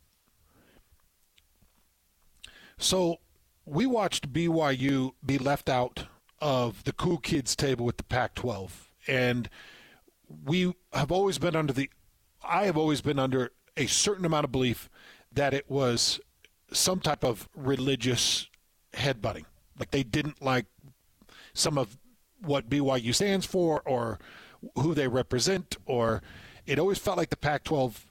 So 2.78 3.20
we 3.66 3.86
watched 3.86 4.32
BYU 4.34 5.12
be 5.26 5.38
left 5.38 5.70
out 5.70 6.06
of 6.40 6.84
the 6.84 6.94
cool 6.94 7.18
kids 7.18 7.56
table 7.56 7.86
with 7.86 7.98
the 7.98 8.04
Pac-12, 8.04 8.72
and 9.08 9.50
we 10.46 10.74
have 10.94 11.12
always 11.12 11.38
been 11.38 11.56
under 11.56 11.74
the. 11.74 11.90
I 12.44 12.66
have 12.66 12.78
always 12.78 13.02
been 13.02 13.20
under 13.20 13.52
a 13.78 13.88
certain 13.88 14.26
amount 14.26 14.46
of 14.46 14.52
belief 14.52 14.90
that 15.32 15.54
it 15.54 15.70
was 15.70 16.20
some 16.72 17.00
type 17.00 17.24
of 17.24 17.48
religious 17.56 18.48
headbutting, 18.94 19.46
like 19.80 19.92
they 19.92 20.04
didn't 20.04 20.42
like 20.42 20.66
some 21.54 21.78
of 21.78 21.98
what 22.42 22.70
BYU 22.70 23.14
stands 23.14 23.46
for 23.46 23.82
or 23.86 24.20
who 24.76 24.94
they 24.94 25.08
represent, 25.08 25.78
or 25.86 26.22
it 26.66 26.80
always 26.80 26.98
felt 26.98 27.18
like 27.18 27.30
the 27.30 27.38
Pac 27.38 27.64
12 27.64 28.08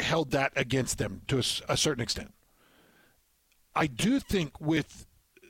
held 0.00 0.30
that 0.30 0.52
against 0.56 0.98
them 0.98 1.22
to 1.28 1.38
a 1.38 1.76
certain 1.76 2.02
extent. 2.02 2.32
I 3.74 3.86
do 3.86 4.20
think 4.20 4.60
with 4.60 5.06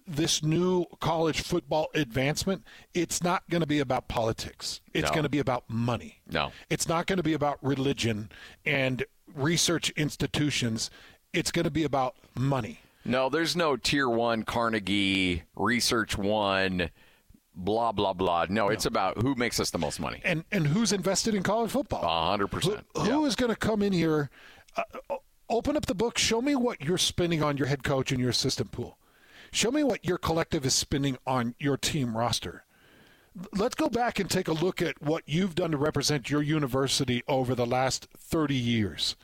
this 0.09 0.43
new 0.43 0.87
college 1.01 1.41
football 1.43 1.89
advancement, 1.95 2.65
it's 2.95 3.23
not 3.23 3.43
going 3.51 3.61
to 3.61 3.67
be 3.67 3.79
about 3.81 4.09
politics. 4.09 4.81
It's 4.95 5.09
No. 5.11 5.15
going 5.15 5.23
to 5.25 5.29
be 5.29 5.39
about 5.39 5.65
money. 5.69 6.21
No. 6.31 6.53
It's 6.71 6.89
not 6.89 7.07
going 7.07 7.19
to 7.19 7.23
be 7.23 7.35
about 7.35 7.59
religion 7.63 8.31
and 8.65 9.05
research 9.35 9.91
institutions. 9.91 10.91
It's 11.33 11.51
going 11.51 11.65
to 11.65 11.71
be 11.71 11.85
about 11.85 12.17
money. 12.35 12.81
No, 13.05 13.29
there's 13.29 13.55
no 13.57 13.77
tier 13.77 14.09
one 14.09 14.43
Carnegie, 14.45 15.43
Research 15.57 16.17
One, 16.19 16.91
blah, 17.55 17.93
blah, 17.93 18.13
blah. 18.13 18.47
No, 18.49 18.69
it's 18.69 18.87
about 18.87 19.19
who 19.23 19.35
makes 19.35 19.61
us 19.61 19.71
the 19.71 19.79
most 19.79 19.99
money. 20.01 20.21
And 20.25 20.45
and 20.53 20.67
who's 20.67 20.93
invested 20.93 21.35
in 21.35 21.43
college 21.43 21.71
football? 21.71 22.03
A 22.03 22.31
hundred 22.31 22.49
percent. 22.49 22.85
Who- 22.95 23.01
who 23.03 23.27
is 23.27 23.35
going 23.37 23.51
to 23.51 23.57
come 23.57 23.83
in 23.83 23.93
here, 23.93 24.29
uh, 24.77 24.83
open 25.49 25.77
up 25.77 25.87
the 25.87 25.95
book, 25.95 26.19
show 26.19 26.43
me 26.43 26.55
what 26.55 26.83
you're 26.83 26.99
spending 26.99 27.43
on 27.43 27.57
your 27.57 27.67
head 27.69 27.83
coach 27.83 28.11
and 28.13 28.21
your 28.21 28.31
assistant 28.31 28.73
pool. 28.73 28.98
Show 29.51 29.71
me 29.71 29.83
what 29.83 30.05
your 30.05 30.19
collective 30.19 30.67
is 30.67 30.75
spending 30.75 31.19
on 31.27 31.55
your 31.59 31.77
team 31.77 32.17
roster. 32.17 32.65
Let's 33.53 33.75
go 33.75 33.89
back 33.89 34.19
and 34.19 34.29
take 34.29 34.49
a 34.49 34.53
look 34.53 34.83
at 34.83 35.01
what 35.01 35.23
you've 35.27 35.55
done 35.55 35.71
to 35.71 35.77
represent 35.77 36.29
your 36.29 36.43
university 36.43 37.23
over 37.29 37.55
the 37.55 37.67
last 37.67 38.09
30 38.17 38.55
years. 38.55 39.17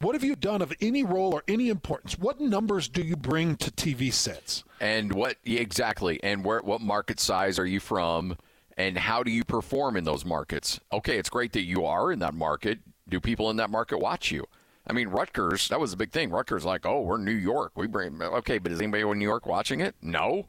What 0.00 0.14
have 0.14 0.24
you 0.24 0.34
done 0.34 0.62
of 0.62 0.72
any 0.80 1.04
role 1.04 1.34
or 1.34 1.42
any 1.46 1.68
importance? 1.68 2.18
What 2.18 2.40
numbers 2.40 2.88
do 2.88 3.02
you 3.02 3.16
bring 3.16 3.56
to 3.56 3.70
TV 3.70 4.12
sets? 4.12 4.64
And 4.80 5.12
what 5.12 5.36
exactly? 5.44 6.18
And 6.22 6.42
where 6.42 6.60
what 6.60 6.80
market 6.80 7.20
size 7.20 7.58
are 7.58 7.66
you 7.66 7.80
from? 7.80 8.38
And 8.78 8.96
how 8.96 9.22
do 9.22 9.30
you 9.30 9.44
perform 9.44 9.98
in 9.98 10.04
those 10.04 10.24
markets? 10.24 10.80
Okay, 10.90 11.18
it's 11.18 11.28
great 11.28 11.52
that 11.52 11.64
you 11.64 11.84
are 11.84 12.10
in 12.12 12.18
that 12.20 12.32
market. 12.32 12.78
Do 13.10 13.20
people 13.20 13.50
in 13.50 13.56
that 13.56 13.68
market 13.68 13.98
watch 13.98 14.30
you? 14.30 14.46
I 14.90 14.92
mean, 14.92 15.06
Rutgers, 15.06 15.68
that 15.68 15.78
was 15.78 15.92
a 15.92 15.96
big 15.96 16.10
thing. 16.10 16.30
Rutgers, 16.30 16.64
like, 16.64 16.84
oh, 16.84 17.02
we're 17.02 17.16
New 17.16 17.30
York. 17.30 17.70
We 17.76 17.86
bring, 17.86 18.20
okay, 18.20 18.58
but 18.58 18.72
is 18.72 18.80
anybody 18.80 19.08
in 19.08 19.18
New 19.20 19.24
York 19.24 19.46
watching 19.46 19.78
it? 19.78 19.94
No. 20.02 20.46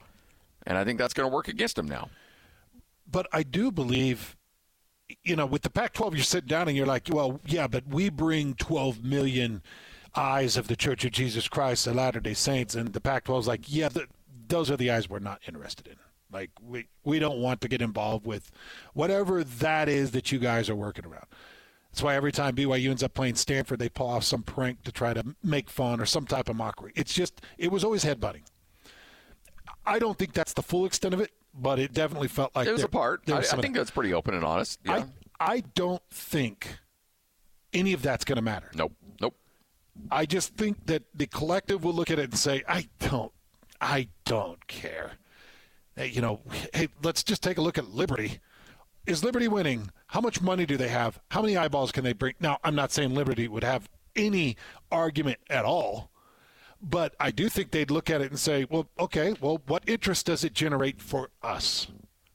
And 0.66 0.80
I 0.80 0.84
think 0.84 0.98
that's 0.98 1.14
going 1.14 1.30
to 1.30 1.34
work 1.34 1.48
against 1.48 1.76
them 1.76 1.88
now. 1.88 2.10
But 3.10 3.28
I 3.32 3.44
do 3.44 3.72
believe, 3.72 4.36
you 5.22 5.36
know, 5.36 5.46
with 5.46 5.62
the 5.62 5.70
Pac 5.70 5.94
12, 5.94 6.16
you're 6.16 6.24
sitting 6.24 6.48
down 6.48 6.68
and 6.68 6.76
you're 6.76 6.88
like, 6.88 7.08
well, 7.12 7.40
yeah, 7.46 7.68
but 7.68 7.86
we 7.88 8.10
bring 8.10 8.56
12 8.56 9.04
million 9.04 9.62
eyes 10.16 10.58
of 10.58 10.68
the 10.68 10.76
Church 10.76 11.06
of 11.06 11.12
Jesus 11.12 11.48
Christ, 11.48 11.86
the 11.86 11.94
Latter 11.94 12.20
day 12.20 12.34
Saints. 12.34 12.74
And 12.74 12.94
the 12.94 13.02
Pac 13.02 13.26
12 13.26 13.44
is 13.44 13.48
like, 13.48 13.62
yeah, 13.68 13.90
the, 13.90 14.08
those 14.48 14.72
are 14.72 14.78
the 14.78 14.90
eyes 14.90 15.08
we're 15.08 15.20
not 15.20 15.42
interested 15.48 15.86
in. 15.86 15.98
Like, 16.34 16.50
we, 16.68 16.88
we 17.04 17.20
don't 17.20 17.38
want 17.38 17.62
to 17.62 17.68
get 17.68 17.84
involved 17.84 18.26
with 18.26 18.50
whatever 18.96 19.44
that 19.44 19.88
is 19.88 20.12
that 20.12 20.32
you 20.32 20.40
guys 20.40 20.68
are 20.68 20.76
working 20.76 21.06
around. 21.06 21.28
That's 21.92 22.04
why 22.04 22.16
every 22.16 22.32
time 22.32 22.56
BYU 22.56 22.90
ends 22.90 23.04
up 23.04 23.14
playing 23.14 23.36
Stanford, 23.36 23.80
they 23.80 23.90
pull 23.90 24.08
off 24.08 24.24
some 24.24 24.44
prank 24.44 24.84
to 24.84 24.94
try 24.94 25.14
to 25.14 25.36
make 25.44 25.70
fun 25.70 26.00
or 26.00 26.06
some 26.06 26.26
type 26.26 26.48
of 26.48 26.56
mockery. 26.56 26.94
It's 26.96 27.14
just, 27.14 27.42
it 27.58 27.70
was 27.70 27.84
always 27.84 28.06
headbutting. 28.06 28.44
I 29.86 30.00
don't 30.00 30.18
think 30.18 30.32
that's 30.32 30.54
the 30.54 30.64
full 30.64 30.86
extent 30.86 31.14
of 31.14 31.20
it, 31.20 31.32
but 31.54 31.80
it 31.80 31.92
definitely 31.92 32.30
felt 32.30 32.56
like 32.56 32.68
it 32.68 32.72
was 32.72 32.82
there, 32.82 32.86
a 32.86 32.90
part. 32.90 33.26
there 33.26 33.36
I, 33.36 33.40
I 33.40 33.44
think 33.44 33.76
that's 33.76 33.92
pretty 33.92 34.14
open 34.14 34.34
and 34.34 34.46
honest. 34.46 34.80
Yeah. 34.86 35.04
I, 35.40 35.54
I 35.56 35.64
don't 35.76 36.04
think 36.12 36.78
any 37.74 37.92
of 37.92 38.02
that's 38.02 38.24
going 38.24 38.38
to 38.38 38.42
matter. 38.42 38.72
nope. 38.74 38.94
Nope. 39.20 39.36
I 40.10 40.26
just 40.26 40.56
think 40.56 40.86
that 40.86 41.04
the 41.14 41.28
collective 41.28 41.84
will 41.84 41.94
look 41.94 42.10
at 42.10 42.20
it 42.20 42.24
and 42.24 42.38
say, 42.38 42.64
I 42.70 42.88
don't, 43.00 43.34
I 43.82 44.08
don't 44.24 44.66
care. 44.68 45.14
Hey, 45.98 46.08
you 46.08 46.22
know, 46.22 46.40
hey, 46.74 46.88
let's 47.04 47.22
just 47.22 47.44
take 47.44 47.58
a 47.58 47.62
look 47.62 47.78
at 47.78 47.90
Liberty. 47.90 48.40
Is 49.12 49.26
Liberty 49.26 49.50
winning? 49.50 49.92
How 50.08 50.22
much 50.22 50.42
money 50.42 50.66
do 50.66 50.78
they 50.78 50.88
have? 50.88 51.20
How 51.32 51.42
many 51.42 51.58
eyeballs 51.58 51.92
can 51.92 52.06
they 52.06 52.14
bring? 52.14 52.34
Now, 52.40 52.60
I'm 52.64 52.76
not 52.76 52.94
saying 52.94 53.14
Liberty 53.14 53.46
would 53.46 53.66
have 53.66 53.90
any 54.16 54.56
argument 54.90 55.40
at 55.50 55.66
all, 55.66 56.10
but 56.82 57.14
I 57.20 57.30
do 57.30 57.50
think 57.50 57.72
they'd 57.72 57.92
look 57.92 58.10
at 58.10 58.22
it 58.22 58.30
and 58.32 58.40
say, 58.40 58.66
well, 58.70 58.88
okay, 58.98 59.36
well, 59.42 59.62
what 59.68 59.84
interest 59.86 60.28
does 60.28 60.46
it 60.46 60.54
generate 60.54 61.02
for 61.02 61.30
us? 61.44 61.88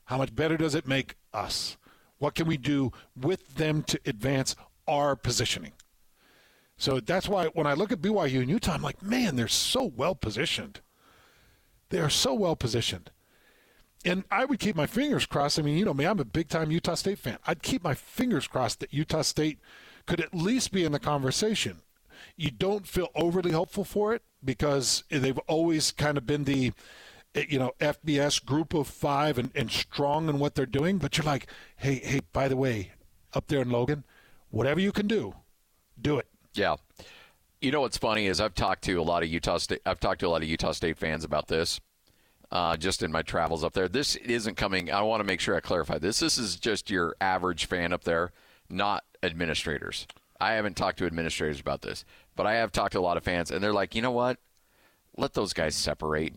How 0.05 0.19
much 0.19 0.35
better 0.35 0.59
does 0.59 0.75
it 0.75 0.87
make 0.87 1.15
us? 1.33 1.79
What 2.19 2.35
can 2.35 2.47
we 2.47 2.59
do 2.59 2.93
with 3.19 3.55
them 3.55 3.83
to 3.85 3.99
advance 4.05 4.55
our 4.87 5.17
positioning? 5.17 5.73
So 6.77 7.01
that's 7.01 7.27
why 7.27 7.47
when 7.47 7.67
I 7.67 7.73
look 7.73 7.91
at 7.91 8.03
BYU 8.03 8.41
and 8.41 8.51
Utah, 8.51 8.75
I'm 8.75 8.83
like, 8.83 9.03
man, 9.03 9.37
they're 9.37 9.49
so 9.49 9.83
well 9.97 10.15
positioned. 10.15 10.83
They 11.89 12.01
are 12.01 12.11
so 12.11 12.35
well 12.35 12.55
positioned. 12.55 13.13
And 14.07 14.23
I 14.31 14.45
would 14.45 14.61
keep 14.61 14.77
my 14.77 14.87
fingers 14.87 15.27
crossed. 15.27 15.59
I 15.59 15.63
mean, 15.63 15.77
you 15.77 15.85
know 15.85 15.93
me, 15.93 16.07
I'm 16.07 16.21
a 16.21 16.25
big 16.25 16.49
time 16.49 16.71
Utah 16.71 16.95
State 16.95 17.19
fan. 17.19 17.39
I'd 17.45 17.63
keep 17.63 17.83
my 17.83 17.95
fingers 17.95 18.47
crossed 18.47 18.79
that 18.81 18.95
Utah 18.95 19.23
State 19.23 19.59
could 20.07 20.21
at 20.21 20.33
least 20.33 20.71
be 20.71 20.85
in 20.85 20.93
the 20.93 21.01
conversation. 21.01 21.79
You 22.37 22.53
don't 22.53 22.87
feel 22.87 23.09
overly 23.17 23.51
hopeful 23.51 23.83
for 23.83 24.15
it 24.15 24.23
because 24.45 25.03
they've 25.11 25.39
always 25.49 25.91
kind 25.91 26.17
of 26.17 26.25
been 26.25 26.45
the, 26.45 26.73
eh, 27.35 27.47
you 27.49 27.59
know, 27.59 27.73
FBS 27.81 28.43
group 28.45 28.75
of 28.75 28.87
five 28.87 29.39
and, 29.39 29.51
and 29.57 29.73
strong 29.73 30.29
in 30.29 30.39
what 30.39 30.55
they're 30.55 30.67
doing. 30.67 30.99
But 30.99 31.19
you're 31.19 31.25
like, 31.27 31.49
hey, 31.77 31.97
hey, 31.97 32.21
by 32.33 32.47
the 32.47 32.57
way, 32.57 32.93
up 33.35 33.49
there 33.49 33.63
in 33.63 33.71
Logan, 33.71 34.05
whatever 34.51 34.79
you 34.79 34.93
can 34.93 35.09
do, 35.09 35.35
do 36.01 36.19
it. 36.19 36.29
Yeah. 36.55 36.77
You 37.61 37.73
know 37.73 37.81
what's 37.81 37.99
funny 37.99 38.27
is 38.27 38.41
I've 38.41 38.55
talked 38.55 38.85
to 38.85 39.01
a 39.01 39.03
lot 39.03 39.25
of 39.25 39.29
Utah 39.29 39.59
State. 39.59 39.81
I've 39.85 39.99
talked 39.99 40.21
to 40.21 40.29
a 40.29 40.29
lot 40.29 40.43
of 40.43 40.49
Utah 40.49 40.73
State 40.73 40.97
fans 40.97 41.25
about 41.25 41.49
this, 41.49 41.81
uh, 42.57 42.75
just 42.75 43.03
in 43.03 43.13
my 43.13 43.21
travels 43.21 43.63
up 43.63 43.75
there. 43.75 43.87
This 43.87 44.17
isn't 44.17 44.57
coming. 44.57 44.91
I 44.91 45.03
want 45.03 45.21
to 45.21 45.27
make 45.27 45.41
sure 45.41 45.55
I 45.55 45.61
clarify 45.61 45.99
this. 45.99 46.21
This 46.21 46.39
is 46.39 46.57
just 46.57 46.91
your 46.91 47.15
average 47.21 47.67
fan 47.67 47.93
up 47.93 48.05
there, 48.05 48.33
not 48.71 49.05
administrators. 49.23 50.07
I 50.41 50.53
haven't 50.53 50.75
talked 50.75 50.97
to 51.01 51.05
administrators 51.05 51.61
about 51.61 51.83
this, 51.83 52.07
but 52.35 52.47
I 52.47 52.55
have 52.55 52.73
talked 52.73 52.93
to 52.93 52.99
a 52.99 53.01
lot 53.01 53.19
of 53.19 53.25
fans, 53.25 53.51
and 53.51 53.63
they're 53.63 53.75
like, 53.75 53.95
you 53.95 54.01
know 54.01 54.11
what? 54.11 54.39
Let 55.19 55.35
those 55.35 55.53
guys 55.53 55.75
separate, 55.75 56.33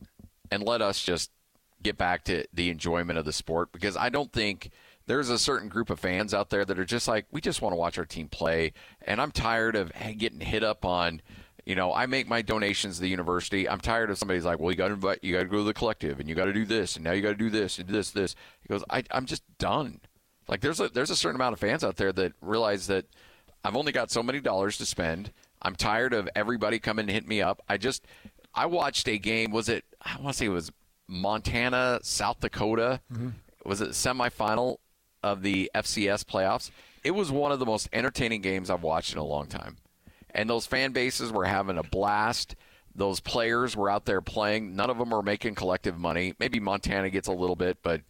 and 0.51 0.61
let 0.61 0.81
us 0.81 1.01
just 1.01 1.31
get 1.81 1.97
back 1.97 2.25
to 2.25 2.43
the 2.53 2.69
enjoyment 2.69 3.17
of 3.17 3.23
the 3.23 3.31
sport 3.31 3.71
because 3.71 3.95
I 3.95 4.09
don't 4.09 4.33
think 4.33 4.71
there's 5.05 5.29
a 5.29 5.39
certain 5.39 5.69
group 5.69 5.89
of 5.89 6.01
fans 6.01 6.33
out 6.33 6.49
there 6.49 6.65
that 6.65 6.77
are 6.77 6.83
just 6.83 7.07
like 7.07 7.27
we 7.31 7.39
just 7.39 7.61
want 7.61 7.71
to 7.71 7.77
watch 7.77 7.97
our 7.97 8.03
team 8.03 8.27
play 8.27 8.73
and 9.03 9.21
I'm 9.21 9.31
tired 9.31 9.77
of 9.77 9.93
getting 10.17 10.41
hit 10.41 10.65
up 10.65 10.83
on 10.83 11.21
you 11.69 11.75
know 11.75 11.93
I 11.93 12.05
make 12.07 12.27
my 12.27 12.41
donations 12.41 12.95
to 12.95 13.01
the 13.01 13.09
university 13.09 13.69
I'm 13.69 13.79
tired 13.79 14.09
of 14.09 14.17
somebody's 14.17 14.45
like 14.45 14.59
well 14.59 14.71
you 14.71 14.77
got 14.77 14.87
to 14.87 14.95
invite 14.95 15.19
you 15.23 15.33
got 15.33 15.43
to 15.43 15.45
go 15.45 15.57
to 15.57 15.63
the 15.63 15.73
collective 15.73 16.19
and 16.19 16.27
you 16.27 16.35
got 16.35 16.45
to 16.45 16.53
do 16.53 16.65
this 16.65 16.95
and 16.95 17.05
now 17.05 17.11
you 17.11 17.21
got 17.21 17.29
to 17.29 17.35
do 17.35 17.49
this 17.49 17.77
and 17.77 17.87
this 17.87 18.11
this 18.11 18.35
he 18.61 18.67
goes 18.67 18.83
I 18.89 19.03
I'm 19.11 19.25
just 19.25 19.43
done 19.57 20.01
like 20.47 20.61
there's 20.61 20.79
a 20.79 20.89
there's 20.89 21.11
a 21.11 21.15
certain 21.15 21.35
amount 21.35 21.53
of 21.53 21.59
fans 21.59 21.83
out 21.83 21.97
there 21.97 22.11
that 22.13 22.33
realize 22.41 22.87
that 22.87 23.05
I've 23.63 23.75
only 23.75 23.91
got 23.91 24.09
so 24.09 24.23
many 24.23 24.39
dollars 24.39 24.77
to 24.79 24.85
spend 24.85 25.31
I'm 25.61 25.75
tired 25.75 26.13
of 26.13 26.27
everybody 26.35 26.79
coming 26.79 27.07
to 27.07 27.13
hit 27.13 27.27
me 27.27 27.41
up 27.41 27.61
I 27.69 27.77
just 27.77 28.05
I 28.53 28.65
watched 28.65 29.07
a 29.07 29.17
game 29.17 29.51
was 29.51 29.69
it 29.69 29.85
I 30.01 30.15
want 30.19 30.33
to 30.33 30.33
say 30.33 30.45
it 30.47 30.49
was 30.49 30.71
Montana, 31.09 31.99
South 32.03 32.39
Dakota. 32.39 33.01
Mm-hmm. 33.11 33.29
Was 33.65 33.81
it 33.81 33.89
semifinal 33.89 34.77
of 35.23 35.41
the 35.41 35.69
FCS 35.75 36.23
playoffs? 36.23 36.69
It 37.03 37.11
was 37.11 37.31
one 37.31 37.51
of 37.51 37.59
the 37.59 37.65
most 37.65 37.89
entertaining 37.91 38.41
games 38.41 38.69
I've 38.69 38.83
watched 38.83 39.13
in 39.13 39.17
a 39.17 39.23
long 39.23 39.47
time. 39.47 39.77
And 40.33 40.49
those 40.49 40.65
fan 40.65 40.91
bases 40.91 41.31
were 41.31 41.45
having 41.45 41.77
a 41.77 41.83
blast. 41.83 42.55
Those 42.95 43.19
players 43.19 43.75
were 43.75 43.89
out 43.89 44.05
there 44.05 44.21
playing. 44.21 44.75
None 44.75 44.89
of 44.89 44.97
them 44.97 45.11
were 45.11 45.21
making 45.23 45.55
collective 45.55 45.97
money. 45.97 46.33
Maybe 46.39 46.59
Montana 46.59 47.09
gets 47.09 47.27
a 47.27 47.33
little 47.33 47.55
bit, 47.55 47.77
but 47.83 48.01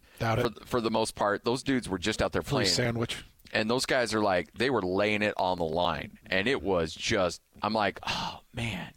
for, 0.42 0.66
for 0.66 0.80
the 0.80 0.90
most 0.90 1.14
part, 1.14 1.44
those 1.44 1.62
dudes 1.62 1.88
were 1.88 1.98
just 1.98 2.20
out 2.22 2.32
there 2.32 2.42
Free 2.42 2.50
playing 2.50 2.68
sandwich. 2.68 3.24
and 3.52 3.70
those 3.70 3.86
guys 3.86 4.12
are 4.14 4.20
like 4.22 4.52
they 4.54 4.68
were 4.70 4.82
laying 4.82 5.22
it 5.22 5.34
on 5.36 5.58
the 5.58 5.64
line 5.64 6.18
and 6.26 6.46
it 6.46 6.62
was 6.62 6.94
just 6.94 7.40
i'm 7.62 7.72
like 7.72 7.98
oh 8.06 8.40
man 8.54 8.92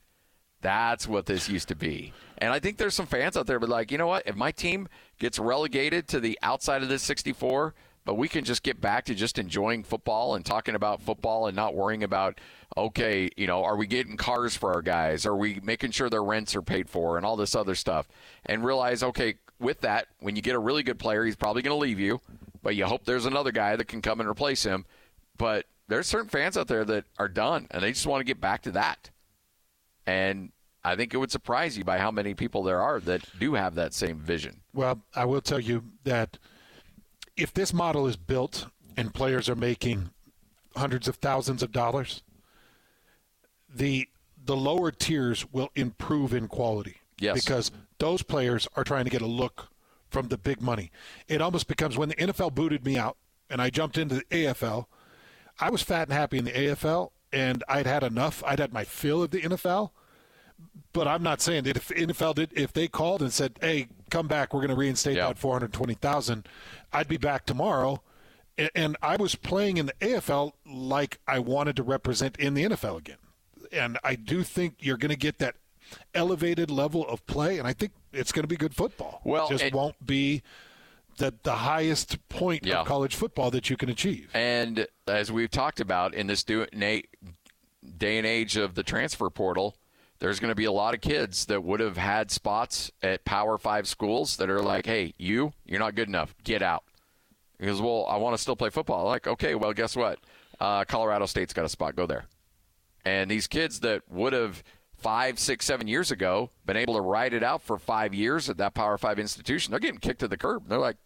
that's 0.62 1.08
what 1.08 1.26
this 1.26 1.50
used 1.50 1.68
to 1.70 1.76
be 1.76 2.14
and 2.38 2.54
i 2.54 2.60
think 2.60 2.78
there's 2.78 2.94
some 2.94 3.06
fans 3.08 3.36
out 3.36 3.48
there 3.48 3.60
but 3.60 3.68
like 3.70 3.92
you 3.92 3.98
know 3.98 4.08
what 4.08 4.24
if 4.28 4.36
my 4.36 4.52
team 4.52 4.88
gets 5.20 5.40
relegated 5.40 6.08
to 6.08 6.20
the 6.20 6.38
outside 6.44 6.84
of 6.84 6.90
this 6.90 7.02
64 7.04 7.74
but 8.06 8.16
we 8.16 8.28
can 8.28 8.44
just 8.44 8.64
get 8.64 8.80
back 8.82 9.06
to 9.06 9.16
just 9.16 9.40
enjoying 9.40 9.82
football 9.84 10.36
and 10.36 10.46
talking 10.46 10.76
about 10.76 11.02
football 11.02 11.48
and 11.48 11.56
not 11.56 11.74
worrying 11.74 12.04
about 12.04 12.40
okay 12.76 13.30
you 13.38 13.46
know 13.46 13.64
are 13.64 13.76
we 13.76 13.86
getting 13.86 14.18
cars 14.18 14.56
for 14.56 14.74
our 14.74 14.82
guys 14.82 15.26
are 15.26 15.36
we 15.36 15.60
making 15.64 15.92
sure 15.92 16.10
their 16.10 16.24
rents 16.24 16.56
are 16.56 16.62
paid 16.62 16.90
for 16.90 17.18
and 17.18 17.26
all 17.26 17.36
this 17.36 17.56
other 17.56 17.76
stuff 17.76 18.08
and 18.46 18.66
realize 18.66 19.04
okay 19.04 19.36
with 19.60 19.82
that 19.82 20.08
when 20.20 20.36
you 20.36 20.42
get 20.42 20.56
a 20.56 20.60
really 20.60 20.84
good 20.84 20.98
player 20.98 21.24
he's 21.24 21.36
probably 21.36 21.62
going 21.62 21.76
to 21.76 21.80
leave 21.80 22.00
you 22.00 22.20
but 22.64 22.76
you 22.78 22.86
hope 22.86 23.04
there's 23.04 23.26
another 23.26 23.52
guy 23.52 23.76
that 23.76 23.88
can 23.88 24.02
come 24.02 24.22
and 24.22 24.28
replace 24.30 24.64
him. 24.64 24.86
But 25.38 25.66
there's 25.90 26.08
certain 26.08 26.30
fans 26.30 26.58
out 26.58 26.68
there 26.68 26.86
that 26.86 27.04
are 27.20 27.28
done 27.28 27.68
and 27.70 27.84
they 27.84 27.92
just 27.92 28.08
want 28.08 28.22
to 28.22 28.26
get 28.26 28.42
back 28.42 28.64
to 28.64 28.72
that. 28.72 29.12
And 30.08 30.52
I 30.84 30.96
think 30.96 31.14
it 31.14 31.18
would 31.18 31.32
surprise 31.32 31.78
you 31.78 31.84
by 31.84 32.00
how 32.00 32.10
many 32.10 32.34
people 32.34 32.64
there 32.64 32.82
are 32.82 33.00
that 33.02 33.22
do 33.40 33.54
have 33.54 33.76
that 33.76 33.94
same 33.94 34.20
vision. 34.20 34.62
Well, 34.74 35.02
I 35.14 35.26
will 35.26 35.42
tell 35.42 35.60
you 35.60 35.84
that 36.06 36.40
if 37.36 37.54
this 37.54 37.74
model 37.74 38.08
is 38.08 38.16
built 38.16 38.68
and 38.96 39.14
players 39.14 39.50
are 39.50 39.56
making 39.56 40.10
hundreds 40.76 41.08
of 41.08 41.18
thousands 41.18 41.62
of 41.62 41.72
dollars, 41.72 42.24
the 43.74 44.08
the 44.46 44.56
lower 44.58 44.92
tiers 44.92 45.46
will 45.54 45.70
improve 45.76 46.34
in 46.34 46.48
quality. 46.50 46.98
Yes. 47.20 47.42
Because 47.46 47.72
those 48.00 48.22
players 48.24 48.68
are 48.76 48.84
trying 48.84 49.06
to 49.06 49.10
get 49.10 49.22
a 49.22 49.26
look 49.28 49.70
from 50.10 50.28
the 50.28 50.38
big 50.38 50.62
money. 50.62 50.92
It 51.30 51.42
almost 51.42 51.68
becomes 51.68 51.98
when 51.98 52.10
the 52.10 52.16
NFL 52.16 52.54
booted 52.54 52.84
me 52.86 52.98
out 52.98 53.16
and 53.50 53.62
I 53.62 53.70
jumped 53.70 53.98
into 53.98 54.16
the 54.16 54.24
AFL, 54.26 54.86
I 55.62 55.70
was 55.70 55.82
fat 55.82 56.10
and 56.10 56.14
happy 56.14 56.38
in 56.38 56.44
the 56.46 56.52
AFL 56.52 57.12
and 57.32 57.64
I'd 57.70 57.88
had 57.88 58.04
enough. 58.04 58.44
I'd 58.46 58.60
had 58.60 58.74
my 58.74 58.84
fill 58.84 59.24
of 59.24 59.32
the 59.32 59.42
NFL. 59.42 59.92
But 60.92 61.08
I'm 61.08 61.24
not 61.24 61.42
saying 61.42 61.64
that 61.64 61.78
if 61.78 61.88
NFL 61.90 62.36
did, 62.36 62.52
if 62.56 62.74
they 62.74 62.88
called 62.88 63.22
and 63.22 63.34
said, 63.34 63.58
"Hey, 63.62 63.88
come 64.12 64.28
back, 64.28 64.54
we're 64.54 64.60
going 64.62 64.70
to 64.70 64.76
reinstate 64.76 65.16
Yeah. 65.18 65.28
that 65.28 65.40
420,000," 65.40 66.46
I'd 66.92 67.08
be 67.08 67.18
back 67.18 67.46
tomorrow. 67.46 68.02
And 68.76 68.96
I 69.02 69.16
was 69.16 69.34
playing 69.36 69.78
in 69.78 69.88
the 69.88 69.94
AFL 70.00 70.54
like 70.66 71.20
I 71.28 71.40
wanted 71.40 71.76
to 71.78 71.84
represent 71.84 72.38
in 72.38 72.54
the 72.54 72.64
NFL 72.64 72.98
again. 72.98 73.18
And 73.74 73.98
I 74.04 74.16
do 74.16 74.44
think 74.44 74.76
you're 74.80 74.98
going 74.98 75.10
to 75.12 75.18
get 75.18 75.40
that 75.40 75.56
elevated 76.14 76.70
level 76.72 77.08
of 77.08 77.26
play, 77.28 77.58
and 77.60 77.68
I 77.68 77.74
think 77.74 77.92
it's 78.12 78.32
going 78.32 78.44
to 78.44 78.48
be 78.48 78.56
good 78.56 78.74
football. 78.76 79.22
Well, 79.24 79.48
it 79.48 79.52
just 79.52 79.64
it- 79.66 79.74
won't 79.74 80.06
be 80.06 80.42
the 81.18 81.34
the 81.44 81.56
highest 81.56 82.18
point 82.30 82.66
Yeah. 82.66 82.82
of 82.82 82.88
college 82.88 83.16
football 83.16 83.52
that 83.52 83.70
you 83.70 83.78
can 83.78 83.90
achieve. 83.90 84.30
And 84.34 84.88
as 85.08 85.32
we've 85.32 85.52
talked 85.52 85.80
about 85.80 86.14
in 86.16 86.28
this 86.28 86.44
day 86.44 86.64
and 88.18 88.26
age 88.26 88.58
of 88.58 88.76
the 88.76 88.84
transfer 88.84 89.30
portal, 89.30 89.76
there's 90.20 90.40
going 90.40 90.50
to 90.52 90.56
be 90.56 90.66
a 90.66 90.72
lot 90.72 90.94
of 90.94 91.02
kids 91.02 91.46
that 91.46 91.64
would 91.64 91.80
have 91.80 91.98
had 91.98 92.32
spots 92.32 92.92
at 93.02 93.26
Power 93.26 93.58
Five 93.58 93.88
schools 93.88 94.38
that 94.38 94.50
are 94.50 94.62
like, 94.62 94.86
"Hey, 94.86 95.14
you, 95.18 95.54
you're 95.66 95.80
not 95.80 95.96
good 95.96 96.08
enough. 96.08 96.34
Get 96.44 96.62
out." 96.62 96.84
Because, 97.60 97.82
well, 97.82 98.06
I 98.10 98.18
want 98.18 98.36
to 98.36 98.42
still 98.42 98.56
play 98.56 98.70
football. 98.70 99.06
Like, 99.06 99.28
okay, 99.28 99.56
well, 99.56 99.74
guess 99.74 99.96
what? 99.96 100.20
Uh, 100.60 100.84
Colorado 100.86 101.26
State's 101.26 101.54
got 101.54 101.66
a 101.66 101.70
spot. 101.70 101.96
Go 101.96 102.06
there. 102.06 102.26
And 103.06 103.30
these 103.30 103.48
kids 103.48 103.82
that 103.82 104.04
would 104.10 104.34
have 104.34 104.64
five, 104.98 105.38
six, 105.38 105.66
seven 105.66 105.88
years 105.88 106.12
ago 106.12 106.52
been 106.66 106.78
able 106.78 106.94
to 106.96 107.02
ride 107.02 107.34
it 107.34 107.44
out 107.44 107.62
for 107.62 107.78
five 107.78 108.14
years 108.14 108.50
at 108.50 108.58
that 108.58 108.74
Power 108.74 108.98
Five 108.98 109.20
institution, 109.20 109.72
they're 109.72 109.80
getting 109.80 110.00
kicked 110.00 110.22
to 110.22 110.28
the 110.28 110.38
curb. 110.38 110.70
They're 110.70 110.80
like, 110.80 110.98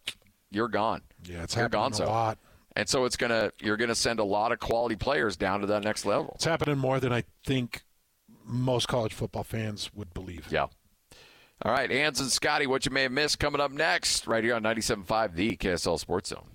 "You're 0.50 0.68
gone." 0.68 1.02
Yeah, 1.24 1.42
it's 1.42 1.54
You're 1.56 1.64
happening 1.64 1.82
gonzo. 1.92 2.06
a 2.06 2.10
lot. 2.10 2.38
And 2.76 2.88
so 2.88 3.04
it's 3.04 3.16
gonna 3.16 3.50
you're 3.60 3.76
gonna 3.76 3.94
send 3.96 4.20
a 4.20 4.24
lot 4.24 4.52
of 4.52 4.60
quality 4.60 4.94
players 4.94 5.36
down 5.36 5.60
to 5.62 5.66
that 5.66 5.82
next 5.82 6.04
level. 6.06 6.32
It's 6.36 6.44
happening 6.44 6.78
more 6.78 7.00
than 7.00 7.12
I 7.12 7.24
think 7.44 7.82
most 8.44 8.86
college 8.86 9.12
football 9.12 9.42
fans 9.44 9.90
would 9.94 10.14
believe. 10.14 10.46
Yeah. 10.50 10.66
All 11.62 11.72
right, 11.72 11.90
Hans 11.90 12.20
and 12.20 12.30
Scotty, 12.30 12.68
what 12.68 12.86
you 12.86 12.92
may 12.92 13.02
have 13.02 13.10
missed 13.10 13.40
coming 13.40 13.60
up 13.60 13.72
next, 13.72 14.28
right 14.28 14.44
here 14.44 14.54
on 14.54 14.62
97.5, 14.62 15.34
the 15.34 15.56
KSL 15.56 15.98
Sports 15.98 16.30
Zone. 16.30 16.46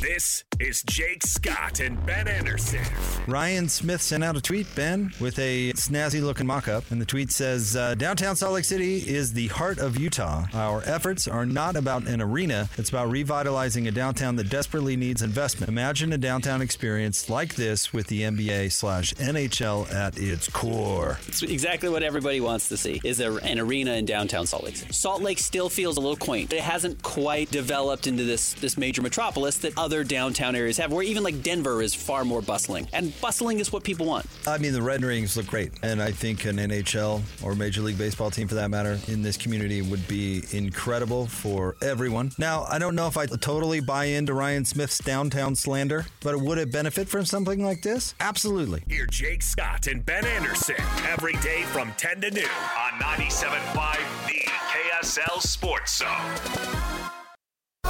This 0.00 0.44
is 0.60 0.82
Jake 0.82 1.22
Scott 1.22 1.80
and 1.80 2.04
Ben 2.06 2.26
Anderson. 2.26 2.80
Ryan 3.26 3.68
Smith 3.68 4.00
sent 4.00 4.24
out 4.24 4.36
a 4.36 4.40
tweet, 4.40 4.66
Ben, 4.74 5.12
with 5.20 5.38
a 5.38 5.72
snazzy 5.72 6.22
looking 6.22 6.46
mock 6.46 6.68
up. 6.68 6.90
And 6.90 7.00
the 7.00 7.04
tweet 7.04 7.30
says 7.30 7.76
uh, 7.76 7.94
Downtown 7.96 8.36
Salt 8.36 8.54
Lake 8.54 8.64
City 8.64 8.96
is 8.96 9.34
the 9.34 9.48
heart 9.48 9.78
of 9.78 9.98
Utah. 9.98 10.46
Our 10.54 10.82
efforts 10.86 11.28
are 11.28 11.44
not 11.44 11.76
about 11.76 12.06
an 12.06 12.22
arena, 12.22 12.68
it's 12.78 12.88
about 12.88 13.10
revitalizing 13.10 13.88
a 13.88 13.90
downtown 13.90 14.36
that 14.36 14.48
desperately 14.48 14.96
needs 14.96 15.20
investment. 15.20 15.68
Imagine 15.68 16.12
a 16.12 16.18
downtown 16.18 16.62
experience 16.62 17.28
like 17.28 17.54
this 17.56 17.92
with 17.92 18.06
the 18.06 18.22
NBA 18.22 18.72
slash 18.72 19.12
NHL 19.14 19.92
at 19.92 20.18
its 20.18 20.48
core. 20.48 21.18
It's 21.26 21.42
exactly 21.42 21.90
what 21.90 22.02
everybody 22.02 22.40
wants 22.40 22.68
to 22.70 22.76
see 22.76 23.00
is 23.04 23.20
a, 23.20 23.34
an 23.36 23.58
arena 23.58 23.92
in 23.92 24.06
downtown 24.06 24.46
Salt 24.46 24.64
Lake 24.64 24.76
City. 24.76 24.92
Salt 24.92 25.20
Lake 25.20 25.38
still 25.38 25.68
feels 25.68 25.98
a 25.98 26.00
little 26.00 26.16
quaint. 26.16 26.52
It 26.54 26.60
hasn't 26.60 27.02
quite 27.02 27.50
developed 27.50 28.06
into 28.06 28.24
this 28.24 28.54
this 28.54 28.78
major 28.78 29.02
metropolis 29.02 29.25
that 29.34 29.72
other 29.76 30.02
downtown 30.02 30.56
areas 30.56 30.76
have, 30.78 30.92
where 30.92 31.02
even 31.02 31.22
like 31.22 31.42
Denver 31.42 31.82
is 31.82 31.94
far 31.94 32.24
more 32.24 32.42
bustling. 32.42 32.88
And 32.92 33.18
bustling 33.20 33.60
is 33.60 33.72
what 33.72 33.84
people 33.84 34.06
want. 34.06 34.26
I 34.46 34.58
mean, 34.58 34.72
the 34.72 34.82
Red 34.82 34.96
renderings 34.96 35.36
look 35.36 35.46
great, 35.46 35.72
and 35.82 36.02
I 36.02 36.10
think 36.10 36.46
an 36.46 36.56
NHL 36.56 37.20
or 37.42 37.54
Major 37.54 37.82
League 37.82 37.98
Baseball 37.98 38.30
team, 38.30 38.48
for 38.48 38.54
that 38.54 38.70
matter, 38.70 38.98
in 39.08 39.20
this 39.20 39.36
community 39.36 39.82
would 39.82 40.08
be 40.08 40.42
incredible 40.52 41.26
for 41.26 41.76
everyone. 41.82 42.32
Now, 42.38 42.64
I 42.64 42.78
don't 42.78 42.94
know 42.94 43.06
if 43.06 43.18
I 43.18 43.26
totally 43.26 43.80
buy 43.80 44.06
into 44.06 44.32
Ryan 44.32 44.64
Smith's 44.64 44.98
downtown 44.98 45.54
slander, 45.54 46.06
but 46.22 46.40
would 46.40 46.56
it 46.56 46.72
benefit 46.72 47.08
from 47.08 47.26
something 47.26 47.62
like 47.62 47.82
this? 47.82 48.14
Absolutely. 48.20 48.84
Hear 48.88 49.06
Jake 49.06 49.42
Scott 49.42 49.86
and 49.86 50.04
Ben 50.04 50.24
Anderson 50.24 50.76
every 51.06 51.34
day 51.34 51.64
from 51.64 51.92
10 51.98 52.22
to 52.22 52.30
noon 52.30 52.44
on 52.44 52.98
97.5 53.00 54.26
The 54.26 54.48
KSL 54.48 55.42
Sports 55.42 55.98
Zone. 55.98 56.95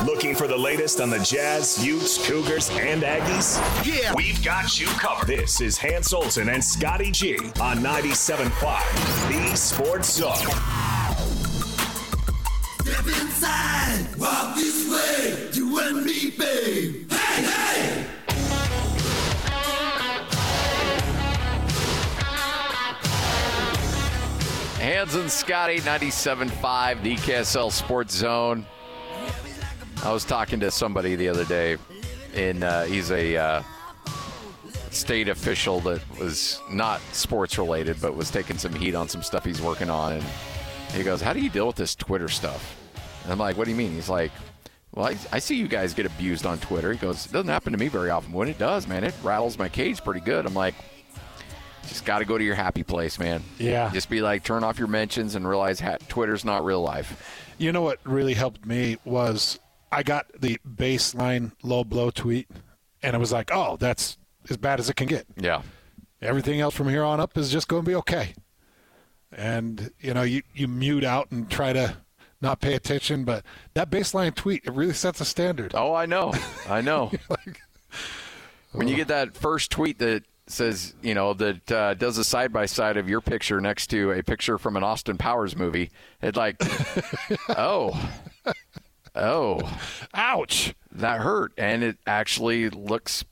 Looking 0.04 0.34
for 0.34 0.46
the 0.46 0.56
latest 0.56 1.00
on 1.00 1.08
the 1.10 1.18
Jazz, 1.18 1.84
Utes, 1.84 2.24
Cougars, 2.26 2.68
and 2.70 3.02
Aggies? 3.02 3.58
Yeah! 3.84 4.12
We've 4.14 4.42
got 4.44 4.78
you 4.78 4.86
covered. 4.86 5.26
This 5.26 5.60
is 5.60 5.78
Hans 5.78 6.12
Olsen 6.12 6.50
and 6.50 6.62
Scotty 6.62 7.10
G 7.10 7.38
on 7.60 7.78
97.5 7.78 9.50
The 9.50 9.56
Sports 9.56 10.12
Zone. 10.12 10.36
Step 12.84 13.06
inside, 13.06 14.06
walk 14.18 14.54
this 14.54 14.88
way, 14.90 15.48
you 15.54 15.78
and 15.80 16.04
me, 16.04 16.30
babe. 16.30 17.10
Hey, 17.10 17.42
hey! 17.42 18.06
Hans 24.78 25.14
and 25.14 25.30
Scotty, 25.30 25.78
97.5, 25.80 27.02
the 27.02 27.16
KSL 27.16 27.72
Sports 27.72 28.14
Zone. 28.14 28.66
I 30.06 30.12
was 30.12 30.24
talking 30.24 30.60
to 30.60 30.70
somebody 30.70 31.16
the 31.16 31.28
other 31.28 31.44
day, 31.44 31.78
and 32.32 32.62
uh, 32.62 32.84
he's 32.84 33.10
a 33.10 33.36
uh, 33.36 33.62
state 34.92 35.28
official 35.28 35.80
that 35.80 36.00
was 36.20 36.60
not 36.70 37.00
sports 37.12 37.58
related, 37.58 38.00
but 38.00 38.14
was 38.14 38.30
taking 38.30 38.56
some 38.56 38.72
heat 38.72 38.94
on 38.94 39.08
some 39.08 39.20
stuff 39.20 39.44
he's 39.44 39.60
working 39.60 39.90
on. 39.90 40.12
And 40.12 40.24
he 40.92 41.02
goes, 41.02 41.20
How 41.20 41.32
do 41.32 41.40
you 41.40 41.50
deal 41.50 41.66
with 41.66 41.74
this 41.74 41.96
Twitter 41.96 42.28
stuff? 42.28 42.76
And 43.24 43.32
I'm 43.32 43.38
like, 43.40 43.56
What 43.56 43.64
do 43.64 43.72
you 43.72 43.76
mean? 43.76 43.94
He's 43.94 44.08
like, 44.08 44.30
Well, 44.94 45.06
I, 45.06 45.16
I 45.32 45.40
see 45.40 45.56
you 45.56 45.66
guys 45.66 45.92
get 45.92 46.06
abused 46.06 46.46
on 46.46 46.58
Twitter. 46.58 46.92
He 46.92 46.98
goes, 46.98 47.26
It 47.26 47.32
doesn't 47.32 47.48
happen 47.48 47.72
to 47.72 47.78
me 47.78 47.88
very 47.88 48.10
often. 48.10 48.32
When 48.32 48.46
it 48.46 48.58
does, 48.58 48.86
man, 48.86 49.02
it 49.02 49.14
rattles 49.24 49.58
my 49.58 49.68
cage 49.68 50.04
pretty 50.04 50.20
good. 50.20 50.46
I'm 50.46 50.54
like, 50.54 50.76
just 51.88 52.04
got 52.04 52.20
to 52.20 52.24
go 52.24 52.38
to 52.38 52.44
your 52.44 52.54
happy 52.54 52.84
place, 52.84 53.18
man. 53.18 53.42
Yeah. 53.58 53.90
Just 53.92 54.08
be 54.08 54.20
like, 54.20 54.44
turn 54.44 54.62
off 54.62 54.78
your 54.78 54.86
mentions 54.86 55.34
and 55.34 55.48
realize 55.48 55.80
ha- 55.80 55.98
Twitter's 56.08 56.44
not 56.44 56.64
real 56.64 56.80
life. 56.80 57.42
You 57.58 57.72
know 57.72 57.82
what 57.82 57.98
really 58.04 58.34
helped 58.34 58.64
me 58.64 58.98
was 59.04 59.58
I 59.96 60.02
got 60.02 60.26
the 60.38 60.58
baseline 60.68 61.52
low 61.62 61.82
blow 61.82 62.10
tweet, 62.10 62.50
and 63.02 63.16
it 63.16 63.18
was 63.18 63.32
like, 63.32 63.50
oh, 63.50 63.78
that's 63.78 64.18
as 64.50 64.58
bad 64.58 64.78
as 64.78 64.90
it 64.90 64.96
can 64.96 65.06
get. 65.06 65.26
Yeah. 65.38 65.62
Everything 66.20 66.60
else 66.60 66.74
from 66.74 66.90
here 66.90 67.02
on 67.02 67.18
up 67.18 67.38
is 67.38 67.50
just 67.50 67.66
going 67.66 67.82
to 67.82 67.88
be 67.88 67.94
okay. 67.94 68.34
And 69.32 69.90
you 69.98 70.12
know, 70.12 70.20
you 70.20 70.42
you 70.54 70.68
mute 70.68 71.02
out 71.02 71.30
and 71.30 71.50
try 71.50 71.72
to 71.72 71.96
not 72.42 72.60
pay 72.60 72.74
attention, 72.74 73.24
but 73.24 73.42
that 73.72 73.88
baseline 73.90 74.34
tweet 74.34 74.66
it 74.66 74.74
really 74.74 74.92
sets 74.92 75.22
a 75.22 75.24
standard. 75.24 75.72
Oh, 75.74 75.94
I 75.94 76.04
know, 76.04 76.34
I 76.68 76.82
know. 76.82 77.10
when 78.72 78.88
you 78.88 78.96
get 78.96 79.08
that 79.08 79.34
first 79.34 79.70
tweet 79.70 79.98
that 80.00 80.24
says, 80.46 80.94
you 81.00 81.14
know, 81.14 81.32
that 81.32 81.72
uh, 81.72 81.94
does 81.94 82.18
a 82.18 82.24
side 82.24 82.52
by 82.52 82.66
side 82.66 82.98
of 82.98 83.08
your 83.08 83.22
picture 83.22 83.62
next 83.62 83.86
to 83.88 84.12
a 84.12 84.22
picture 84.22 84.58
from 84.58 84.76
an 84.76 84.84
Austin 84.84 85.16
Powers 85.16 85.56
movie, 85.56 85.90
it's 86.20 86.36
like, 86.36 86.56
oh, 87.48 87.98
oh, 89.16 89.78
ouch, 90.14 90.74
that 90.92 91.20
hurt, 91.20 91.52
and 91.56 91.82
it 91.82 91.98
actually 92.06 92.70
looks 92.70 93.24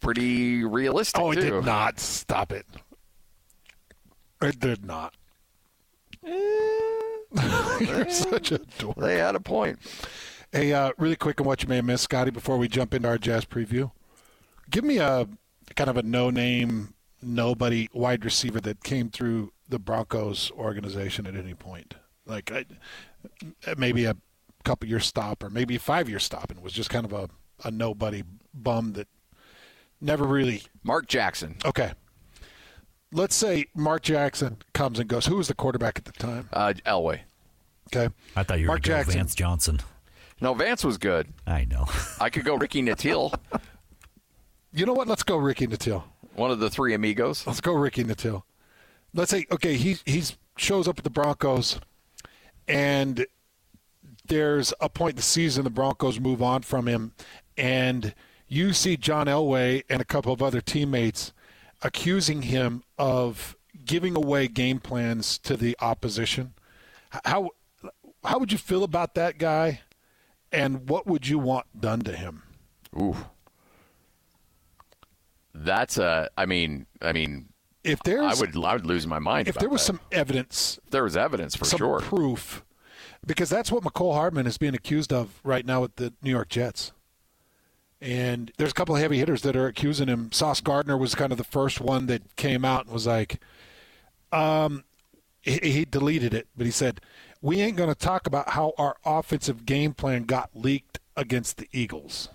pretty 0.00 0.64
realistic. 0.64 1.20
Oh, 1.20 1.32
it 1.32 1.36
too. 1.36 1.50
did 1.50 1.64
not. 1.64 1.98
Stop 2.00 2.52
it. 2.52 2.66
It 4.42 4.60
did 4.60 4.84
not. 4.84 5.14
You're 6.22 8.08
such 8.10 8.52
a 8.52 8.58
dork. 8.78 8.96
They 8.96 9.18
had 9.18 9.34
a 9.34 9.40
point. 9.40 9.78
Hey, 10.52 10.72
uh, 10.72 10.92
really 10.98 11.16
quick 11.16 11.40
on 11.40 11.46
what 11.46 11.62
you 11.62 11.68
may 11.68 11.76
have 11.76 11.84
missed, 11.84 12.04
Scotty, 12.04 12.30
before 12.30 12.56
we 12.58 12.68
jump 12.68 12.94
into 12.94 13.08
our 13.08 13.18
jazz 13.18 13.44
preview. 13.44 13.90
Give 14.70 14.84
me 14.84 14.98
a 14.98 15.26
kind 15.74 15.90
of 15.90 15.96
a 15.96 16.02
no-name, 16.02 16.94
nobody 17.20 17.88
wide 17.92 18.24
receiver 18.24 18.60
that 18.60 18.84
came 18.84 19.10
through 19.10 19.52
the 19.68 19.78
Broncos 19.78 20.50
organization 20.52 21.26
at 21.26 21.34
any 21.34 21.54
point. 21.54 21.94
Like 22.26 22.52
I, 22.52 22.64
maybe 23.76 24.04
a 24.04 24.16
couple 24.64 24.88
year 24.88 25.00
stop 25.00 25.42
or 25.42 25.50
maybe 25.50 25.76
a 25.76 25.78
five 25.78 26.08
year 26.08 26.18
stop, 26.18 26.50
and 26.50 26.60
was 26.62 26.72
just 26.72 26.90
kind 26.90 27.04
of 27.04 27.12
a, 27.12 27.28
a 27.64 27.70
nobody 27.70 28.22
bum 28.52 28.92
that 28.94 29.08
never 30.00 30.24
really. 30.24 30.62
Mark 30.82 31.06
Jackson. 31.06 31.56
Okay. 31.64 31.92
Let's 33.12 33.34
say 33.36 33.66
Mark 33.76 34.02
Jackson 34.02 34.58
comes 34.72 34.98
and 34.98 35.08
goes. 35.08 35.26
Who 35.26 35.36
was 35.36 35.46
the 35.48 35.54
quarterback 35.54 35.98
at 35.98 36.04
the 36.04 36.12
time? 36.12 36.48
Uh, 36.52 36.72
Elway. 36.84 37.20
Okay. 37.94 38.12
I 38.34 38.42
thought 38.42 38.58
you 38.58 38.64
were 38.64 38.68
Mark 38.72 38.82
going 38.82 38.82
to 38.82 38.88
go 38.88 38.96
Jackson. 38.96 39.14
Vance 39.14 39.34
Johnson. 39.34 39.80
No, 40.40 40.52
Vance 40.54 40.84
was 40.84 40.98
good. 40.98 41.32
I 41.46 41.64
know. 41.64 41.86
I 42.20 42.28
could 42.28 42.44
go 42.44 42.56
Ricky 42.56 42.82
Nattiel, 42.82 43.32
You 44.76 44.84
know 44.86 44.92
what? 44.92 45.06
Let's 45.06 45.22
go 45.22 45.36
Ricky 45.36 45.68
Nattiel. 45.68 46.02
one 46.34 46.50
of 46.50 46.58
the 46.58 46.68
three 46.68 46.94
amigos. 46.94 47.46
Let's 47.46 47.60
go 47.60 47.72
Ricky 47.72 48.02
Nattiel. 48.02 48.42
Let's 49.14 49.30
say 49.30 49.46
okay, 49.52 49.74
he 49.76 49.98
he's 50.04 50.36
shows 50.56 50.88
up 50.88 50.98
at 50.98 51.04
the 51.04 51.10
Broncos, 51.10 51.78
and 52.66 53.24
there's 54.26 54.72
a 54.80 54.88
point 54.88 55.12
in 55.12 55.16
the 55.16 55.22
season 55.22 55.64
the 55.64 55.70
Broncos 55.70 56.18
move 56.20 56.42
on 56.42 56.62
from 56.62 56.86
him, 56.86 57.12
and 57.56 58.14
you 58.48 58.72
see 58.72 58.96
John 58.96 59.26
Elway 59.26 59.82
and 59.88 60.00
a 60.00 60.04
couple 60.04 60.32
of 60.32 60.42
other 60.42 60.60
teammates 60.60 61.32
accusing 61.82 62.42
him 62.42 62.82
of 62.98 63.56
giving 63.84 64.16
away 64.16 64.48
game 64.48 64.78
plans 64.80 65.38
to 65.38 65.56
the 65.56 65.76
opposition. 65.80 66.54
How 67.24 67.50
how 68.24 68.38
would 68.38 68.50
you 68.52 68.58
feel 68.58 68.82
about 68.84 69.14
that 69.14 69.36
guy, 69.38 69.80
and 70.50 70.88
what 70.88 71.06
would 71.06 71.28
you 71.28 71.38
want 71.38 71.66
done 71.80 72.00
to 72.00 72.12
him? 72.16 72.42
Ooh. 72.98 73.16
That's 75.54 75.98
a. 75.98 76.30
I 76.36 76.46
mean, 76.46 76.86
I 77.00 77.12
mean, 77.12 77.48
If 77.84 78.02
there's 78.02 78.36
I 78.36 78.40
would, 78.40 78.56
I 78.56 78.72
would 78.74 78.86
lose 78.86 79.06
my 79.06 79.18
mind. 79.18 79.46
if 79.48 79.54
there 79.56 79.68
was 79.68 79.82
that. 79.82 79.86
some 79.86 80.00
evidence 80.10 80.80
if 80.84 80.90
there 80.90 81.04
was 81.04 81.16
evidence 81.16 81.54
for 81.54 81.64
some 81.64 81.78
sure. 81.78 82.00
proof, 82.00 82.64
because 83.26 83.48
that's 83.48 83.72
what 83.72 83.82
Mecole 83.82 84.14
Hardman 84.14 84.46
is 84.46 84.58
being 84.58 84.74
accused 84.74 85.12
of 85.12 85.40
right 85.42 85.64
now 85.64 85.80
with 85.80 85.96
the 85.96 86.12
New 86.22 86.30
York 86.30 86.48
Jets. 86.48 86.92
And 88.00 88.52
there's 88.58 88.72
a 88.72 88.74
couple 88.74 88.94
of 88.94 89.00
heavy 89.00 89.18
hitters 89.18 89.42
that 89.42 89.56
are 89.56 89.66
accusing 89.66 90.08
him. 90.08 90.30
Sauce 90.30 90.60
Gardner 90.60 90.96
was 90.96 91.14
kind 91.14 91.32
of 91.32 91.38
the 91.38 91.44
first 91.44 91.80
one 91.80 92.06
that 92.06 92.36
came 92.36 92.64
out 92.64 92.84
and 92.84 92.92
was 92.92 93.06
like, 93.06 93.40
um, 94.30 94.84
he, 95.40 95.58
he 95.58 95.84
deleted 95.84 96.34
it, 96.34 96.48
but 96.56 96.66
he 96.66 96.72
said, 96.72 97.00
"We 97.40 97.60
ain't 97.60 97.76
going 97.76 97.88
to 97.88 97.94
talk 97.94 98.26
about 98.26 98.50
how 98.50 98.72
our 98.78 98.96
offensive 99.04 99.64
game 99.64 99.94
plan 99.94 100.24
got 100.24 100.50
leaked 100.54 100.98
against 101.16 101.58
the 101.58 101.68
Eagles." 101.72 102.30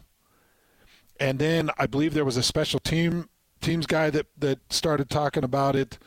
And 1.20 1.40
then 1.40 1.70
I 1.78 1.86
believe 1.86 2.14
there 2.14 2.26
was 2.26 2.38
a 2.38 2.44
special 2.44 2.80
team 2.80 3.30
teams 3.62 3.86
guy 3.86 4.10
that 4.12 4.28
that 4.38 4.60
started 4.72 5.10
talking 5.10 5.44
about 5.44 5.76
it 5.76 5.98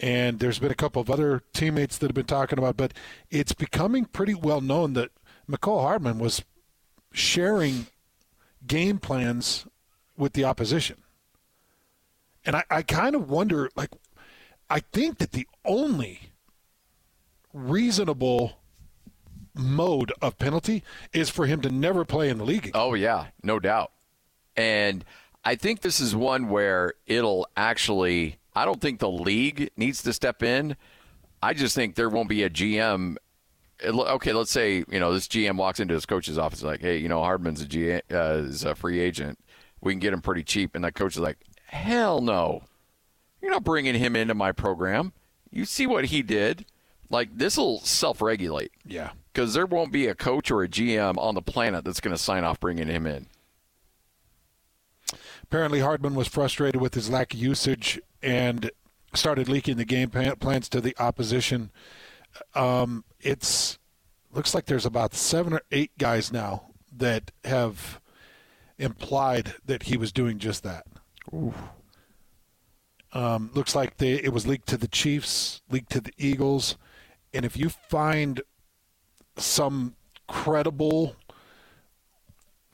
and 0.00 0.38
there's 0.40 0.58
been 0.58 0.72
a 0.72 0.76
couple 0.76 1.00
of 1.00 1.10
other 1.10 1.42
teammates 1.52 1.98
that 1.98 2.08
have 2.08 2.14
been 2.14 2.24
talking 2.24 2.58
about, 2.58 2.76
but 2.76 2.92
it's 3.30 3.52
becoming 3.52 4.04
pretty 4.04 4.34
well 4.34 4.60
known 4.60 4.94
that 4.94 5.10
Mecole 5.48 5.82
Hardman 5.82 6.18
was 6.18 6.44
sharing 7.12 7.86
game 8.66 8.98
plans 8.98 9.66
with 10.16 10.32
the 10.32 10.44
opposition. 10.44 10.96
And 12.44 12.56
I, 12.56 12.64
I 12.70 12.82
kind 12.82 13.14
of 13.14 13.30
wonder, 13.30 13.70
like, 13.76 13.90
I 14.68 14.80
think 14.80 15.18
that 15.18 15.32
the 15.32 15.46
only 15.64 16.30
reasonable 17.52 18.58
mode 19.54 20.12
of 20.20 20.38
penalty 20.38 20.82
is 21.12 21.30
for 21.30 21.46
him 21.46 21.60
to 21.60 21.70
never 21.70 22.04
play 22.04 22.28
in 22.28 22.38
the 22.38 22.44
league. 22.44 22.66
Again. 22.66 22.72
Oh 22.74 22.94
yeah, 22.94 23.26
no 23.42 23.60
doubt. 23.60 23.92
And 24.56 25.04
I 25.44 25.54
think 25.54 25.80
this 25.80 26.00
is 26.00 26.14
one 26.16 26.48
where 26.48 26.94
it'll 27.06 27.46
actually. 27.56 28.38
I 28.54 28.64
don't 28.64 28.80
think 28.80 29.00
the 29.00 29.10
league 29.10 29.70
needs 29.76 30.02
to 30.02 30.12
step 30.12 30.42
in. 30.42 30.76
I 31.42 31.54
just 31.54 31.74
think 31.74 31.94
there 31.94 32.08
won't 32.08 32.28
be 32.28 32.42
a 32.42 32.50
GM. 32.50 33.16
Okay, 33.84 34.32
let's 34.32 34.52
say 34.52 34.84
you 34.88 35.00
know 35.00 35.12
this 35.12 35.28
GM 35.28 35.56
walks 35.56 35.80
into 35.80 35.94
his 35.94 36.06
coach's 36.06 36.38
office 36.38 36.62
like, 36.62 36.80
hey, 36.80 36.96
you 36.98 37.08
know 37.08 37.20
Hardman's 37.20 37.60
a 37.60 37.66
GM, 37.66 38.00
uh, 38.12 38.46
is 38.46 38.64
a 38.64 38.74
free 38.74 39.00
agent. 39.00 39.38
We 39.80 39.92
can 39.92 40.00
get 40.00 40.12
him 40.12 40.22
pretty 40.22 40.44
cheap, 40.44 40.74
and 40.74 40.84
that 40.84 40.94
coach 40.94 41.16
is 41.16 41.20
like, 41.20 41.38
hell 41.66 42.20
no, 42.20 42.62
you're 43.42 43.50
not 43.50 43.64
bringing 43.64 43.94
him 43.94 44.16
into 44.16 44.34
my 44.34 44.52
program. 44.52 45.12
You 45.50 45.64
see 45.64 45.86
what 45.86 46.06
he 46.06 46.22
did. 46.22 46.64
Like 47.10 47.36
this 47.36 47.56
will 47.56 47.80
self-regulate. 47.80 48.72
Yeah. 48.86 49.10
Because 49.32 49.52
there 49.52 49.66
won't 49.66 49.92
be 49.92 50.06
a 50.06 50.14
coach 50.14 50.50
or 50.50 50.62
a 50.62 50.68
GM 50.68 51.18
on 51.18 51.34
the 51.34 51.42
planet 51.42 51.84
that's 51.84 52.00
going 52.00 52.16
to 52.16 52.22
sign 52.22 52.44
off 52.44 52.58
bringing 52.60 52.88
him 52.88 53.06
in. 53.06 53.26
Apparently, 55.54 55.78
Hardman 55.78 56.16
was 56.16 56.26
frustrated 56.26 56.80
with 56.80 56.94
his 56.94 57.08
lack 57.08 57.32
of 57.32 57.38
usage 57.38 58.00
and 58.20 58.72
started 59.14 59.48
leaking 59.48 59.76
the 59.76 59.84
game 59.84 60.10
plans 60.10 60.68
to 60.68 60.80
the 60.80 60.96
opposition. 60.98 61.70
Um, 62.56 63.04
it's 63.20 63.78
looks 64.32 64.52
like 64.52 64.64
there's 64.64 64.84
about 64.84 65.14
seven 65.14 65.52
or 65.52 65.62
eight 65.70 65.92
guys 65.96 66.32
now 66.32 66.72
that 66.90 67.30
have 67.44 68.00
implied 68.78 69.54
that 69.64 69.84
he 69.84 69.96
was 69.96 70.10
doing 70.10 70.40
just 70.40 70.64
that. 70.64 70.88
Um, 73.12 73.52
looks 73.54 73.76
like 73.76 73.98
they, 73.98 74.14
it 74.14 74.32
was 74.32 74.48
leaked 74.48 74.66
to 74.70 74.76
the 74.76 74.88
Chiefs, 74.88 75.62
leaked 75.70 75.92
to 75.92 76.00
the 76.00 76.14
Eagles, 76.18 76.76
and 77.32 77.44
if 77.44 77.56
you 77.56 77.68
find 77.68 78.42
some 79.36 79.94
credible 80.26 81.14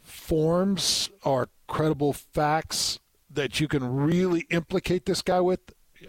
forms 0.03 1.11
or 1.22 1.51
credible 1.71 2.12
facts 2.12 2.99
that 3.31 3.61
you 3.61 3.68
can 3.68 3.85
really 3.85 4.41
implicate 4.51 5.07
this 5.07 5.23
guy 5.23 5.41
with, 5.41 5.61
he 5.95 6.07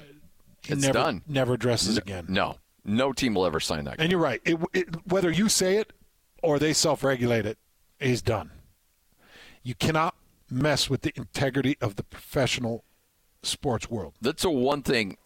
It's 0.73 0.81
never, 0.81 0.93
done. 0.93 1.21
Never 1.27 1.53
addresses 1.53 1.97
again. 1.97 2.25
No, 2.27 2.57
no 2.83 3.13
team 3.13 3.35
will 3.35 3.45
ever 3.45 3.59
sign 3.59 3.85
that. 3.85 3.97
guy. 3.97 4.03
And 4.03 4.11
you're 4.11 4.19
right. 4.19 4.41
It, 4.43 4.59
it, 4.73 5.07
whether 5.07 5.31
you 5.31 5.47
say 5.47 5.77
it 5.77 5.93
or 6.41 6.59
they 6.59 6.73
self-regulate 6.73 7.45
it, 7.45 7.59
he's 7.99 8.21
done. 8.21 8.51
You 9.63 9.75
cannot 9.75 10.15
mess 10.49 10.89
with 10.89 11.01
the 11.01 11.13
integrity 11.15 11.77
of 11.79 11.95
the 11.95 12.03
professional 12.03 12.83
sports 13.43 13.89
world. 13.89 14.15
That's 14.19 14.43
the 14.43 14.49
one 14.49 14.81
thing. 14.81 15.17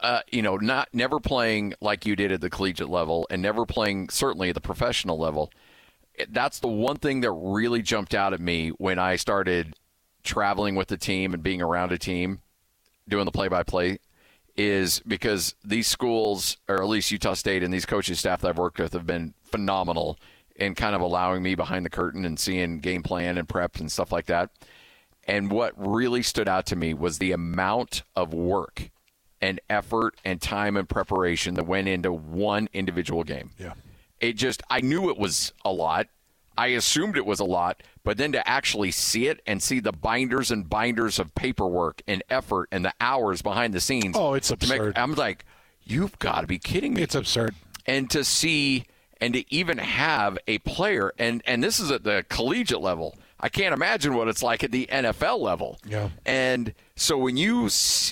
Uh, 0.00 0.20
you 0.30 0.42
know, 0.42 0.56
not 0.56 0.88
never 0.92 1.18
playing 1.18 1.74
like 1.80 2.06
you 2.06 2.14
did 2.14 2.30
at 2.30 2.40
the 2.40 2.50
collegiate 2.50 2.88
level, 2.88 3.26
and 3.30 3.42
never 3.42 3.66
playing 3.66 4.10
certainly 4.10 4.50
at 4.50 4.54
the 4.54 4.60
professional 4.60 5.18
level. 5.18 5.50
That's 6.28 6.60
the 6.60 6.68
one 6.68 6.96
thing 6.96 7.20
that 7.20 7.30
really 7.30 7.82
jumped 7.82 8.14
out 8.14 8.32
at 8.32 8.40
me 8.40 8.70
when 8.70 8.98
I 8.98 9.16
started 9.16 9.74
traveling 10.24 10.74
with 10.74 10.88
the 10.88 10.96
team 10.96 11.34
and 11.34 11.42
being 11.42 11.62
around 11.62 11.92
a 11.92 11.98
team, 11.98 12.40
doing 13.08 13.24
the 13.24 13.30
play-by-play, 13.30 13.98
is 14.56 15.00
because 15.06 15.54
these 15.64 15.86
schools, 15.86 16.56
or 16.68 16.82
at 16.82 16.88
least 16.88 17.10
Utah 17.10 17.34
State, 17.34 17.62
and 17.62 17.72
these 17.72 17.86
coaching 17.86 18.16
staff 18.16 18.40
that 18.40 18.48
I've 18.48 18.58
worked 18.58 18.80
with 18.80 18.92
have 18.92 19.06
been 19.06 19.34
phenomenal 19.44 20.18
in 20.56 20.74
kind 20.74 20.96
of 20.96 21.00
allowing 21.00 21.42
me 21.42 21.54
behind 21.54 21.86
the 21.86 21.90
curtain 21.90 22.24
and 22.24 22.38
seeing 22.38 22.80
game 22.80 23.04
plan 23.04 23.38
and 23.38 23.48
prep 23.48 23.76
and 23.76 23.90
stuff 23.90 24.10
like 24.10 24.26
that. 24.26 24.50
And 25.24 25.50
what 25.50 25.72
really 25.76 26.22
stood 26.22 26.48
out 26.48 26.66
to 26.66 26.76
me 26.76 26.94
was 26.94 27.18
the 27.18 27.32
amount 27.32 28.02
of 28.16 28.34
work 28.34 28.90
and 29.40 29.60
effort 29.70 30.16
and 30.24 30.40
time 30.40 30.76
and 30.76 30.88
preparation 30.88 31.54
that 31.54 31.66
went 31.66 31.86
into 31.86 32.12
one 32.12 32.68
individual 32.72 33.22
game. 33.22 33.52
Yeah. 33.58 33.74
It 34.20 34.34
just, 34.34 34.62
I 34.70 34.80
knew 34.80 35.10
it 35.10 35.18
was 35.18 35.52
a 35.64 35.72
lot. 35.72 36.08
I 36.56 36.68
assumed 36.68 37.16
it 37.16 37.24
was 37.24 37.38
a 37.38 37.44
lot, 37.44 37.82
but 38.02 38.16
then 38.16 38.32
to 38.32 38.48
actually 38.48 38.90
see 38.90 39.28
it 39.28 39.40
and 39.46 39.62
see 39.62 39.78
the 39.78 39.92
binders 39.92 40.50
and 40.50 40.68
binders 40.68 41.20
of 41.20 41.32
paperwork 41.36 42.02
and 42.08 42.22
effort 42.28 42.68
and 42.72 42.84
the 42.84 42.92
hours 43.00 43.42
behind 43.42 43.74
the 43.74 43.80
scenes. 43.80 44.16
Oh, 44.18 44.34
it's 44.34 44.48
to 44.48 44.56
make- 44.68 44.80
absurd. 44.80 44.98
I'm 44.98 45.14
like, 45.14 45.44
you've 45.84 46.18
got 46.18 46.40
to 46.40 46.46
be 46.48 46.58
kidding 46.58 46.94
me. 46.94 47.02
It's 47.02 47.14
absurd. 47.14 47.54
And 47.86 48.10
to 48.10 48.24
see 48.24 48.86
and 49.20 49.34
to 49.34 49.54
even 49.54 49.78
have 49.78 50.38
a 50.46 50.58
player, 50.58 51.12
and, 51.18 51.42
and 51.46 51.62
this 51.62 51.80
is 51.80 51.90
at 51.90 52.04
the 52.04 52.24
collegiate 52.28 52.80
level. 52.80 53.16
I 53.40 53.48
can't 53.48 53.72
imagine 53.72 54.14
what 54.14 54.26
it's 54.28 54.42
like 54.42 54.64
at 54.64 54.72
the 54.72 54.86
NFL 54.90 55.40
level. 55.40 55.78
Yeah. 55.86 56.08
And 56.26 56.74
so 56.96 57.16
when 57.16 57.36
you 57.36 57.68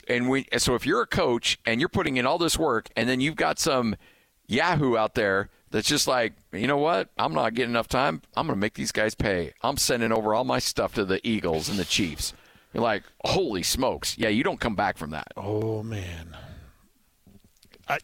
and 0.08 0.28
when 0.28 0.44
so 0.58 0.76
if 0.76 0.86
you're 0.86 1.02
a 1.02 1.06
coach 1.06 1.58
and 1.66 1.80
you're 1.80 1.88
putting 1.88 2.16
in 2.16 2.26
all 2.26 2.38
this 2.38 2.56
work 2.56 2.88
and 2.96 3.08
then 3.08 3.20
you've 3.20 3.34
got 3.34 3.58
some 3.58 3.96
Yahoo 4.46 4.96
out 4.96 5.14
there 5.14 5.48
that's 5.70 5.88
just 5.88 6.06
like, 6.06 6.34
you 6.52 6.66
know 6.66 6.76
what? 6.76 7.10
I'm 7.18 7.34
not 7.34 7.54
getting 7.54 7.70
enough 7.70 7.88
time. 7.88 8.22
I'm 8.36 8.46
going 8.46 8.56
to 8.56 8.60
make 8.60 8.74
these 8.74 8.92
guys 8.92 9.14
pay. 9.14 9.52
I'm 9.62 9.76
sending 9.76 10.12
over 10.12 10.34
all 10.34 10.44
my 10.44 10.58
stuff 10.58 10.94
to 10.94 11.04
the 11.04 11.26
Eagles 11.26 11.68
and 11.68 11.78
the 11.78 11.84
Chiefs. 11.84 12.32
You're 12.72 12.82
like, 12.82 13.04
holy 13.24 13.62
smokes! 13.62 14.18
Yeah, 14.18 14.28
you 14.28 14.44
don't 14.44 14.60
come 14.60 14.74
back 14.74 14.98
from 14.98 15.10
that. 15.10 15.28
Oh 15.36 15.82
man. 15.82 16.36
I, 17.88 17.98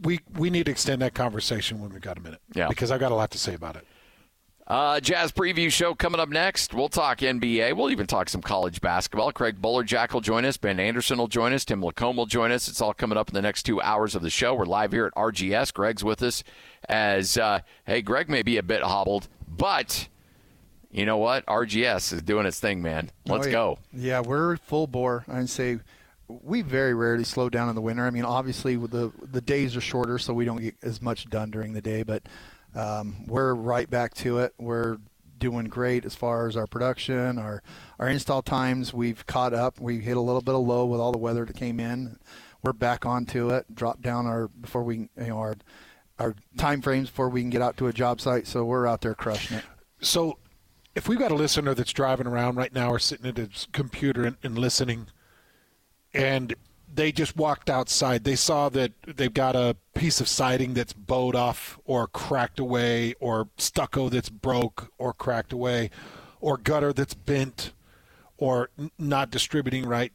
we 0.00 0.20
we 0.32 0.48
need 0.48 0.66
to 0.66 0.72
extend 0.72 1.02
that 1.02 1.12
conversation 1.12 1.80
when 1.80 1.92
we 1.92 2.00
got 2.00 2.16
a 2.16 2.20
minute. 2.20 2.40
Yeah. 2.54 2.68
Because 2.68 2.90
I've 2.90 3.00
got 3.00 3.12
a 3.12 3.16
lot 3.16 3.30
to 3.32 3.38
say 3.38 3.52
about 3.54 3.76
it. 3.76 3.86
Uh, 4.66 4.98
Jazz 4.98 5.30
preview 5.30 5.70
show 5.70 5.94
coming 5.94 6.18
up 6.20 6.30
next. 6.30 6.72
We'll 6.72 6.88
talk 6.88 7.18
NBA. 7.18 7.76
We'll 7.76 7.90
even 7.90 8.06
talk 8.06 8.30
some 8.30 8.40
college 8.40 8.80
basketball. 8.80 9.30
Craig 9.30 9.60
Bolerjack 9.60 10.14
will 10.14 10.22
join 10.22 10.46
us. 10.46 10.56
Ben 10.56 10.80
Anderson 10.80 11.18
will 11.18 11.28
join 11.28 11.52
us. 11.52 11.66
Tim 11.66 11.82
Lacombe 11.84 12.16
will 12.16 12.24
join 12.24 12.50
us. 12.50 12.66
It's 12.66 12.80
all 12.80 12.94
coming 12.94 13.18
up 13.18 13.28
in 13.28 13.34
the 13.34 13.42
next 13.42 13.64
two 13.64 13.82
hours 13.82 14.14
of 14.14 14.22
the 14.22 14.30
show. 14.30 14.54
We're 14.54 14.64
live 14.64 14.92
here 14.92 15.04
at 15.04 15.14
RGS. 15.14 15.74
Greg's 15.74 16.02
with 16.02 16.22
us. 16.22 16.42
As 16.88 17.36
uh, 17.36 17.60
hey, 17.86 18.00
Greg 18.00 18.30
may 18.30 18.42
be 18.42 18.56
a 18.56 18.62
bit 18.62 18.82
hobbled, 18.82 19.28
but 19.46 20.08
you 20.90 21.04
know 21.04 21.18
what? 21.18 21.44
RGS 21.44 22.14
is 22.14 22.22
doing 22.22 22.46
its 22.46 22.58
thing, 22.58 22.80
man. 22.80 23.10
Let's 23.26 23.44
Oh, 23.46 23.48
yeah. 23.48 23.52
go. 23.52 23.78
Yeah, 23.92 24.20
we're 24.20 24.56
full 24.56 24.86
bore. 24.86 25.26
I'd 25.28 25.50
say 25.50 25.80
we 26.28 26.62
very 26.62 26.94
rarely 26.94 27.24
slow 27.24 27.50
down 27.50 27.68
in 27.68 27.74
the 27.74 27.82
winter. 27.82 28.06
I 28.06 28.10
mean, 28.10 28.24
obviously 28.24 28.76
the 28.76 29.12
the 29.30 29.42
days 29.42 29.76
are 29.76 29.82
shorter, 29.82 30.18
so 30.18 30.32
we 30.32 30.46
don't 30.46 30.62
get 30.62 30.74
as 30.82 31.02
much 31.02 31.28
done 31.28 31.50
during 31.50 31.74
the 31.74 31.82
day. 31.82 32.02
But 32.02 32.22
um, 32.74 33.24
we're 33.26 33.54
right 33.54 33.88
back 33.88 34.14
to 34.14 34.38
it. 34.38 34.54
We're 34.58 34.98
doing 35.38 35.66
great 35.66 36.04
as 36.04 36.14
far 36.14 36.46
as 36.46 36.56
our 36.56 36.66
production, 36.66 37.38
our 37.38 37.62
our 37.98 38.08
install 38.08 38.42
times. 38.42 38.92
We've 38.94 39.26
caught 39.26 39.52
up. 39.52 39.80
We 39.80 40.00
hit 40.00 40.16
a 40.16 40.20
little 40.20 40.40
bit 40.40 40.54
of 40.54 40.62
low 40.62 40.86
with 40.86 41.00
all 41.00 41.12
the 41.12 41.18
weather 41.18 41.44
that 41.44 41.56
came 41.56 41.80
in. 41.80 42.18
We're 42.62 42.72
back 42.72 43.04
onto 43.04 43.50
it. 43.50 43.74
Drop 43.74 44.00
down 44.00 44.26
our 44.26 44.48
before 44.48 44.82
we 44.82 45.08
you 45.16 45.26
know 45.28 45.38
our 45.38 45.56
our 46.18 46.34
time 46.56 46.80
frames 46.80 47.10
before 47.10 47.28
we 47.28 47.40
can 47.40 47.50
get 47.50 47.62
out 47.62 47.76
to 47.78 47.86
a 47.86 47.92
job 47.92 48.20
site. 48.20 48.46
So 48.46 48.64
we're 48.64 48.86
out 48.86 49.00
there 49.00 49.14
crushing 49.14 49.58
it. 49.58 49.64
So, 50.00 50.38
if 50.94 51.08
we've 51.08 51.18
got 51.18 51.32
a 51.32 51.34
listener 51.34 51.74
that's 51.74 51.92
driving 51.92 52.26
around 52.26 52.56
right 52.56 52.72
now 52.72 52.90
or 52.90 52.98
sitting 52.98 53.26
at 53.26 53.36
his 53.36 53.66
computer 53.72 54.24
and, 54.24 54.36
and 54.42 54.56
listening, 54.56 55.08
and 56.12 56.54
they 56.94 57.12
just 57.12 57.36
walked 57.36 57.68
outside, 57.68 58.24
they 58.24 58.36
saw 58.36 58.68
that 58.70 58.92
they've 59.06 59.32
got 59.34 59.56
a 59.56 59.76
piece 59.94 60.20
of 60.20 60.28
siding 60.28 60.74
that's 60.74 60.92
bowed 60.92 61.34
off 61.34 61.78
or 61.84 62.06
cracked 62.06 62.58
away, 62.58 63.14
or 63.20 63.48
stucco 63.56 64.08
that's 64.08 64.28
broke 64.28 64.92
or 64.98 65.12
cracked 65.12 65.52
away, 65.52 65.90
or 66.40 66.56
gutter 66.56 66.92
that's 66.92 67.14
bent 67.14 67.72
or 68.36 68.70
n- 68.78 68.90
not 68.98 69.30
distributing 69.30 69.86
right. 69.86 70.12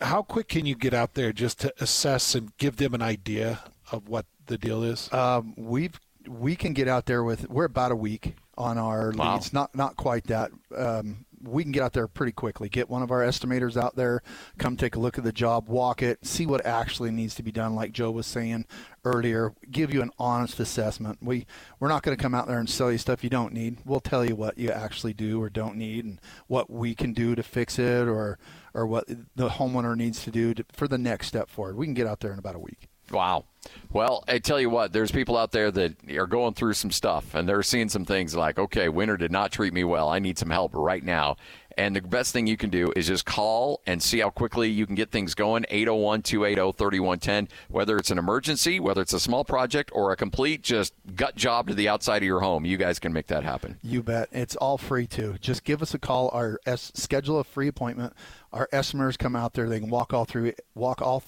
How 0.00 0.22
quick 0.22 0.48
can 0.48 0.66
you 0.66 0.74
get 0.74 0.94
out 0.94 1.14
there 1.14 1.32
just 1.32 1.60
to 1.60 1.72
assess 1.80 2.34
and 2.34 2.56
give 2.58 2.76
them 2.76 2.94
an 2.94 3.02
idea 3.02 3.60
of 3.90 4.08
what 4.08 4.26
the 4.46 4.56
deal 4.58 4.82
is? 4.82 5.12
Um, 5.12 5.54
we've 5.56 5.98
we 6.26 6.56
can 6.56 6.74
get 6.74 6.88
out 6.88 7.06
there 7.06 7.24
with 7.24 7.48
we're 7.48 7.64
about 7.64 7.90
a 7.92 7.96
week 7.96 8.34
on 8.56 8.76
our 8.76 9.12
Wow. 9.16 9.34
leads. 9.34 9.52
Not 9.52 9.74
not 9.74 9.96
quite 9.96 10.24
that. 10.24 10.50
Um, 10.76 11.24
we 11.42 11.62
can 11.62 11.72
get 11.72 11.82
out 11.82 11.92
there 11.92 12.08
pretty 12.08 12.32
quickly. 12.32 12.68
Get 12.68 12.88
one 12.88 13.02
of 13.02 13.10
our 13.10 13.20
estimators 13.20 13.76
out 13.76 13.96
there, 13.96 14.22
come 14.58 14.76
take 14.76 14.96
a 14.96 14.98
look 14.98 15.18
at 15.18 15.24
the 15.24 15.32
job, 15.32 15.68
walk 15.68 16.02
it, 16.02 16.24
see 16.26 16.46
what 16.46 16.64
actually 16.64 17.10
needs 17.10 17.34
to 17.36 17.42
be 17.42 17.52
done. 17.52 17.74
Like 17.74 17.92
Joe 17.92 18.10
was 18.10 18.26
saying 18.26 18.66
earlier, 19.04 19.54
give 19.70 19.92
you 19.92 20.02
an 20.02 20.10
honest 20.18 20.60
assessment. 20.60 21.18
We 21.22 21.46
we're 21.80 21.88
not 21.88 22.02
going 22.02 22.16
to 22.16 22.22
come 22.22 22.34
out 22.34 22.46
there 22.46 22.58
and 22.58 22.68
sell 22.68 22.90
you 22.92 22.98
stuff 22.98 23.24
you 23.24 23.30
don't 23.30 23.52
need. 23.52 23.78
We'll 23.84 24.00
tell 24.00 24.24
you 24.24 24.36
what 24.36 24.58
you 24.58 24.70
actually 24.70 25.14
do 25.14 25.42
or 25.42 25.50
don't 25.50 25.76
need, 25.76 26.04
and 26.04 26.20
what 26.46 26.70
we 26.70 26.94
can 26.94 27.12
do 27.12 27.34
to 27.34 27.42
fix 27.42 27.78
it, 27.78 28.08
or 28.08 28.38
or 28.74 28.86
what 28.86 29.06
the 29.08 29.48
homeowner 29.48 29.96
needs 29.96 30.22
to 30.24 30.30
do 30.30 30.54
to, 30.54 30.64
for 30.72 30.88
the 30.88 30.98
next 30.98 31.28
step 31.28 31.50
forward. 31.50 31.76
We 31.76 31.86
can 31.86 31.94
get 31.94 32.06
out 32.06 32.20
there 32.20 32.32
in 32.32 32.38
about 32.38 32.56
a 32.56 32.60
week. 32.60 32.88
Wow. 33.10 33.44
Well, 33.92 34.24
I 34.28 34.38
tell 34.38 34.60
you 34.60 34.70
what, 34.70 34.92
there's 34.92 35.10
people 35.10 35.36
out 35.36 35.52
there 35.52 35.70
that 35.70 36.10
are 36.10 36.26
going 36.26 36.54
through 36.54 36.74
some 36.74 36.90
stuff 36.90 37.34
and 37.34 37.48
they're 37.48 37.62
seeing 37.62 37.88
some 37.88 38.04
things 38.04 38.34
like, 38.34 38.58
okay, 38.58 38.88
winter 38.88 39.16
did 39.16 39.32
not 39.32 39.50
treat 39.52 39.72
me 39.72 39.84
well. 39.84 40.08
I 40.08 40.18
need 40.18 40.38
some 40.38 40.50
help 40.50 40.72
right 40.74 41.02
now. 41.02 41.36
And 41.78 41.94
the 41.94 42.02
best 42.02 42.32
thing 42.32 42.48
you 42.48 42.56
can 42.56 42.70
do 42.70 42.92
is 42.96 43.06
just 43.06 43.24
call 43.24 43.82
and 43.86 44.02
see 44.02 44.18
how 44.18 44.30
quickly 44.30 44.68
you 44.68 44.84
can 44.84 44.96
get 44.96 45.12
things 45.12 45.36
going. 45.36 45.64
801 45.68 46.22
280 46.22 46.76
3110. 46.76 47.48
Whether 47.68 47.96
it's 47.96 48.10
an 48.10 48.18
emergency, 48.18 48.80
whether 48.80 49.00
it's 49.00 49.12
a 49.12 49.20
small 49.20 49.44
project, 49.44 49.90
or 49.94 50.10
a 50.10 50.16
complete 50.16 50.62
just 50.62 50.92
gut 51.14 51.36
job 51.36 51.68
to 51.68 51.74
the 51.74 51.88
outside 51.88 52.16
of 52.16 52.26
your 52.26 52.40
home, 52.40 52.64
you 52.64 52.78
guys 52.78 52.98
can 52.98 53.12
make 53.12 53.28
that 53.28 53.44
happen. 53.44 53.78
You 53.80 54.02
bet. 54.02 54.28
It's 54.32 54.56
all 54.56 54.76
free 54.76 55.06
too. 55.06 55.36
Just 55.40 55.62
give 55.62 55.80
us 55.80 55.94
a 55.94 56.00
call. 56.00 56.58
Es- 56.66 56.90
schedule 56.96 57.38
a 57.38 57.44
free 57.44 57.68
appointment. 57.68 58.12
Our 58.52 58.68
estimers 58.72 59.16
come 59.16 59.36
out 59.36 59.52
there. 59.52 59.68
They 59.68 59.78
can 59.78 59.88
walk 59.88 60.12
all 60.12 60.24
through 60.24 60.54
walk 60.74 61.00
all 61.00 61.22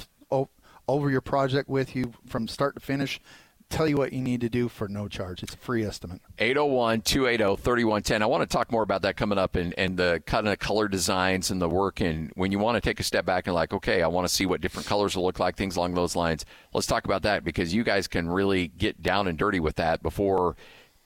over 0.90 1.10
your 1.10 1.20
project 1.20 1.68
with 1.68 1.94
you 1.96 2.12
from 2.26 2.48
start 2.48 2.74
to 2.74 2.80
finish. 2.80 3.20
Tell 3.68 3.86
you 3.86 3.96
what 3.96 4.12
you 4.12 4.20
need 4.20 4.40
to 4.40 4.48
do 4.48 4.68
for 4.68 4.88
no 4.88 5.06
charge. 5.06 5.44
It's 5.44 5.54
a 5.54 5.56
free 5.56 5.84
estimate. 5.84 6.20
801 6.40 7.02
280 7.02 7.62
3110. 7.62 8.20
I 8.20 8.26
want 8.26 8.42
to 8.42 8.52
talk 8.52 8.72
more 8.72 8.82
about 8.82 9.02
that 9.02 9.16
coming 9.16 9.38
up 9.38 9.54
and, 9.54 9.72
and 9.78 9.96
the 9.96 10.20
kind 10.26 10.48
of 10.48 10.58
color 10.58 10.88
designs 10.88 11.52
and 11.52 11.62
the 11.62 11.68
work. 11.68 12.00
And 12.00 12.32
when 12.34 12.50
you 12.50 12.58
want 12.58 12.74
to 12.74 12.80
take 12.80 12.98
a 12.98 13.04
step 13.04 13.24
back 13.24 13.46
and, 13.46 13.54
like, 13.54 13.72
okay, 13.72 14.02
I 14.02 14.08
want 14.08 14.26
to 14.26 14.34
see 14.34 14.44
what 14.44 14.60
different 14.60 14.88
colors 14.88 15.14
will 15.14 15.22
look 15.22 15.38
like, 15.38 15.56
things 15.56 15.76
along 15.76 15.94
those 15.94 16.16
lines, 16.16 16.44
let's 16.74 16.88
talk 16.88 17.04
about 17.04 17.22
that 17.22 17.44
because 17.44 17.72
you 17.72 17.84
guys 17.84 18.08
can 18.08 18.28
really 18.28 18.66
get 18.66 19.02
down 19.02 19.28
and 19.28 19.38
dirty 19.38 19.60
with 19.60 19.76
that 19.76 20.02
before 20.02 20.56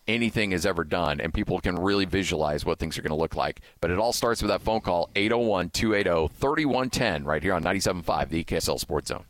anything 0.06 0.52
is 0.52 0.66
ever 0.66 0.84
done 0.84 1.20
and 1.20 1.32
people 1.32 1.60
can 1.60 1.76
really 1.76 2.04
visualize 2.04 2.64
what 2.64 2.78
things 2.78 2.98
are 2.98 3.02
going 3.02 3.10
to 3.10 3.16
look 3.16 3.36
like. 3.36 3.60
But 3.80 3.90
it 3.90 3.98
all 3.98 4.12
starts 4.12 4.42
with 4.42 4.50
that 4.50 4.62
phone 4.62 4.80
call 4.80 5.10
801 5.14 5.70
280 5.70 6.34
3110 6.34 7.24
right 7.24 7.42
here 7.42 7.54
on 7.54 7.62
97.5, 7.62 8.28
the 8.28 8.44
KSL 8.44 8.78
Sports 8.78 9.08
Zone. 9.08 9.22